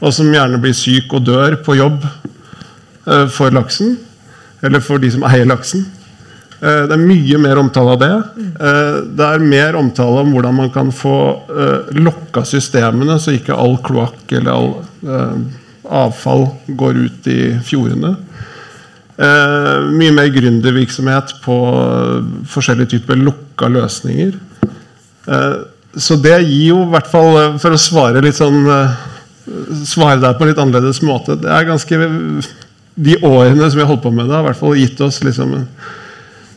Og 0.03 0.13
som 0.13 0.29
gjerne 0.35 0.61
blir 0.61 0.77
syk 0.77 1.15
og 1.17 1.25
dør 1.31 1.57
på 1.65 1.79
jobb 1.79 2.05
eh, 2.05 3.27
for 3.33 3.55
laksen. 3.55 3.97
Eller 4.63 4.85
for 4.85 5.01
de 5.01 5.09
som 5.15 5.25
eier 5.27 5.49
laksen. 5.49 5.89
Det 6.63 6.95
er 6.95 7.01
mye 7.01 7.39
mer 7.43 7.59
omtale 7.59 7.97
av 7.97 7.99
det. 7.99 8.11
Det 9.19 9.25
er 9.27 9.43
mer 9.43 9.75
omtale 9.75 10.21
om 10.23 10.29
hvordan 10.31 10.55
man 10.55 10.69
kan 10.71 10.93
få 10.95 11.17
lokka 11.99 12.45
systemene, 12.47 13.17
så 13.19 13.35
ikke 13.35 13.57
all 13.59 13.75
kloakk 13.83 14.37
eller 14.39 14.53
all 14.55 15.41
avfall 15.93 16.47
går 16.67 17.01
ut 17.07 17.29
i 17.31 17.41
fjordene. 17.67 18.15
Eh, 19.23 19.91
mye 19.93 20.15
mer 20.17 20.33
gründervirksomhet 20.33 21.37
på 21.45 21.59
forskjellige 22.51 22.97
typer 22.97 23.21
lukka 23.21 23.69
løsninger. 23.71 24.35
Eh, 25.29 25.61
så 25.95 26.17
det 26.17 26.39
gir 26.47 26.73
jo, 26.73 26.83
i 26.87 26.93
hvert 26.95 27.09
fall 27.11 27.37
eh, 27.37 27.57
for 27.61 27.75
å 27.75 27.81
svare 27.81 28.23
litt 28.25 28.39
sånn 28.39 28.65
eh, 28.65 29.01
Svare 29.83 30.21
der 30.23 30.37
på 30.39 30.45
en 30.45 30.53
litt 30.53 30.61
annerledes 30.63 31.01
måte 31.03 31.35
Det 31.35 31.49
er 31.51 31.65
ganske 31.67 31.97
De 32.95 33.17
årene 33.27 33.67
som 33.67 33.81
vi 33.81 33.83
har 33.83 33.89
holdt 33.91 34.05
på 34.05 34.13
med 34.15 34.29
det, 34.31 34.37
har 34.37 34.45
i 34.45 34.49
hvert 34.53 34.61
fall 34.61 34.79
gitt 34.79 35.01
oss 35.03 35.19
liksom 35.27 35.57
en 35.59 35.67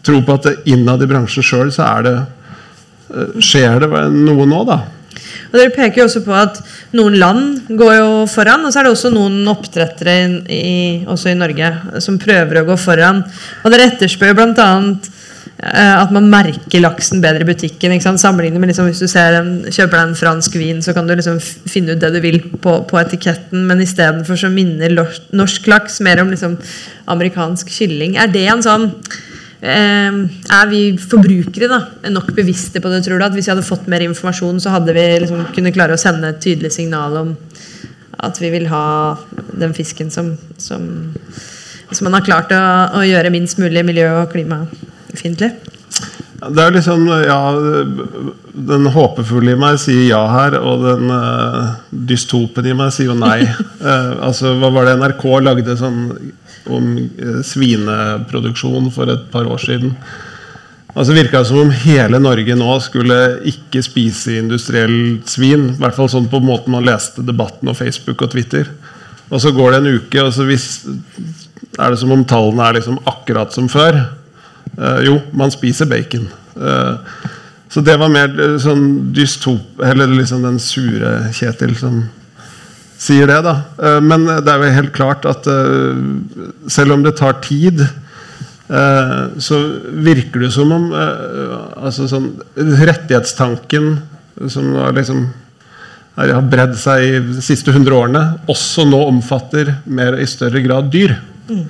tro 0.06 0.20
på 0.22 0.36
at 0.38 0.68
innad 0.70 1.02
i 1.02 1.08
bransjen 1.10 1.46
sjøl 1.46 1.72
så 1.74 1.82
er 1.88 2.04
det 2.06 2.16
eh, 2.22 3.40
skjer 3.42 3.82
det 3.82 4.04
noe 4.14 4.46
nå, 4.46 4.60
da. 4.70 4.76
Og 5.52 5.58
Dere 5.60 5.74
peker 5.74 6.02
jo 6.02 6.08
også 6.10 6.24
på 6.26 6.36
at 6.38 6.62
noen 6.96 7.18
land 7.22 7.74
går 7.80 7.94
jo 7.98 8.10
foran, 8.32 8.66
og 8.66 8.74
så 8.74 8.82
er 8.82 8.88
det 8.88 8.96
også 8.96 9.14
noen 9.14 9.42
oppdrettere 9.52 10.18
i, 10.52 11.04
også 11.10 11.32
i 11.32 11.40
Norge 11.40 11.72
som 12.04 12.22
prøver 12.22 12.62
å 12.62 12.68
gå 12.68 12.80
foran. 12.80 13.24
Og 13.64 13.74
Dere 13.74 13.92
etterspør 13.92 14.36
bl.a. 14.38 14.70
Eh, 15.56 15.94
at 15.96 16.12
man 16.12 16.28
merker 16.28 16.82
laksen 16.84 17.22
bedre 17.24 17.46
i 17.46 17.48
butikken. 17.48 17.94
Sammenlignet 18.20 18.60
med 18.60 18.72
liksom, 18.72 18.90
Hvis 18.90 19.00
du 19.00 19.20
en, 19.20 19.54
kjøper 19.70 19.96
deg 19.96 20.10
en 20.10 20.18
fransk 20.20 20.58
vin, 20.60 20.82
så 20.84 20.94
kan 20.94 21.08
du 21.08 21.16
liksom 21.16 21.40
finne 21.40 21.96
ut 21.96 22.02
det 22.02 22.12
du 22.16 22.20
vil 22.24 22.42
på, 22.62 22.82
på 22.90 23.00
etiketten, 23.00 23.64
men 23.70 23.84
istedenfor 23.84 24.40
så 24.40 24.52
minner 24.52 24.92
norsk 25.32 25.70
laks 25.72 26.02
mer 26.04 26.22
om 26.24 26.34
liksom, 26.34 26.58
amerikansk 27.08 27.72
kylling. 27.72 28.20
Er 28.20 28.34
det 28.34 28.48
en 28.52 28.66
sånn 28.66 28.92
er 29.62 30.68
vi 30.70 30.82
forbrukere 31.00 31.70
da, 31.72 31.80
nok 32.12 32.34
bevisste 32.38 32.82
på 32.84 32.92
det, 32.92 33.04
tror 33.06 33.18
du? 33.20 33.26
At 33.26 33.34
hvis 33.38 33.48
vi 33.48 33.54
hadde 33.54 33.66
fått 33.66 33.88
mer 33.92 34.04
informasjon, 34.06 34.60
så 34.62 34.74
hadde 34.76 34.94
vi 34.94 35.06
liksom 35.24 35.46
kunne 35.56 35.74
klare 35.74 35.96
å 35.96 36.02
sende 36.02 36.34
et 36.34 36.42
tydelig 36.44 36.76
signal 36.76 37.16
om 37.22 37.32
at 38.24 38.42
vi 38.42 38.52
vil 38.54 38.68
ha 38.72 38.86
den 39.60 39.74
fisken 39.76 40.12
som, 40.12 40.34
som, 40.58 41.14
som 41.92 42.08
man 42.08 42.18
har 42.18 42.26
klart 42.26 42.54
å, 42.56 42.66
å, 43.00 43.06
gjøre 43.06 43.34
minst 43.34 43.60
mulig 43.62 43.86
miljø- 43.88 44.22
og 44.22 44.32
klimafiendtlig? 44.34 45.52
Det 46.46 46.62
er 46.62 46.74
liksom, 46.76 47.08
ja, 47.26 47.40
Den 48.70 48.90
håpefulle 48.92 49.56
i 49.56 49.60
meg 49.60 49.80
sier 49.82 50.04
ja 50.12 50.22
her, 50.30 50.58
og 50.60 50.84
den 50.84 51.10
uh, 51.10 51.78
dystopen 51.90 52.68
i 52.70 52.76
meg 52.78 52.92
sier 52.94 53.14
jo 53.14 53.18
nei. 53.18 53.40
uh, 53.82 54.12
altså, 54.28 54.54
Hva 54.60 54.72
var 54.76 54.90
det 54.90 54.98
NRK 55.00 55.26
lagde 55.44 55.78
sånn 55.80 56.02
om 56.72 56.96
eh, 56.98 57.42
svineproduksjon 57.46 58.90
for 58.94 59.12
et 59.12 59.28
par 59.32 59.48
år 59.50 59.62
siden. 59.62 59.94
Altså 60.96 61.16
virka 61.16 61.42
som 61.44 61.60
om 61.66 61.72
hele 61.76 62.20
Norge 62.24 62.56
nå 62.56 62.76
skulle 62.80 63.18
ikke 63.52 63.84
spise 63.84 64.38
industrielt 64.40 65.28
svin. 65.28 65.74
I 65.74 65.82
hvert 65.82 65.98
fall 65.98 66.12
sånn 66.12 66.30
på 66.32 66.40
måten 66.44 66.72
man 66.76 66.88
leste 66.88 67.26
debatten 67.26 67.72
og 67.72 67.76
Facebook 67.82 68.24
og 68.24 68.32
Twitter. 68.32 68.70
Og 69.28 69.42
så 69.44 69.52
går 69.52 69.74
det 69.74 69.82
en 69.82 69.98
uke, 69.98 70.22
og 70.24 70.32
så 70.32 70.46
hvis, 70.48 70.86
er 71.76 71.92
det 71.92 72.00
som 72.00 72.14
om 72.16 72.24
tallene 72.30 72.70
er 72.70 72.78
liksom 72.78 73.02
akkurat 73.10 73.52
som 73.52 73.68
før. 73.72 73.98
Uh, 74.78 75.02
jo, 75.04 75.18
man 75.36 75.52
spiser 75.52 75.90
bacon. 75.90 76.30
Uh, 76.56 77.02
så 77.68 77.84
det 77.84 77.98
var 78.00 78.12
mer 78.14 78.32
sånn 78.62 79.12
dystop 79.12 79.82
Eller 79.84 80.08
liksom 80.08 80.46
den 80.46 80.60
sure 80.64 81.10
Kjetil 81.36 81.74
som 81.76 81.98
sier 82.98 83.30
det, 83.30 83.42
da. 83.46 83.56
Eh, 83.82 84.02
men 84.04 84.26
det 84.28 84.52
er 84.52 84.62
jo 84.62 84.74
helt 84.80 84.96
klart 84.96 85.28
at 85.30 85.48
eh, 85.52 86.02
selv 86.72 86.96
om 86.96 87.06
det 87.06 87.16
tar 87.20 87.40
tid, 87.46 87.84
eh, 87.84 89.16
så 89.38 89.62
virker 90.06 90.46
det 90.46 90.52
som 90.56 90.74
om 90.76 90.92
altså 90.96 92.08
sånn, 92.10 92.32
rettighetstanken 92.56 93.96
som 94.52 94.72
liksom 94.96 95.28
har 96.16 96.48
bredd 96.48 96.78
seg 96.80 97.04
i 97.04 97.14
de 97.20 97.42
siste 97.44 97.74
hundre 97.76 97.96
årene, 97.98 98.24
også 98.52 98.86
nå 98.88 99.02
omfatter 99.10 99.74
mer 99.84 100.16
i 100.20 100.28
større 100.30 100.62
grad 100.64 100.88
dyr. 100.92 101.18
Mm. 101.50 101.66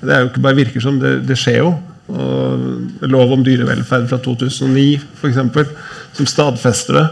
Det 0.00 0.12
er 0.14 0.22
jo 0.22 0.30
ikke 0.30 0.42
bare 0.44 0.56
virker 0.56 0.84
som, 0.84 0.96
det, 1.00 1.18
det 1.28 1.36
skjer 1.36 1.60
jo. 1.60 1.74
Og 2.10 3.04
lov 3.06 3.36
om 3.36 3.42
dyrevelferd 3.46 4.08
fra 4.10 4.18
2009 4.24 4.86
for 5.20 5.28
eksempel, 5.28 5.68
som 6.16 6.28
stadfester 6.28 6.96
det. 6.96 7.04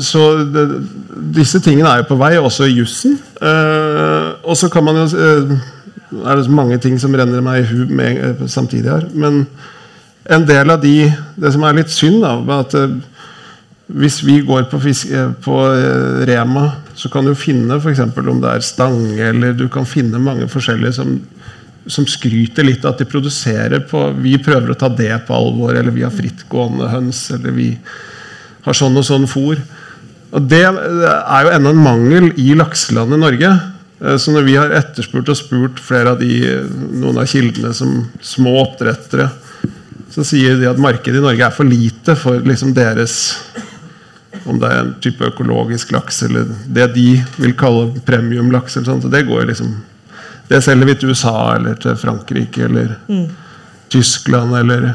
Så 0.00 0.22
det, 0.44 0.64
disse 1.36 1.60
tingene 1.64 1.88
er 1.88 2.02
jo 2.02 2.10
på 2.10 2.18
vei, 2.20 2.34
også 2.38 2.68
i 2.68 2.78
jussen. 2.78 3.14
Eh, 3.40 4.32
og 4.44 4.58
så 4.58 4.68
kan 4.72 4.84
man 4.84 4.98
jo 5.00 5.06
eh, 5.16 5.54
er 6.10 6.40
det 6.40 6.50
mange 6.50 6.78
ting 6.82 6.98
som 7.00 7.14
renner 7.14 7.42
meg 7.44 7.62
i 7.62 7.68
hu 7.70 7.84
med, 7.86 8.18
eh, 8.18 8.46
samtidig 8.46 8.90
her. 8.90 9.06
Men 9.14 9.46
en 10.24 10.46
del 10.46 10.70
av 10.70 10.80
de 10.82 11.12
Det 11.40 11.52
som 11.52 11.62
er 11.64 11.72
litt 11.72 11.90
synd, 11.90 12.20
da, 12.22 12.36
er 12.36 12.60
at 12.60 12.74
eh, 12.74 12.98
hvis 13.86 14.20
vi 14.22 14.40
går 14.40 14.68
på, 14.70 14.78
fisk, 14.80 15.10
eh, 15.10 15.30
på 15.42 15.56
Rema, 16.28 16.76
så 16.94 17.08
kan 17.08 17.24
du 17.24 17.34
finne 17.34 17.78
f.eks. 17.80 18.00
om 18.00 18.40
det 18.40 18.50
er 18.50 18.60
stange, 18.60 19.18
eller 19.18 19.52
du 19.52 19.68
kan 19.68 19.86
finne 19.86 20.18
mange 20.18 20.46
forskjellige 20.48 20.92
som, 20.92 21.20
som 21.86 22.06
skryter 22.06 22.64
litt 22.64 22.84
av 22.84 22.92
at 22.92 22.98
de 22.98 23.08
produserer 23.08 23.80
på 23.80 24.12
Vi 24.20 24.36
prøver 24.38 24.70
å 24.70 24.78
ta 24.78 24.88
det 24.88 25.26
på 25.26 25.34
alvor, 25.34 25.74
eller 25.74 25.90
vi 25.90 26.02
har 26.02 26.10
frittgående 26.12 26.90
høns, 26.90 27.30
eller 27.30 27.50
vi 27.50 27.76
har 28.64 28.76
sånn 28.76 28.96
og 28.96 29.04
sånn 29.06 29.28
fôr. 29.30 29.60
Og 30.32 30.48
Det 30.48 30.62
er 30.62 31.44
jo 31.44 31.52
ennå 31.56 31.70
en 31.74 31.84
mangel 31.84 32.32
i 32.38 32.52
lakselandet 32.54 33.18
Norge. 33.18 33.50
Eh, 34.00 34.16
Så 34.16 34.32
når 34.32 34.44
vi 34.46 34.56
har 34.56 34.70
etterspurt 34.70 35.28
og 35.28 35.36
spurt 35.36 35.80
flere 35.82 36.10
av 36.14 36.20
de, 36.20 36.40
noen 36.92 37.18
av 37.18 37.26
kildene 37.26 37.74
som 37.74 38.08
små 38.22 38.56
oppdrettere, 38.62 39.30
så 40.10 40.24
sier 40.26 40.56
de 40.58 40.66
at 40.66 40.78
markedet 40.78 41.20
i 41.20 41.22
Norge 41.22 41.44
er 41.46 41.54
for 41.54 41.64
lite 41.64 42.16
for 42.18 42.40
liksom 42.40 42.74
deres 42.74 43.36
Om 44.46 44.58
det 44.58 44.68
er 44.70 44.78
en 44.80 44.94
type 45.02 45.26
økologisk 45.26 45.90
laks 45.92 46.22
eller 46.22 46.46
det 46.66 46.86
de 46.94 47.22
vil 47.36 47.52
kalle 47.58 48.00
premiumlaks. 48.06 48.76
eller 48.76 49.00
så 49.00 49.10
Det 49.10 49.26
går 49.26 49.46
liksom 49.46 49.74
Det 50.48 50.62
selger 50.64 50.86
vi 50.86 50.94
til 50.94 51.10
USA 51.10 51.54
eller 51.56 51.74
til 51.74 51.94
Frankrike 51.96 52.64
eller 52.64 52.96
Tyskland 53.90 54.54
eller 54.56 54.94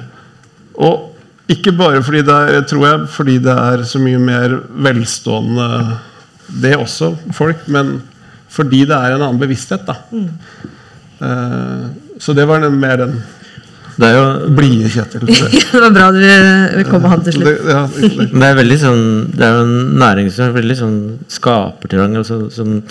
Og 0.77 1.14
ikke 1.51 1.73
bare 1.77 2.01
fordi 2.05 2.23
det 2.25 2.35
er, 2.55 2.61
tror 2.65 2.85
jeg, 2.87 3.05
fordi 3.13 3.37
det 3.45 3.53
er 3.53 3.83
så 3.85 3.99
mye 4.01 4.21
mer 4.21 4.55
velstående 4.87 5.67
Det 6.61 6.75
også, 6.77 7.11
folk, 7.33 7.67
men 7.67 7.99
fordi 8.55 8.85
det 8.87 8.95
er 8.95 9.15
en 9.15 9.21
annen 9.25 9.39
bevissthet. 9.41 9.85
da 9.87 9.97
Eh, 11.21 11.85
Så 12.19 12.33
det 12.35 12.45
var 12.47 12.59
den, 12.59 12.79
mer 12.79 12.97
den 12.97 13.23
Det 13.95 14.07
er 14.09 14.17
jo 14.17 14.49
blide 14.55 14.89
Kjetil. 14.91 15.21
det 15.71 15.79
var 15.79 15.93
bra 15.95 16.09
du 16.11 16.19
vi 16.77 16.83
kom 16.89 17.01
med 17.05 17.09
han 17.13 17.23
til 17.23 17.37
slutt. 17.37 17.47
Det, 17.47 17.71
ja, 17.71 17.83
det, 17.87 18.27
Det 18.33 18.49
er 18.49 18.57
veldig 18.59 18.79
sånn 18.81 19.03
Det 19.31 19.45
er 19.47 19.53
jo 19.55 19.61
en 19.63 19.77
næring 20.01 20.31
som 20.35 20.49
er 20.49 20.57
veldig 20.57 20.77
sånn 20.81 20.97
skapertrang. 21.31 22.17
Altså, 22.19 22.41
sånn, 22.51 22.81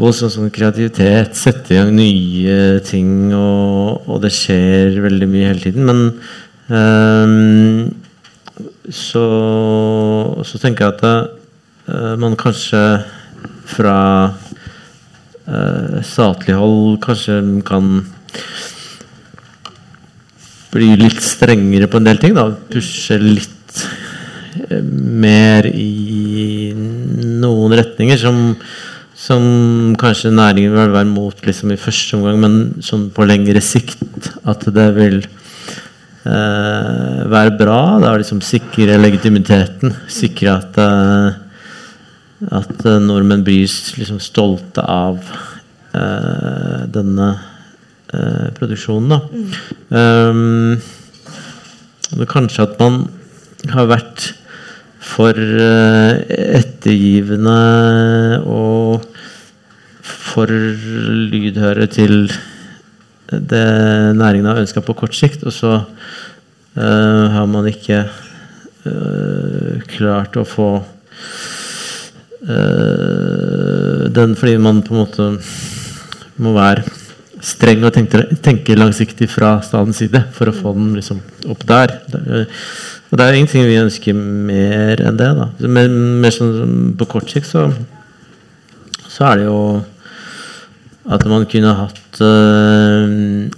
voldsom 0.00 0.32
sånn 0.32 0.52
kreativitet. 0.54 1.36
Sette 1.36 1.74
i 1.74 1.80
gang 1.82 1.92
nye 1.96 2.80
ting, 2.88 3.10
og, 3.36 4.08
og 4.08 4.22
det 4.24 4.32
skjer 4.32 4.96
veldig 5.04 5.28
mye 5.28 5.50
hele 5.52 5.66
tiden. 5.66 5.84
Men 5.84 6.02
så, 8.92 9.24
så 10.44 10.60
tenker 10.60 10.86
jeg 10.86 10.94
at 10.94 11.04
eh, 11.06 12.14
man 12.20 12.36
kanskje 12.38 12.82
fra 13.72 13.98
eh, 15.46 15.98
statlig 16.06 16.56
hold 16.58 17.00
kanskje 17.04 17.40
kan 17.66 17.94
bli 20.72 20.94
litt 20.96 21.20
strengere 21.24 21.88
på 21.90 22.00
en 22.00 22.08
del 22.08 22.20
ting. 22.22 22.36
da 22.36 22.48
Pushe 22.72 23.18
litt 23.20 23.84
eh, 24.68 24.80
mer 24.82 25.68
i 25.68 26.72
noen 26.76 27.76
retninger 27.76 28.18
som, 28.20 28.40
som 29.14 29.44
kanskje 30.00 30.34
næringen 30.34 30.74
vil 30.74 30.96
være 30.96 31.10
mot 31.10 31.46
liksom, 31.46 31.74
i 31.74 31.80
første 31.80 32.18
omgang, 32.18 32.40
men 32.42 32.82
sånn 32.84 33.10
på 33.14 33.28
lengre 33.28 33.62
sikt 33.64 34.32
at 34.48 34.66
det 34.74 34.90
vil 34.98 35.22
eh, 36.26 37.30
være 37.30 37.58
bra. 37.58 37.98
Da 38.02 38.16
liksom 38.16 38.40
sikre 38.44 38.98
legitimiteten. 39.00 39.94
Sikre 40.10 40.50
at 40.58 40.78
uh, 40.82 41.30
at 42.50 42.86
eh, 42.86 42.98
nordmenn 42.98 43.44
blir 43.46 43.68
liksom 44.00 44.20
stolte 44.22 44.82
av 44.82 45.18
uh, 45.94 46.86
denne 46.90 47.38
produksjonen. 48.58 49.08
Da. 49.08 49.18
Um, 49.96 50.76
kanskje 52.28 52.62
at 52.66 52.80
man 52.82 53.08
har 53.72 53.86
vært 53.88 54.36
for 55.00 55.32
ettergivende 55.32 57.56
og 58.44 59.00
for 60.02 60.52
lydhøre 60.52 61.86
til 61.94 62.28
det 63.40 64.16
næringen 64.18 64.46
har 64.50 64.60
ønska 64.62 64.80
på 64.84 64.94
kort 64.98 65.14
sikt, 65.16 65.44
og 65.46 65.52
så 65.52 65.72
uh, 65.82 67.26
har 67.34 67.46
man 67.46 67.66
ikke 67.70 68.04
uh, 68.86 69.80
klart 69.90 70.36
å 70.36 70.44
få 70.48 70.70
uh, 72.48 74.04
den 74.12 74.36
fordi 74.38 74.56
man 74.60 74.82
på 74.84 74.94
en 74.94 75.00
måte 75.02 75.30
må 76.42 76.52
være 76.56 76.82
streng 77.42 77.82
og 77.86 77.94
tenke, 77.94 78.22
tenke 78.42 78.78
langsiktig 78.78 79.28
fra 79.30 79.56
statens 79.66 79.98
side 80.02 80.20
for 80.36 80.50
å 80.50 80.54
få 80.54 80.74
den 80.76 80.92
liksom 80.98 81.18
opp 81.50 81.62
der. 81.66 81.88
Er- 82.14 82.46
og 83.12 83.18
det 83.18 83.24
er 83.26 83.36
ingenting 83.36 83.66
vi 83.68 83.76
ønsker 83.76 84.16
mer 84.16 85.02
enn 85.04 85.18
det. 85.20 85.28
da 85.36 85.68
Men 85.68 85.96
mer 86.22 86.32
sånn 86.32 86.94
på 86.96 87.08
kort 87.12 87.28
sikt 87.28 87.50
så, 87.50 87.66
så 89.04 89.26
er 89.28 89.42
det 89.42 89.48
jo 89.50 89.58
at 91.12 91.26
man 91.28 91.44
kunne 91.50 91.74
hatt 91.76 91.98
øh, 92.26 93.50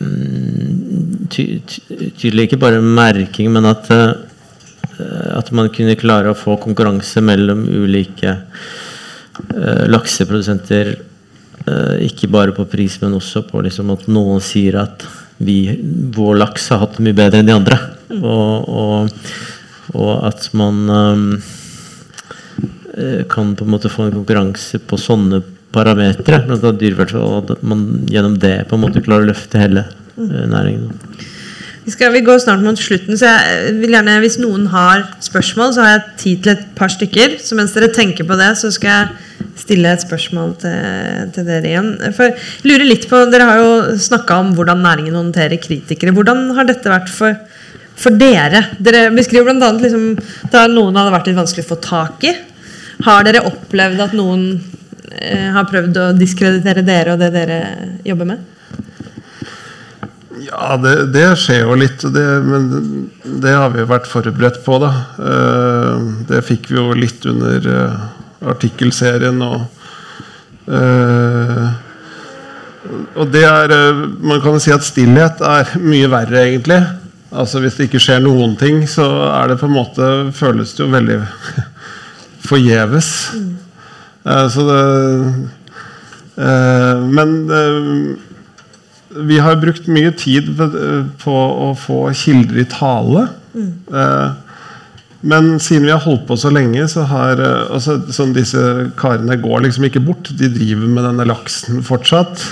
mm, 0.00 1.26
ty, 1.30 1.44
ty, 1.66 1.80
tydelig 2.18 2.48
ikke 2.48 2.62
bare 2.62 2.80
merking, 2.82 3.52
men 3.52 3.68
at 3.68 3.90
øh, 3.94 4.14
at 5.38 5.50
man 5.54 5.70
kunne 5.74 5.96
klare 5.98 6.32
å 6.32 6.38
få 6.38 6.56
konkurranse 6.62 7.22
mellom 7.22 7.64
ulike 7.84 8.32
uh, 8.34 9.84
lakseprodusenter. 9.90 10.96
Uh, 11.68 11.98
ikke 12.06 12.30
bare 12.32 12.54
på 12.56 12.66
pris, 12.70 12.96
men 13.02 13.16
også 13.18 13.44
på 13.48 13.62
liksom 13.66 13.92
at 13.94 14.08
noen 14.10 14.42
sier 14.42 14.80
at 14.82 15.06
vi, 15.38 15.60
vår 16.14 16.40
laks 16.40 16.70
har 16.72 16.82
hatt 16.82 16.98
det 16.98 17.04
mye 17.06 17.18
bedre 17.18 17.42
enn 17.42 17.50
de 17.50 17.54
andre. 17.54 17.78
Og, 18.18 18.68
og, 18.72 19.28
og 19.94 20.12
at 20.26 20.48
man 20.56 20.80
eh, 22.98 23.22
kan 23.30 23.52
på 23.54 23.66
en 23.66 23.70
måte 23.70 23.92
få 23.92 24.08
en 24.08 24.16
konkurranse 24.16 24.80
på 24.82 24.98
sånne 24.98 25.38
parametere, 25.74 26.42
annet 26.46 26.80
dyrevelferd, 26.80 27.16
og 27.20 27.52
at 27.54 27.64
man 27.66 27.84
gjennom 28.08 28.38
det 28.40 28.54
på 28.68 28.78
en 28.78 28.86
måte 28.86 29.04
klarer 29.04 29.26
å 29.26 29.32
løfte 29.32 29.60
hele 29.60 29.84
eh, 29.84 30.46
næringen. 30.48 30.92
Vi, 31.88 31.94
skal, 31.94 32.12
vi 32.12 32.20
går 32.20 32.40
snart 32.42 32.60
mot 32.60 32.76
slutten, 32.76 33.16
så 33.16 33.30
jeg 33.32 33.78
vil 33.80 33.94
gjerne, 33.96 34.18
hvis 34.20 34.36
noen 34.42 34.66
har 34.68 35.06
spørsmål, 35.24 35.70
så 35.72 35.84
har 35.84 35.94
jeg 35.94 36.16
tid 36.20 36.42
til 36.44 36.52
et 36.52 36.66
par 36.76 36.92
stykker. 36.92 37.38
Så 37.40 37.56
mens 37.56 37.72
dere 37.72 37.88
tenker 37.96 38.28
på 38.28 38.36
det, 38.36 38.50
så 38.60 38.68
skal 38.74 38.90
jeg 38.92 39.46
stille 39.56 39.94
et 39.94 40.04
spørsmål 40.04 40.52
til, 40.60 41.30
til 41.32 41.48
dere 41.48 41.70
igjen. 41.70 41.88
For 42.16 42.28
jeg 42.28 42.68
lurer 42.68 42.84
litt 42.90 43.08
på, 43.08 43.22
Dere 43.32 43.48
har 43.48 43.62
jo 43.62 43.96
snakka 44.04 44.36
om 44.42 44.52
hvordan 44.58 44.84
næringen 44.84 45.16
håndterer 45.16 45.60
kritikere. 45.64 46.12
Hvordan 46.12 46.50
har 46.58 46.68
dette 46.68 46.92
vært 46.92 47.08
for, 47.12 47.40
for 47.96 48.20
dere? 48.20 48.66
Dere 48.84 49.06
beskriver 49.16 49.56
bl.a. 49.56 49.72
Liksom, 49.80 50.10
da 50.52 50.66
noen 50.68 51.00
hadde 51.00 51.14
vært 51.16 51.32
litt 51.32 51.40
vanskelig 51.40 51.64
å 51.64 51.70
få 51.72 51.80
tak 51.88 52.28
i. 52.28 52.34
Har 53.08 53.24
dere 53.24 53.46
opplevd 53.48 54.04
at 54.10 54.16
noen 54.18 54.48
eh, 54.58 54.77
har 55.54 55.66
prøvd 55.70 55.98
å 56.02 56.06
diskreditere 56.18 56.82
dere 56.86 57.14
og 57.14 57.22
det 57.22 57.32
dere 57.34 57.58
jobber 58.06 58.32
med? 58.34 58.46
ja, 60.48 60.76
det, 60.80 60.94
det 61.14 61.24
skjer 61.40 61.64
jo 61.64 61.76
litt, 61.78 62.04
det, 62.14 62.26
men 62.44 62.68
det 63.42 63.54
har 63.54 63.72
vi 63.74 63.86
vært 63.88 64.08
forberedt 64.10 64.62
på. 64.64 64.78
da 64.82 64.92
Eh, 65.18 66.06
Det 66.28 66.44
fikk 66.46 66.70
vi 66.70 66.78
jo 66.78 66.94
litt 66.96 67.26
under 67.28 67.68
eh, 67.74 68.06
artikkelserien. 68.52 69.42
og 69.42 69.66
eh, 70.72 71.68
og 73.18 73.32
det 73.34 73.44
er 73.44 73.74
eh, 73.74 74.02
Man 74.22 74.40
kan 74.40 74.56
jo 74.56 74.62
si 74.62 74.72
at 74.72 74.86
stillhet 74.86 75.42
er 75.44 75.74
mye 75.82 76.08
verre, 76.12 76.46
egentlig. 76.46 76.80
Altså 77.28 77.60
Hvis 77.60 77.76
det 77.76 77.88
ikke 77.88 78.02
skjer 78.02 78.22
noen 78.24 78.56
ting, 78.60 78.84
så 78.88 79.08
er 79.34 79.50
det 79.50 79.60
på 79.60 79.68
en 79.68 79.76
måte 79.76 80.10
føles 80.36 80.72
det 80.76 80.84
jo 80.84 80.92
veldig 80.92 81.18
forgjeves. 82.50 83.10
Eh, 83.36 83.67
Så 84.52 84.64
det 84.68 84.80
eh, 86.36 87.04
Men 87.08 87.36
eh, 87.50 88.16
vi 89.28 89.38
har 89.40 89.56
brukt 89.56 89.86
mye 89.88 90.10
tid 90.12 90.50
på 91.22 91.34
å 91.34 91.70
få 91.80 92.02
kilder 92.14 92.60
i 92.60 92.66
tale. 92.70 93.28
Eh, 93.56 94.28
Men 95.20 95.48
siden 95.58 95.88
vi 95.88 95.90
har 95.90 96.04
holdt 96.04 96.28
på 96.28 96.36
så 96.38 96.50
lenge, 96.54 96.84
så 96.92 97.02
har 97.10 97.40
eh, 97.42 97.72
altså, 97.74 97.96
sånn 98.14 98.36
disse 98.36 98.60
karene 99.00 99.34
går 99.42 99.64
liksom 99.64 99.88
ikke 99.88 100.04
bort. 100.06 100.28
De 100.38 100.50
driver 100.52 100.86
med 100.92 101.08
denne 101.08 101.26
laksen 101.26 101.80
fortsatt. 101.82 102.44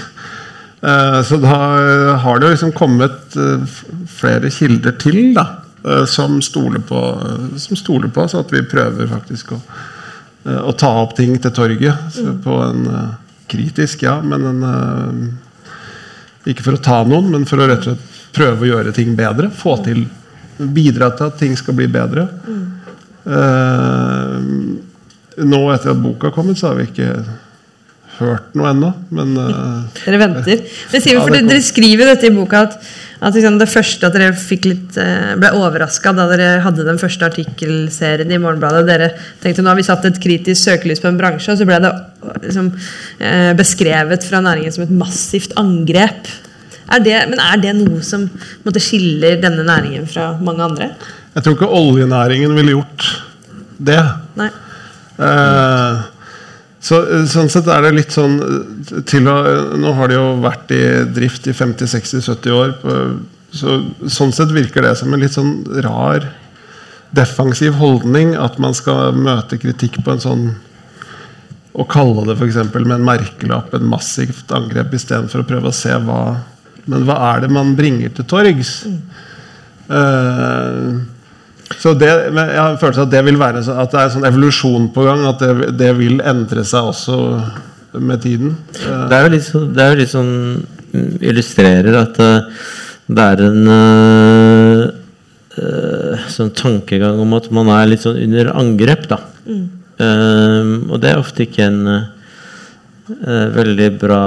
Eh, 0.82 1.20
Så 1.28 1.38
da 1.44 1.58
eh, 1.78 2.14
har 2.24 2.40
det 2.42 2.54
liksom 2.56 2.72
kommet 2.74 3.36
eh, 3.38 3.62
flere 4.16 4.50
kilder 4.50 4.96
til 4.98 5.34
da, 5.36 5.46
eh, 5.84 6.04
som 6.10 6.40
stoler 6.42 6.82
på, 6.88 7.04
som 7.62 7.78
stoler 7.78 8.10
på 8.10 8.26
så 8.32 8.42
at 8.42 8.50
vi 8.56 8.64
prøver 8.66 9.12
faktisk 9.12 9.54
å, 9.54 9.60
eh, 9.60 9.84
å 10.46 10.72
ta 10.78 10.92
opp 11.02 11.16
ting 11.18 11.38
til 11.42 11.54
torget 11.54 12.12
så 12.14 12.36
på 12.42 12.60
en 12.62 12.86
eh, 12.86 13.08
kritisk, 13.50 14.04
ja, 14.06 14.18
men 14.22 14.46
en 14.50 14.68
eh, 14.70 16.52
ikke 16.52 16.68
for 16.68 16.78
å 16.78 16.82
ta 16.82 17.00
noen, 17.06 17.32
men 17.32 17.46
for 17.48 17.62
å 17.62 17.66
rett 17.66 17.82
og 17.82 17.96
slett 17.96 18.12
prøve 18.36 18.66
å 18.66 18.70
gjøre 18.70 18.92
ting 18.94 19.16
bedre. 19.18 19.50
Få 19.50 19.78
til 19.84 20.04
Bidra 20.56 21.10
til 21.12 21.28
at 21.28 21.34
ting 21.40 21.56
skal 21.58 21.76
bli 21.76 21.84
bedre. 21.92 22.22
Eh, 23.28 24.36
nå 25.44 25.58
etter 25.74 25.92
at 25.92 26.00
boka 26.00 26.30
har 26.30 26.36
kommet, 26.36 26.56
så 26.56 26.70
har 26.70 26.78
vi 26.78 26.86
ikke 26.88 27.10
hørt 28.20 28.54
noe 28.56 28.70
ennå. 28.72 28.92
Men 29.12 29.34
eh, 29.42 29.98
Dere 30.04 30.20
venter. 30.22 30.62
Men 30.92 31.04
sier 31.04 31.18
Ja, 31.18 31.24
for 31.26 31.36
det 31.36 31.42
dere, 31.50 31.64
skriver 31.64 32.12
dette 32.12 32.30
i 32.30 32.34
boka 32.36 32.62
at, 32.68 32.78
at 33.20 33.36
liksom 33.36 33.58
det 33.60 33.68
første 33.70 34.08
at 34.08 34.16
dere 34.16 34.32
litt, 34.66 34.96
eh, 35.00 35.34
ble 35.40 35.52
overraska 35.56 36.12
da 36.16 36.26
dere 36.28 36.48
hadde 36.64 36.84
den 36.84 37.00
første 37.00 37.28
artikkelserien 37.28 38.32
i 38.32 38.40
Morgenbladet. 38.42 38.86
Dere 38.88 39.10
tenkte 39.42 39.64
nå 39.64 39.72
har 39.72 39.78
vi 39.78 39.86
satt 39.86 40.04
et 40.04 40.20
kritisk 40.20 40.60
søkelys 40.66 41.00
på 41.00 41.08
en 41.08 41.20
bransje, 41.20 41.52
og 41.52 41.60
så 41.60 41.68
ble 41.68 41.80
det 41.80 41.92
liksom, 42.44 42.72
eh, 43.20 43.52
beskrevet 43.56 44.26
fra 44.26 44.42
næringen 44.44 44.72
som 44.72 44.84
et 44.84 44.92
massivt 44.92 45.56
angrep. 45.56 46.28
Er 46.92 47.00
det, 47.02 47.16
men 47.30 47.40
er 47.40 47.56
det 47.58 47.74
noe 47.74 48.02
som 48.02 48.28
måtte, 48.64 48.82
skiller 48.82 49.40
denne 49.42 49.64
næringen 49.66 50.06
fra 50.06 50.34
mange 50.40 50.62
andre? 50.62 50.92
jeg 51.36 51.44
tror 51.44 51.52
ikke 51.52 51.68
oljenæringen 51.68 52.54
ville 52.56 52.78
gjort 52.78 53.06
det. 53.76 54.00
Nei. 54.40 54.48
Eh, 55.20 56.04
så, 56.86 57.00
sånn 57.26 57.48
sett 57.50 57.68
er 57.72 57.82
det 57.82 57.94
litt 57.96 58.14
sånn 58.14 58.36
eh, 58.42 58.98
til 59.08 59.26
å, 59.30 59.36
Nå 59.80 59.94
har 59.98 60.10
de 60.10 60.18
jo 60.18 60.26
vært 60.44 60.74
i 60.74 60.82
drift 61.16 61.48
i 61.50 61.54
50-60-70 61.56 62.54
år. 62.54 62.74
På, 62.82 62.98
så, 63.56 63.80
sånn 64.12 64.34
sett 64.36 64.52
virker 64.54 64.84
det 64.84 64.94
som 65.00 65.14
en 65.14 65.22
litt 65.22 65.34
sånn 65.34 65.58
rar 65.86 66.28
defensiv 67.16 67.78
holdning 67.80 68.34
at 68.38 68.58
man 68.62 68.74
skal 68.76 69.16
møte 69.16 69.58
kritikk 69.62 70.00
på 70.04 70.14
en 70.14 70.22
sånn 70.22 70.46
Å 71.76 71.84
kalle 71.88 72.24
det 72.28 72.36
f.eks. 72.36 72.58
med 72.74 72.94
en 72.98 73.06
merkelapp 73.06 73.74
en 73.76 73.88
massivt 73.88 74.52
angrep 74.54 74.94
istedenfor 74.96 75.42
å 75.42 75.48
prøve 75.48 75.70
å 75.70 75.76
se 75.76 75.94
hva 76.06 76.20
Men 76.86 77.06
hva 77.08 77.16
er 77.32 77.44
det 77.44 77.50
man 77.54 77.74
bringer 77.78 78.12
til 78.14 78.26
torgs? 78.30 78.78
Eh, 79.86 80.90
så 81.74 81.92
det, 81.98 82.10
men 82.34 82.50
jeg 82.52 82.60
har 82.62 82.76
en 82.76 83.00
at 83.02 83.10
det 83.10 83.22
vil 83.26 83.38
være 83.40 83.62
at 83.62 83.92
det 83.92 83.98
er 83.98 84.04
en 84.06 84.14
sånn 84.14 84.28
evolusjon 84.28 84.90
på 84.94 85.06
gang. 85.06 85.24
At 85.26 85.42
det, 85.42 85.70
det 85.78 85.92
vil 85.98 86.20
endre 86.22 86.62
seg 86.66 86.92
også 86.92 87.18
med 87.98 88.22
tiden. 88.22 88.54
Det 88.76 89.16
er 89.16 89.26
jo 89.26 89.32
litt, 89.34 89.46
sånn, 89.46 89.70
det 89.74 89.82
er 89.82 89.92
jo 89.92 90.00
litt 90.02 90.12
sånn 90.12 90.32
mm, 90.92 91.08
Illustrerer 91.26 91.98
at 91.98 92.20
eh, 92.22 92.66
det 93.06 93.26
er 93.32 93.42
en 93.46 93.70
eh, 93.72 94.82
eh, 95.62 96.26
sånn 96.32 96.52
tankegang 96.56 97.20
om 97.22 97.36
at 97.38 97.48
man 97.54 97.70
er 97.74 97.90
litt 97.90 98.04
sånn 98.04 98.20
under 98.20 98.52
angrep, 98.54 99.08
da. 99.10 99.20
Eh, 99.46 100.72
og 100.90 101.00
det 101.02 101.12
er 101.12 101.22
ofte 101.22 101.46
ikke 101.46 101.66
en 101.70 101.82
uh, 101.88 103.48
veldig 103.54 103.90
bra 104.00 104.22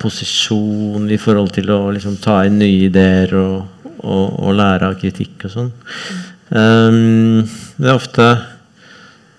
posisjon 0.00 1.08
i 1.12 1.18
forhold 1.20 1.52
til 1.56 1.70
å 1.74 1.82
liksom, 1.94 2.16
ta 2.22 2.40
inn 2.48 2.58
nye 2.62 2.88
ideer 2.88 3.36
og, 3.38 3.90
og, 4.00 4.24
og 4.40 4.56
lære 4.56 4.90
av 4.90 4.96
kritikk 5.00 5.46
og 5.46 5.54
sånn. 5.58 5.70
Eh, 5.70 6.35
det 6.50 7.88
er 7.88 7.96
ofte 7.96 8.28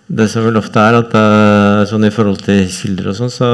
det 0.08 0.30
som 0.32 0.45
vel 0.45 0.55
ofte 0.60 0.80
er 0.80 0.95
at 1.01 1.16
eh, 1.20 1.82
sånn 1.89 2.08
i 2.08 2.14
forhold 2.16 2.39
til 2.45 2.62
kilder 2.72 3.10
og 3.12 3.18
sånn, 3.18 3.32
så 3.34 3.47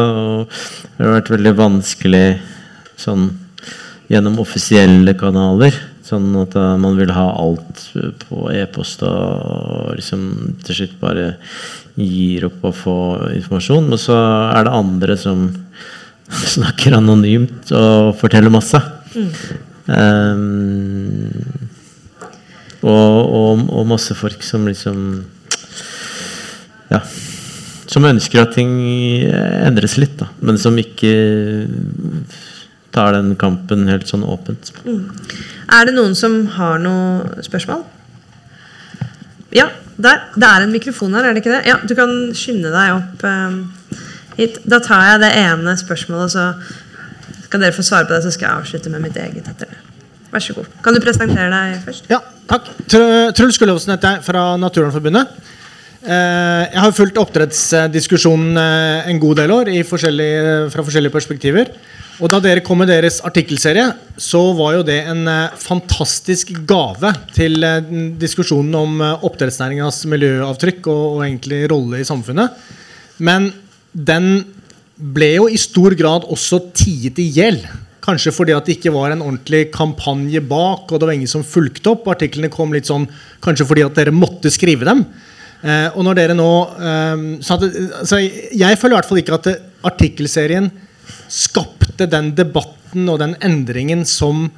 har 0.45 0.99
det 0.99 1.15
vært 1.15 1.31
veldig 1.33 1.53
vanskelig 1.57 2.27
sånn 2.99 3.31
gjennom 4.11 4.37
offisielle 4.43 5.15
kanaler. 5.17 5.73
Sånn 6.05 6.29
at 6.43 6.53
eh, 6.59 6.75
man 6.77 6.99
vil 6.99 7.13
ha 7.15 7.25
alt 7.41 7.87
på 8.27 8.45
e-post 8.53 9.01
og 9.07 9.95
liksom 9.97 10.27
til 10.67 10.77
slutt 10.77 10.95
bare 11.01 11.27
gir 11.97 12.45
opp 12.51 12.69
å 12.69 12.75
få 12.83 12.97
informasjon. 13.33 13.89
Men 13.89 14.01
så 14.01 14.19
er 14.53 14.67
det 14.67 14.77
andre 14.77 15.17
som 15.17 15.47
snakker 16.55 16.99
anonymt 16.99 17.73
og 17.73 18.13
forteller 18.21 18.53
masse. 18.53 18.81
Um, 19.89 21.62
og, 22.83 23.33
og, 23.39 23.63
og 23.71 23.87
masse 23.89 24.15
folk 24.17 24.43
som 24.45 24.67
liksom 24.67 24.99
ja, 26.91 26.99
som 27.89 28.05
ønsker 28.07 28.43
at 28.43 28.53
ting 28.55 28.73
endres 29.23 29.97
litt, 30.01 30.15
da, 30.19 30.29
men 30.43 30.59
som 30.61 30.77
ikke 30.79 31.13
tar 32.93 33.15
den 33.15 33.33
kampen 33.39 33.87
helt 33.89 34.09
sånn 34.09 34.25
åpent. 34.25 34.71
Er 34.85 35.89
det 35.89 35.95
noen 35.95 36.13
som 36.17 36.43
har 36.57 36.81
noe 36.81 37.43
spørsmål? 37.45 37.83
Ja, 39.53 39.67
der. 39.97 40.27
Det 40.35 40.49
er 40.49 40.65
en 40.65 40.73
mikrofon 40.73 41.13
her, 41.17 41.27
er 41.27 41.35
det 41.35 41.43
ikke 41.43 41.53
det? 41.53 41.63
Ja, 41.69 41.77
Du 41.85 41.95
kan 41.97 42.13
skynde 42.37 42.73
deg 42.73 42.95
opp 42.97 43.25
eh, 43.29 43.57
hit. 44.39 44.61
Da 44.65 44.81
tar 44.81 45.05
jeg 45.11 45.23
det 45.25 45.31
ene 45.43 45.75
spørsmålet, 45.77 46.33
så 46.33 47.45
skal 47.45 47.61
dere 47.61 47.75
få 47.75 47.85
svare 47.85 48.09
på 48.09 48.15
det. 48.15 48.23
Så 48.25 48.33
skal 48.33 48.49
jeg 48.49 48.63
avslutte 48.63 48.93
med 48.93 49.05
mitt 49.05 49.19
eget 49.21 49.49
etter 49.49 49.69
det. 49.69 49.82
Vær 50.33 50.41
så 50.41 50.55
god. 50.57 50.69
Kan 50.81 50.95
du 50.95 51.01
presentere 51.03 51.49
deg 51.51 51.81
først? 51.85 52.07
Ja, 52.09 52.17
takk. 52.49 52.69
Truls 52.89 53.59
Gullovsen 53.61 53.93
heter 53.93 54.15
jeg, 54.15 54.25
fra 54.25 54.53
Naturvernforbundet. 54.57 55.35
Eh, 56.03 56.63
Jeg 56.73 56.81
har 56.83 56.95
fulgt 56.95 57.19
oppdrettsdiskusjonen 57.21 58.57
eh, 58.59 59.11
en 59.11 59.19
god 59.21 59.37
del 59.39 59.53
år 59.55 59.69
forskjellige, 59.87 60.71
fra 60.73 60.83
forskjellige 60.83 61.13
perspektiver. 61.13 61.69
Og 62.21 62.29
da 62.29 62.39
dere 62.43 62.61
kom 62.65 62.81
med 62.81 62.89
deres 62.91 63.21
artikkelserie, 63.25 63.85
så 64.17 64.41
var 64.57 64.79
jo 64.79 64.87
det 64.89 64.99
en 65.13 65.23
eh, 65.29 65.53
fantastisk 65.61 66.51
gave 66.67 67.13
til 67.37 67.61
diskusjonen 68.19 68.73
om 68.81 69.05
oppdrettsnæringas 69.21 70.03
miljøavtrykk 70.11 70.89
og, 70.89 71.05
og 71.13 71.23
egentlig 71.27 71.63
rolle 71.71 72.01
i 72.01 72.09
samfunnet. 72.09 72.57
Men 73.23 73.51
den 73.93 74.43
ble 74.97 75.35
jo 75.37 75.47
i 75.47 75.61
stor 75.61 75.93
grad 75.97 76.25
også 76.25 76.59
tiet 76.73 77.21
i 77.21 77.29
hjel. 77.37 77.61
Kanskje 78.03 78.33
fordi 78.35 78.55
at 78.55 78.67
det 78.67 78.77
ikke 78.77 78.91
var 78.93 79.13
en 79.13 79.23
ordentlig 79.23 79.69
kampanje 79.73 80.41
bak, 80.43 80.89
og 80.91 80.99
det 80.99 81.07
var 81.07 81.15
ingen 81.15 81.31
som 81.31 81.45
fulgte 81.47 81.93
opp. 81.93 82.09
Artiklene 82.11 82.51
kom 82.51 82.73
litt 82.75 82.89
sånn 82.89 83.07
kanskje 83.43 83.67
fordi 83.69 83.85
at 83.85 83.95
dere 83.99 84.15
måtte 84.15 84.51
skrive 84.51 84.87
dem. 84.89 85.05
Eh, 85.63 85.87
og 85.95 86.03
når 86.03 86.19
dere 86.19 86.35
nå 86.35 86.49
eh, 86.75 87.21
så 87.39 87.55
at, 87.55 87.77
så 88.03 88.17
Jeg 88.19 88.79
føler 88.79 88.97
i 88.97 88.97
hvert 88.97 89.07
fall 89.07 89.21
ikke 89.21 89.37
at 89.37 89.47
det, 89.47 89.53
artikkelserien 89.87 90.67
skapte 91.31 92.07
den 92.11 92.33
debatten 92.35 93.07
og 93.11 93.21
den 93.21 93.37
endringen 93.43 94.03
som 94.07 94.49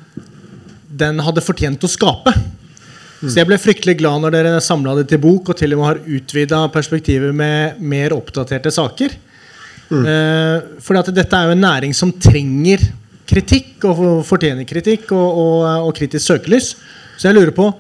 den 0.90 1.22
hadde 1.24 1.44
fortjent 1.46 1.86
å 1.86 1.92
skape. 1.92 2.34
Så 3.26 3.40
jeg 3.40 3.48
ble 3.50 3.58
fryktelig 3.62 3.98
glad 4.00 4.22
når 4.24 4.34
dere 4.36 4.58
samla 4.64 4.94
det 5.00 5.08
til 5.10 5.22
bok 5.24 5.54
og 5.54 5.58
til 5.58 5.74
og 5.74 5.82
med 5.82 5.88
har 5.88 6.02
utvida 6.18 6.60
perspektivet 6.74 7.34
med 7.36 7.80
mer 7.82 8.14
oppdaterte 8.16 8.74
saker. 8.74 9.16
Eh, 9.86 10.58
fordi 10.82 11.02
at 11.02 11.12
dette 11.14 11.38
er 11.38 11.50
jo 11.50 11.56
en 11.56 11.66
næring 11.66 11.94
som 11.98 12.14
trenger 12.18 12.82
kritikk 13.26 13.88
og 13.90 14.06
fortjener 14.28 14.68
kritikk 14.70 15.12
og, 15.16 15.42
og, 15.42 15.66
og 15.90 15.92
kritisk 15.98 16.26
søkelys. 16.28 16.76
Så 17.18 17.30
jeg 17.30 17.38
lurer 17.38 17.56
på 17.56 17.72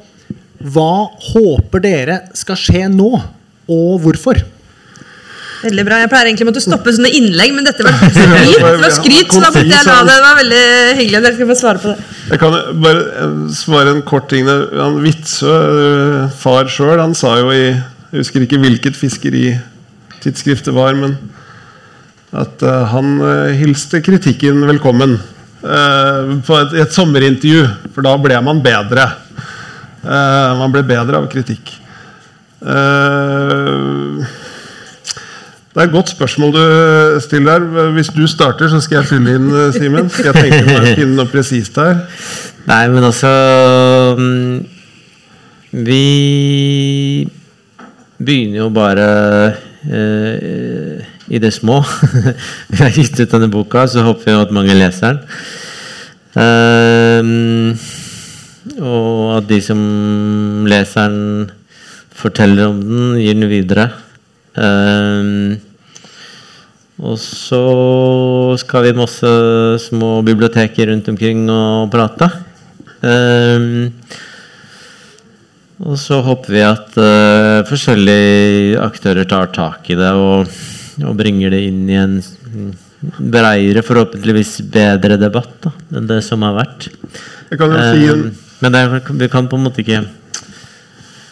hva 0.65 1.05
håper 1.33 1.83
dere 1.83 2.19
skal 2.37 2.57
skje 2.57 2.85
nå, 2.89 3.09
og 3.69 3.97
hvorfor? 4.01 4.39
Veldig 5.65 5.85
bra. 5.87 5.99
Jeg 6.03 6.09
pleier 6.11 6.29
egentlig 6.29 6.45
å 6.45 6.49
måtte 6.49 6.63
stoppe 6.63 6.93
sånne 6.93 7.11
innlegg, 7.17 7.53
men 7.55 7.65
dette 7.65 7.85
var 7.85 7.95
skryt. 7.97 8.15
Det 8.65 8.81
var 8.81 8.93
skryt 8.93 9.33
så 9.33 9.41
da 9.41 9.51
måtte 9.51 9.63
jeg 9.65 9.87
la 9.87 9.95
det. 9.97 10.07
Det 10.09 10.17
var 10.25 10.39
veldig 10.39 10.65
hyggelig 10.99 11.19
at 11.19 11.25
dere 11.25 11.35
skulle 11.37 11.51
få 11.51 11.59
svare 11.59 11.81
på 11.81 11.91
det. 11.91 12.09
Jeg 12.31 12.41
kan 12.41 12.57
bare 12.83 13.03
eh, 13.23 13.37
svare 13.55 13.93
en 13.95 14.03
kort 14.07 14.27
ting. 14.31 14.49
Han 14.49 14.99
Witzøe, 15.03 15.61
eh, 15.85 16.35
far 16.41 16.69
sjøl, 16.71 16.97
han 17.01 17.15
sa 17.17 17.37
jo 17.41 17.53
i 17.53 17.63
Jeg 17.65 18.21
husker 18.21 18.45
ikke 18.45 18.61
hvilket 18.61 18.95
fiskeritidsskrift 18.95 20.69
det 20.69 20.75
var, 20.75 20.95
men 20.97 21.17
at 22.35 22.61
eh, 22.63 22.83
han 22.93 23.17
hilste 23.57 23.99
kritikken 24.05 24.61
velkommen. 24.69 25.17
Eh, 25.65 26.33
et, 26.61 26.75
et 26.83 26.95
sommerintervju, 26.95 27.65
for 27.95 28.05
da 28.05 28.15
ble 28.21 28.39
man 28.45 28.61
bedre. 28.65 29.07
Eh, 30.05 30.51
man 30.59 30.73
ble 30.73 30.83
bedre 30.85 31.21
av 31.21 31.29
kritikk. 31.31 31.73
Eh, 32.65 34.33
det 35.75 35.81
er 35.81 35.89
et 35.89 35.95
godt 35.95 36.13
spørsmål 36.13 36.53
du 36.55 36.61
stiller 37.25 37.59
der. 37.59 37.89
Hvis 37.97 38.13
du 38.15 38.23
starter, 38.31 38.69
så 38.71 38.79
skal 38.79 39.01
jeg 39.01 39.09
fylle 39.09 39.35
inn, 39.35 39.49
Simen. 39.75 40.07
Skal 40.13 40.31
jeg 40.31 40.45
tenke 40.45 40.61
meg 40.69 40.77
å 40.77 40.93
finne 40.95 41.17
noe 41.17 41.27
presist 41.27 41.75
her? 41.81 42.05
Nei, 42.65 42.83
men 42.89 43.03
altså 43.05 43.29
mm, 44.17 44.55
Vi 45.85 46.05
begynner 48.15 48.61
jo 48.61 48.69
bare 48.73 49.09
eh, 49.91 50.74
i 51.27 51.41
det 51.41 51.51
små. 51.55 51.81
Vi 52.71 52.81
har 52.81 52.93
gitt 52.93 53.19
ut 53.19 53.31
denne 53.31 53.49
boka, 53.51 53.87
så 53.87 54.05
håper 54.05 54.29
vi 54.29 54.37
at 54.37 54.55
mange 54.55 54.75
leser 54.77 55.15
den. 55.15 55.21
Ehm, 56.41 57.77
og 58.79 59.37
at 59.37 59.47
de 59.49 59.61
som 59.63 59.79
leser 60.69 61.13
den, 61.13 61.53
forteller 62.15 62.69
om 62.71 62.77
den, 62.79 63.07
gir 63.19 63.35
den 63.35 63.49
videre. 63.51 63.89
Ehm, 64.55 65.57
og 66.95 67.17
så 67.19 67.63
skal 68.61 68.85
vi 68.85 68.95
masse 68.95 69.31
små 69.83 70.21
biblioteker 70.23 70.87
rundt 70.93 71.09
omkring 71.11 71.43
og 71.51 71.89
prate. 71.91 72.29
Um, 73.05 73.91
og 75.85 75.97
så 75.99 76.21
håper 76.23 76.55
vi 76.55 76.61
at 76.63 76.95
uh, 76.95 77.65
forskjellige 77.67 78.79
aktører 78.79 79.27
tar 79.27 79.51
tak 79.53 79.91
i 79.91 79.97
det 79.99 80.13
og, 80.15 80.47
og 81.03 81.17
bringer 81.19 81.51
det 81.51 81.61
inn 81.67 81.83
i 81.89 81.97
en 81.99 82.19
breiere, 83.19 83.83
forhåpentligvis 83.85 84.57
bedre 84.71 85.17
debatt 85.19 85.57
da, 85.65 85.73
enn 85.97 86.07
det 86.09 86.21
som 86.25 86.45
har 86.45 86.55
vært. 86.57 86.87
Jeg 87.51 87.59
kan 87.59 87.73
jo 87.73 87.81
si 87.83 88.07
en, 88.09 88.25
Ehm, 88.25 88.35
men 88.59 88.71
det, 88.71 89.01
vi 89.19 89.29
kan 89.29 89.47
på 89.47 89.57
en 89.57 89.65
måte 89.67 89.83
ikke 89.83 90.03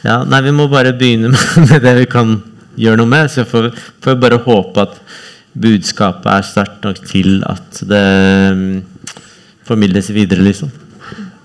ja, 0.03 0.17
Nei, 0.27 0.41
vi 0.43 0.51
må 0.51 0.67
bare 0.67 0.91
begynne 0.97 1.31
med, 1.69 1.77
det 1.83 1.93
vi 2.01 2.07
kan 2.11 2.35
gjøre 2.75 2.99
noe 2.99 3.07
med. 3.07 3.31
Så 3.31 3.45
får 3.47 3.69
jeg 3.71 4.19
bare 4.19 4.41
håpe 4.43 4.83
at 4.83 4.97
budskapet 5.53 6.27
er 6.27 6.47
sterkt 6.47 6.83
nok 6.83 6.99
til 7.07 7.37
at 7.47 7.83
det 7.87 8.07
mm, 8.57 8.81
formidles 9.63 10.09
videre, 10.11 10.43
liksom. 10.43 10.71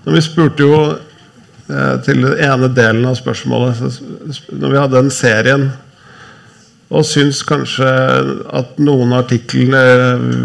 Når 0.03 0.17
vi 0.17 0.23
spurte 0.25 0.65
jo 0.65 0.79
eh, 0.89 1.95
til 2.03 2.25
den 2.25 2.35
ene 2.49 2.71
delen 2.75 3.07
av 3.07 3.15
spørsmålet 3.19 3.79
så 3.79 3.89
Når 4.51 4.71
vi 4.73 4.79
hadde 4.81 4.97
den 4.97 5.11
serien 5.13 5.69
og 6.89 7.05
syns 7.05 7.43
kanskje 7.45 7.89
at 8.57 8.79
noen 8.81 9.11
av 9.13 9.27
artiklene 9.27 9.81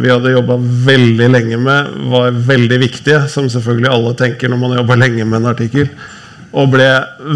vi 0.02 0.10
hadde 0.12 0.34
jobba 0.34 0.58
veldig 0.60 1.28
lenge 1.32 1.60
med, 1.60 1.94
var 2.12 2.36
veldig 2.50 2.80
viktige, 2.82 3.22
som 3.32 3.48
selvfølgelig 3.48 3.92
alle 3.92 4.12
tenker 4.18 4.52
når 4.52 4.60
man 4.60 4.76
jobber 4.76 5.00
lenge 5.00 5.24
med 5.24 5.40
en 5.40 5.52
artikkel, 5.54 5.88
og 6.54 6.70
ble 6.74 6.90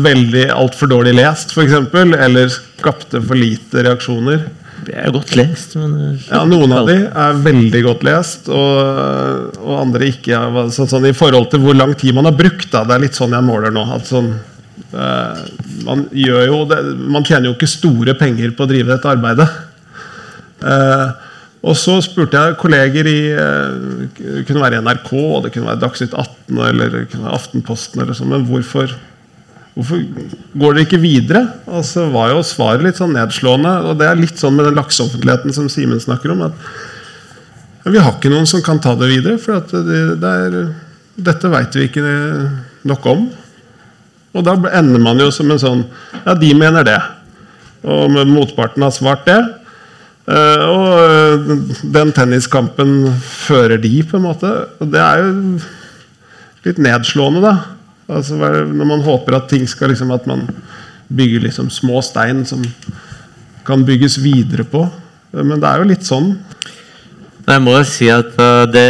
veldig 0.04 0.44
altfor 0.54 0.92
dårlig 0.92 1.16
lest, 1.16 1.56
f.eks., 1.56 1.94
eller 1.96 2.52
skapte 2.52 3.22
for 3.24 3.40
lite 3.40 3.86
reaksjoner. 3.88 4.44
Det 4.88 4.94
er 4.94 5.11
godt 5.12 5.32
lest, 5.36 5.74
men 5.80 5.96
eh, 5.98 6.28
Ja, 6.28 6.44
Noen 6.48 6.72
av 6.76 6.86
de 6.88 7.00
er 7.09 7.40
veldig 7.44 7.80
godt 7.88 8.04
lest, 8.06 8.46
og, 8.52 9.56
og 9.59 9.74
andre 9.80 10.12
ikke. 10.12 10.38
Sånn, 10.74 10.90
sånn, 10.90 11.09
I 11.11 11.16
forhold 11.16 11.50
til 11.52 11.64
hvor 11.64 11.76
lang 11.76 11.96
tid 11.98 12.14
man 12.16 12.28
har 12.28 12.36
brukt. 12.38 12.68
Da, 12.72 12.84
det 12.86 12.94
er 12.94 13.04
litt 13.09 13.18
sånn 13.18 13.34
jeg 13.34 13.46
måler 13.46 13.74
nå. 13.74 13.84
At 13.96 14.06
sånn, 14.09 14.30
man, 14.93 16.07
gjør 16.16 16.45
jo 16.49 16.59
det, 16.70 16.78
man 17.12 17.26
tjener 17.26 17.51
jo 17.51 17.57
ikke 17.57 17.68
store 17.68 18.14
penger 18.16 18.55
på 18.57 18.64
å 18.64 18.70
drive 18.70 18.95
dette 18.95 19.11
arbeidet. 19.11 19.49
Eh, 20.64 21.26
og 21.68 21.74
så 21.78 21.97
spurte 22.05 22.39
jeg 22.39 22.57
kolleger 22.61 23.09
i 23.11 23.18
eh, 23.34 24.09
Det 24.14 24.45
kunne 24.47 24.62
være 24.62 24.80
NRK, 24.84 25.12
det 25.45 25.53
kunne 25.55 25.70
være 25.72 25.82
Dagsnytt 25.82 26.14
18 26.14 26.61
eller 26.70 26.99
Aftenposten. 27.34 28.03
Eller 28.03 28.16
sånt, 28.16 28.30
men 28.32 28.47
hvorfor, 28.49 28.95
hvorfor 29.74 30.05
går 30.55 30.76
dere 30.76 30.86
ikke 30.86 31.03
videre? 31.03 31.45
Og 31.66 31.82
så 31.86 32.07
var 32.14 32.32
jo 32.32 32.45
svaret 32.47 32.86
litt 32.86 33.01
sånn 33.01 33.16
nedslående. 33.16 33.74
Og 33.91 33.99
det 34.01 34.09
er 34.09 34.22
litt 34.22 34.39
sånn 34.41 34.57
med 34.59 34.70
den 34.70 34.78
lakseoffentligheten 34.78 35.57
som 35.57 35.70
Simen 35.72 36.03
snakker 36.03 36.34
om. 36.34 36.47
at 36.49 37.89
Vi 37.89 37.99
har 37.99 38.14
ikke 38.14 38.32
noen 38.32 38.49
som 38.49 38.62
kan 38.64 38.80
ta 38.82 38.95
det 38.99 39.11
videre. 39.11 39.41
For 39.43 39.59
det, 39.59 40.01
det 40.22 40.34
er, 40.47 40.59
dette 41.18 41.53
veit 41.53 41.74
vi 41.74 41.91
ikke 41.91 42.07
nok 42.86 43.11
om. 43.11 43.28
Og 44.36 44.44
da 44.44 44.54
ender 44.76 45.00
man 45.02 45.20
jo 45.22 45.30
som 45.34 45.50
en 45.50 45.60
sånn 45.60 45.86
Ja, 46.24 46.34
de 46.36 46.50
mener 46.56 46.84
det. 46.86 46.98
Og 47.88 48.10
motparten 48.28 48.84
har 48.84 48.92
svart 48.92 49.24
det. 49.28 49.38
Eh, 50.28 50.62
og 50.68 50.88
eh, 51.00 51.52
den 51.94 52.12
tenniskampen 52.12 53.14
fører 53.24 53.80
de, 53.80 53.92
på 54.04 54.18
en 54.18 54.26
måte. 54.26 54.50
Og 54.82 54.90
det 54.92 55.00
er 55.00 55.22
jo 55.22 55.30
litt 56.66 56.80
nedslående, 56.84 57.40
da. 57.44 57.54
Altså, 58.18 58.36
når 58.36 58.88
man 58.88 59.04
håper 59.04 59.36
at 59.36 59.50
ting 59.50 59.66
skal 59.68 59.90
liksom 59.92 60.10
At 60.14 60.24
man 60.26 60.46
bygger 61.12 61.42
liksom 61.44 61.68
små 61.72 62.00
stein 62.04 62.40
som 62.48 62.62
kan 63.68 63.84
bygges 63.84 64.18
videre 64.20 64.64
på. 64.68 64.84
Eh, 65.32 65.44
Men 65.44 65.62
det 65.62 65.70
er 65.70 65.80
jo 65.80 65.90
litt 65.94 66.04
sånn. 66.08 66.34
Jeg 67.48 67.64
må 67.64 67.78
jo 67.78 67.84
si 67.88 68.10
at 68.12 68.34
det 68.68 68.88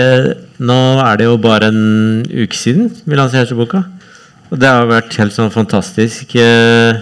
Nå 0.58 0.74
er 0.98 1.20
det 1.20 1.28
jo 1.28 1.36
bare 1.38 1.68
en 1.70 2.24
uke 2.26 2.56
siden 2.58 2.88
vi 3.06 3.14
lanserte 3.14 3.54
boka. 3.54 3.84
Og 4.48 4.56
det 4.56 4.68
har 4.68 4.86
vært 4.88 5.16
helt 5.20 5.34
sånn 5.34 5.52
fantastisk. 5.52 6.34
eh, 6.40 6.96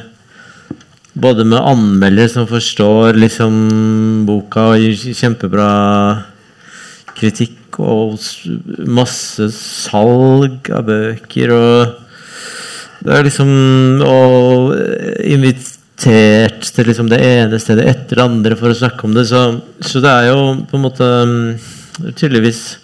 både 1.15 1.45
med 1.47 1.63
anmeldere 1.63 2.29
som 2.29 2.49
forstår 2.51 3.15
liksom 3.15 4.27
boka 4.27 4.73
og 4.73 4.83
gir 4.83 5.15
kjempebra 5.15 5.69
kritikk, 7.17 7.79
og 7.79 8.17
masse 8.89 9.51
salg 9.53 10.71
av 10.73 10.87
bøker 10.89 11.51
og 11.53 12.03
Det 13.05 13.13
er 13.13 13.27
liksom 13.27 13.51
Og 14.01 14.73
eh, 14.73 15.35
invitert 15.35 16.65
til 16.75 16.89
liksom 16.89 17.11
det 17.13 17.21
ene 17.21 17.61
stedet 17.61 17.85
etter 17.87 18.17
det 18.17 18.25
andre 18.25 18.57
for 18.57 18.73
å 18.73 18.79
snakke 18.79 19.05
om 19.07 19.15
det. 19.15 19.27
Så, 19.29 19.61
så 19.81 20.01
det 20.01 20.11
er 20.11 20.31
jo 20.33 20.65
på 20.67 20.77
en 20.77 20.83
måte 20.83 21.05
mm, 21.05 22.13
tydeligvis 22.17 22.79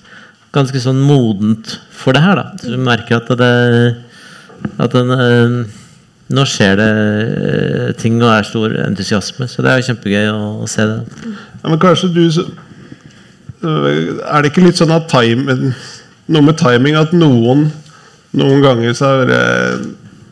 ganske 0.53 0.79
sånn 0.81 1.01
modent 1.01 1.79
for 1.91 2.13
det 2.13 2.23
her, 2.23 2.37
da. 2.37 2.47
Så 2.61 2.73
du 2.73 2.79
merker 2.79 3.19
at 3.19 3.33
det 3.41 3.53
At 4.83 4.95
den 4.97 5.15
eh, 5.15 5.79
Nå 6.33 6.47
skjer 6.49 6.79
det 6.81 6.89
eh, 6.89 7.89
ting 8.01 8.17
og 8.23 8.31
er 8.33 8.47
stor 8.49 8.73
entusiasme. 8.87 9.49
Så 9.51 9.65
det 9.65 9.73
er 9.73 9.81
jo 9.81 9.89
kjempegøy 9.91 10.31
å, 10.33 10.43
å 10.65 10.69
se 10.71 10.87
det. 10.89 11.01
Ja, 11.27 11.67
men 11.67 11.81
kanskje 11.83 12.09
du 12.15 12.23
øh, 12.25 12.63
Er 13.67 14.41
det 14.41 14.53
ikke 14.53 14.65
litt 14.65 14.81
sånn 14.81 14.95
at 14.95 15.11
time, 15.13 15.73
noe 16.33 16.47
med 16.47 16.57
timing 16.61 16.97
at 17.01 17.13
noen 17.17 17.69
noen 18.33 18.63
ganger 18.65 18.95
så 18.97 19.11
er 19.11 19.27
det 19.29 19.43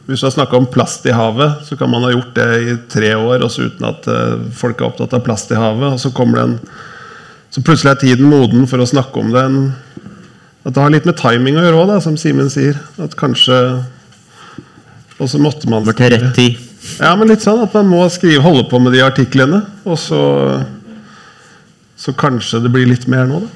Hvis 0.09 0.22
du 0.22 0.24
har 0.24 0.33
snakka 0.33 0.57
om 0.57 0.70
plast 0.72 1.05
i 1.05 1.12
havet, 1.12 1.66
så 1.68 1.76
kan 1.76 1.91
man 1.93 2.07
ha 2.07 2.14
gjort 2.14 2.33
det 2.39 2.47
i 2.64 2.78
tre 2.91 3.11
år 3.18 3.45
også 3.45 3.68
uten 3.68 3.85
at 3.91 4.09
folk 4.57 4.81
er 4.81 4.89
opptatt 4.89 5.12
av 5.14 5.22
plast 5.22 5.53
i 5.53 5.59
havet. 5.61 5.93
Og 5.93 6.01
så 6.03 6.11
kommer 6.16 6.41
det 6.41 6.47
en 6.49 6.57
Så 7.53 7.62
plutselig 7.66 7.93
er 7.93 8.01
tiden 8.01 8.31
moden 8.31 8.66
for 8.70 8.83
å 8.83 8.89
snakke 8.89 9.20
om 9.20 9.31
det. 9.35 9.45
At 10.64 10.74
det 10.74 10.83
har 10.83 10.93
litt 10.93 11.07
med 11.07 11.18
timing 11.20 11.61
å 11.61 11.62
gjøre 11.64 11.85
òg, 11.85 11.93
som 12.03 12.18
Simen 12.18 12.51
sier. 12.51 12.81
At 12.99 13.14
kanskje 13.20 13.61
Og 15.20 15.28
så 15.28 15.38
måtte 15.38 15.68
man 15.68 15.84
tid. 16.34 16.58
ja, 16.98 17.14
men 17.16 17.28
litt 17.28 17.44
sånn 17.44 17.60
at 17.62 17.74
man 17.76 17.90
må 17.92 18.04
skrive, 18.08 18.42
holde 18.42 18.64
på 18.70 18.80
med 18.80 18.94
de 18.96 19.02
artiklene, 19.04 19.64
og 19.84 19.98
så 20.00 20.20
Så 22.00 22.14
kanskje 22.16 22.62
det 22.64 22.70
blir 22.72 22.86
litt 22.88 23.04
mer 23.12 23.26
nå, 23.28 23.42
da. 23.44 23.48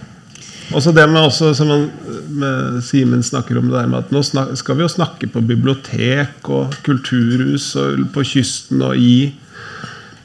Og 0.74 0.82
så 0.84 0.92
det 0.92 1.06
med 1.08 1.22
også, 1.24 1.54
som 1.56 1.68
man, 1.68 1.86
med 2.28 2.82
Simen 2.84 3.22
snakker 3.24 3.56
om 3.56 3.70
det 3.70 3.78
der 3.78 3.88
med 3.88 4.04
at 4.04 4.12
nå 4.12 4.20
snak, 4.24 4.50
skal 4.56 4.76
vi 4.76 4.84
jo 4.84 4.88
snakke 4.92 5.28
på 5.32 5.40
bibliotek 5.44 6.48
og 6.52 6.74
kulturhus 6.84 7.70
og 7.80 8.04
på 8.12 8.24
kysten 8.24 8.82
og 8.84 8.96
i, 9.00 9.32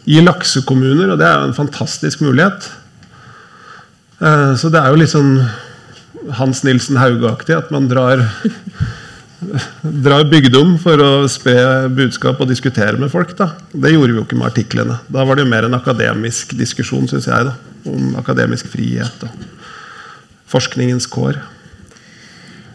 i 0.04 0.20
laksekommuner, 0.20 1.14
og 1.14 1.20
det 1.20 1.28
er 1.28 1.40
jo 1.40 1.50
en 1.50 1.58
fantastisk 1.58 2.20
mulighet. 2.24 2.70
Eh, 4.20 4.56
Så 4.60 4.72
det 4.72 4.80
er 4.80 4.92
jo 4.92 5.00
litt 5.00 5.14
sånn 5.16 5.38
Hans 6.40 6.64
Nilsen 6.68 7.00
Hauge-aktig 7.00 7.56
at 7.56 7.72
man 7.72 7.88
drar 7.88 8.26
drar 10.06 10.26
bygdom 10.30 10.76
for 10.82 11.02
å 11.04 11.12
spre 11.32 11.88
budskap 11.96 12.42
og 12.42 12.50
diskutere 12.50 13.00
med 13.00 13.12
folk. 13.12 13.36
da. 13.38 13.52
Det 13.72 13.94
gjorde 13.94 14.14
vi 14.14 14.20
jo 14.20 14.26
ikke 14.26 14.40
med 14.40 14.50
artiklene. 14.52 15.00
Da 15.08 15.26
var 15.28 15.38
det 15.38 15.46
jo 15.46 15.52
mer 15.54 15.68
en 15.68 15.78
akademisk 15.78 16.56
diskusjon, 16.60 17.08
syns 17.12 17.30
jeg, 17.30 17.48
da, 17.48 17.56
om 17.90 18.18
akademisk 18.20 18.70
frihet 18.72 19.26
og 19.28 19.48
forskningens 20.50 21.08
kår. 21.12 21.40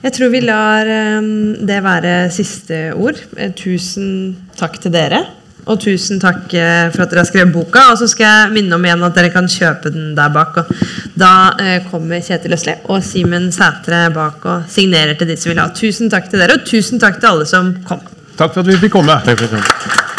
Jeg 0.05 0.13
tror 0.19 0.33
vi 0.35 0.43
lar 0.45 0.89
eh, 0.91 1.31
det 1.65 1.81
være 1.85 2.13
siste 2.35 2.91
ord. 2.93 3.21
Eh, 3.41 3.55
Tusen 3.57 4.37
takk 4.59 4.77
til 4.83 4.93
dere. 4.95 5.23
Og 5.65 5.81
tusen 5.81 6.21
takk 6.21 6.53
eh, 6.59 6.91
for 6.93 7.05
at 7.05 7.13
dere 7.13 7.23
har 7.23 7.29
skrevet 7.29 7.55
boka. 7.55 7.87
Og 7.93 8.01
så 8.01 8.09
skal 8.11 8.29
jeg 8.29 8.55
minne 8.59 8.77
om 8.77 8.85
igjen 8.85 9.07
at 9.07 9.17
dere 9.17 9.33
kan 9.35 9.49
kjøpe 9.51 9.93
den 9.95 10.13
der 10.19 10.33
bak. 10.35 10.59
Og 10.61 10.73
da 11.21 11.33
eh, 11.63 11.79
kommer 11.91 12.25
Kjetil 12.25 12.57
Østli 12.57 12.77
og 12.85 13.05
Simen 13.07 13.51
Sætre 13.55 14.07
bak 14.15 14.45
og 14.45 14.69
signerer 14.71 15.17
til 15.19 15.31
de 15.33 15.39
som 15.41 15.55
vil 15.55 15.63
ha. 15.63 15.71
Tusen 15.75 16.13
takk 16.13 16.29
til 16.31 16.45
dere, 16.45 16.59
og 16.59 16.69
tusen 16.69 17.03
takk 17.03 17.21
til 17.21 17.33
alle 17.33 17.49
som 17.49 17.73
kom. 17.89 18.05
Takk 18.35 18.57
for 18.57 18.65
at 18.65 18.73
vi 18.73 18.83
fikk 18.87 18.99
komme. 18.99 19.21
Takk 19.25 19.41
for 19.41 19.49
at 19.49 19.57
du 19.57 19.63
kom. 19.63 20.14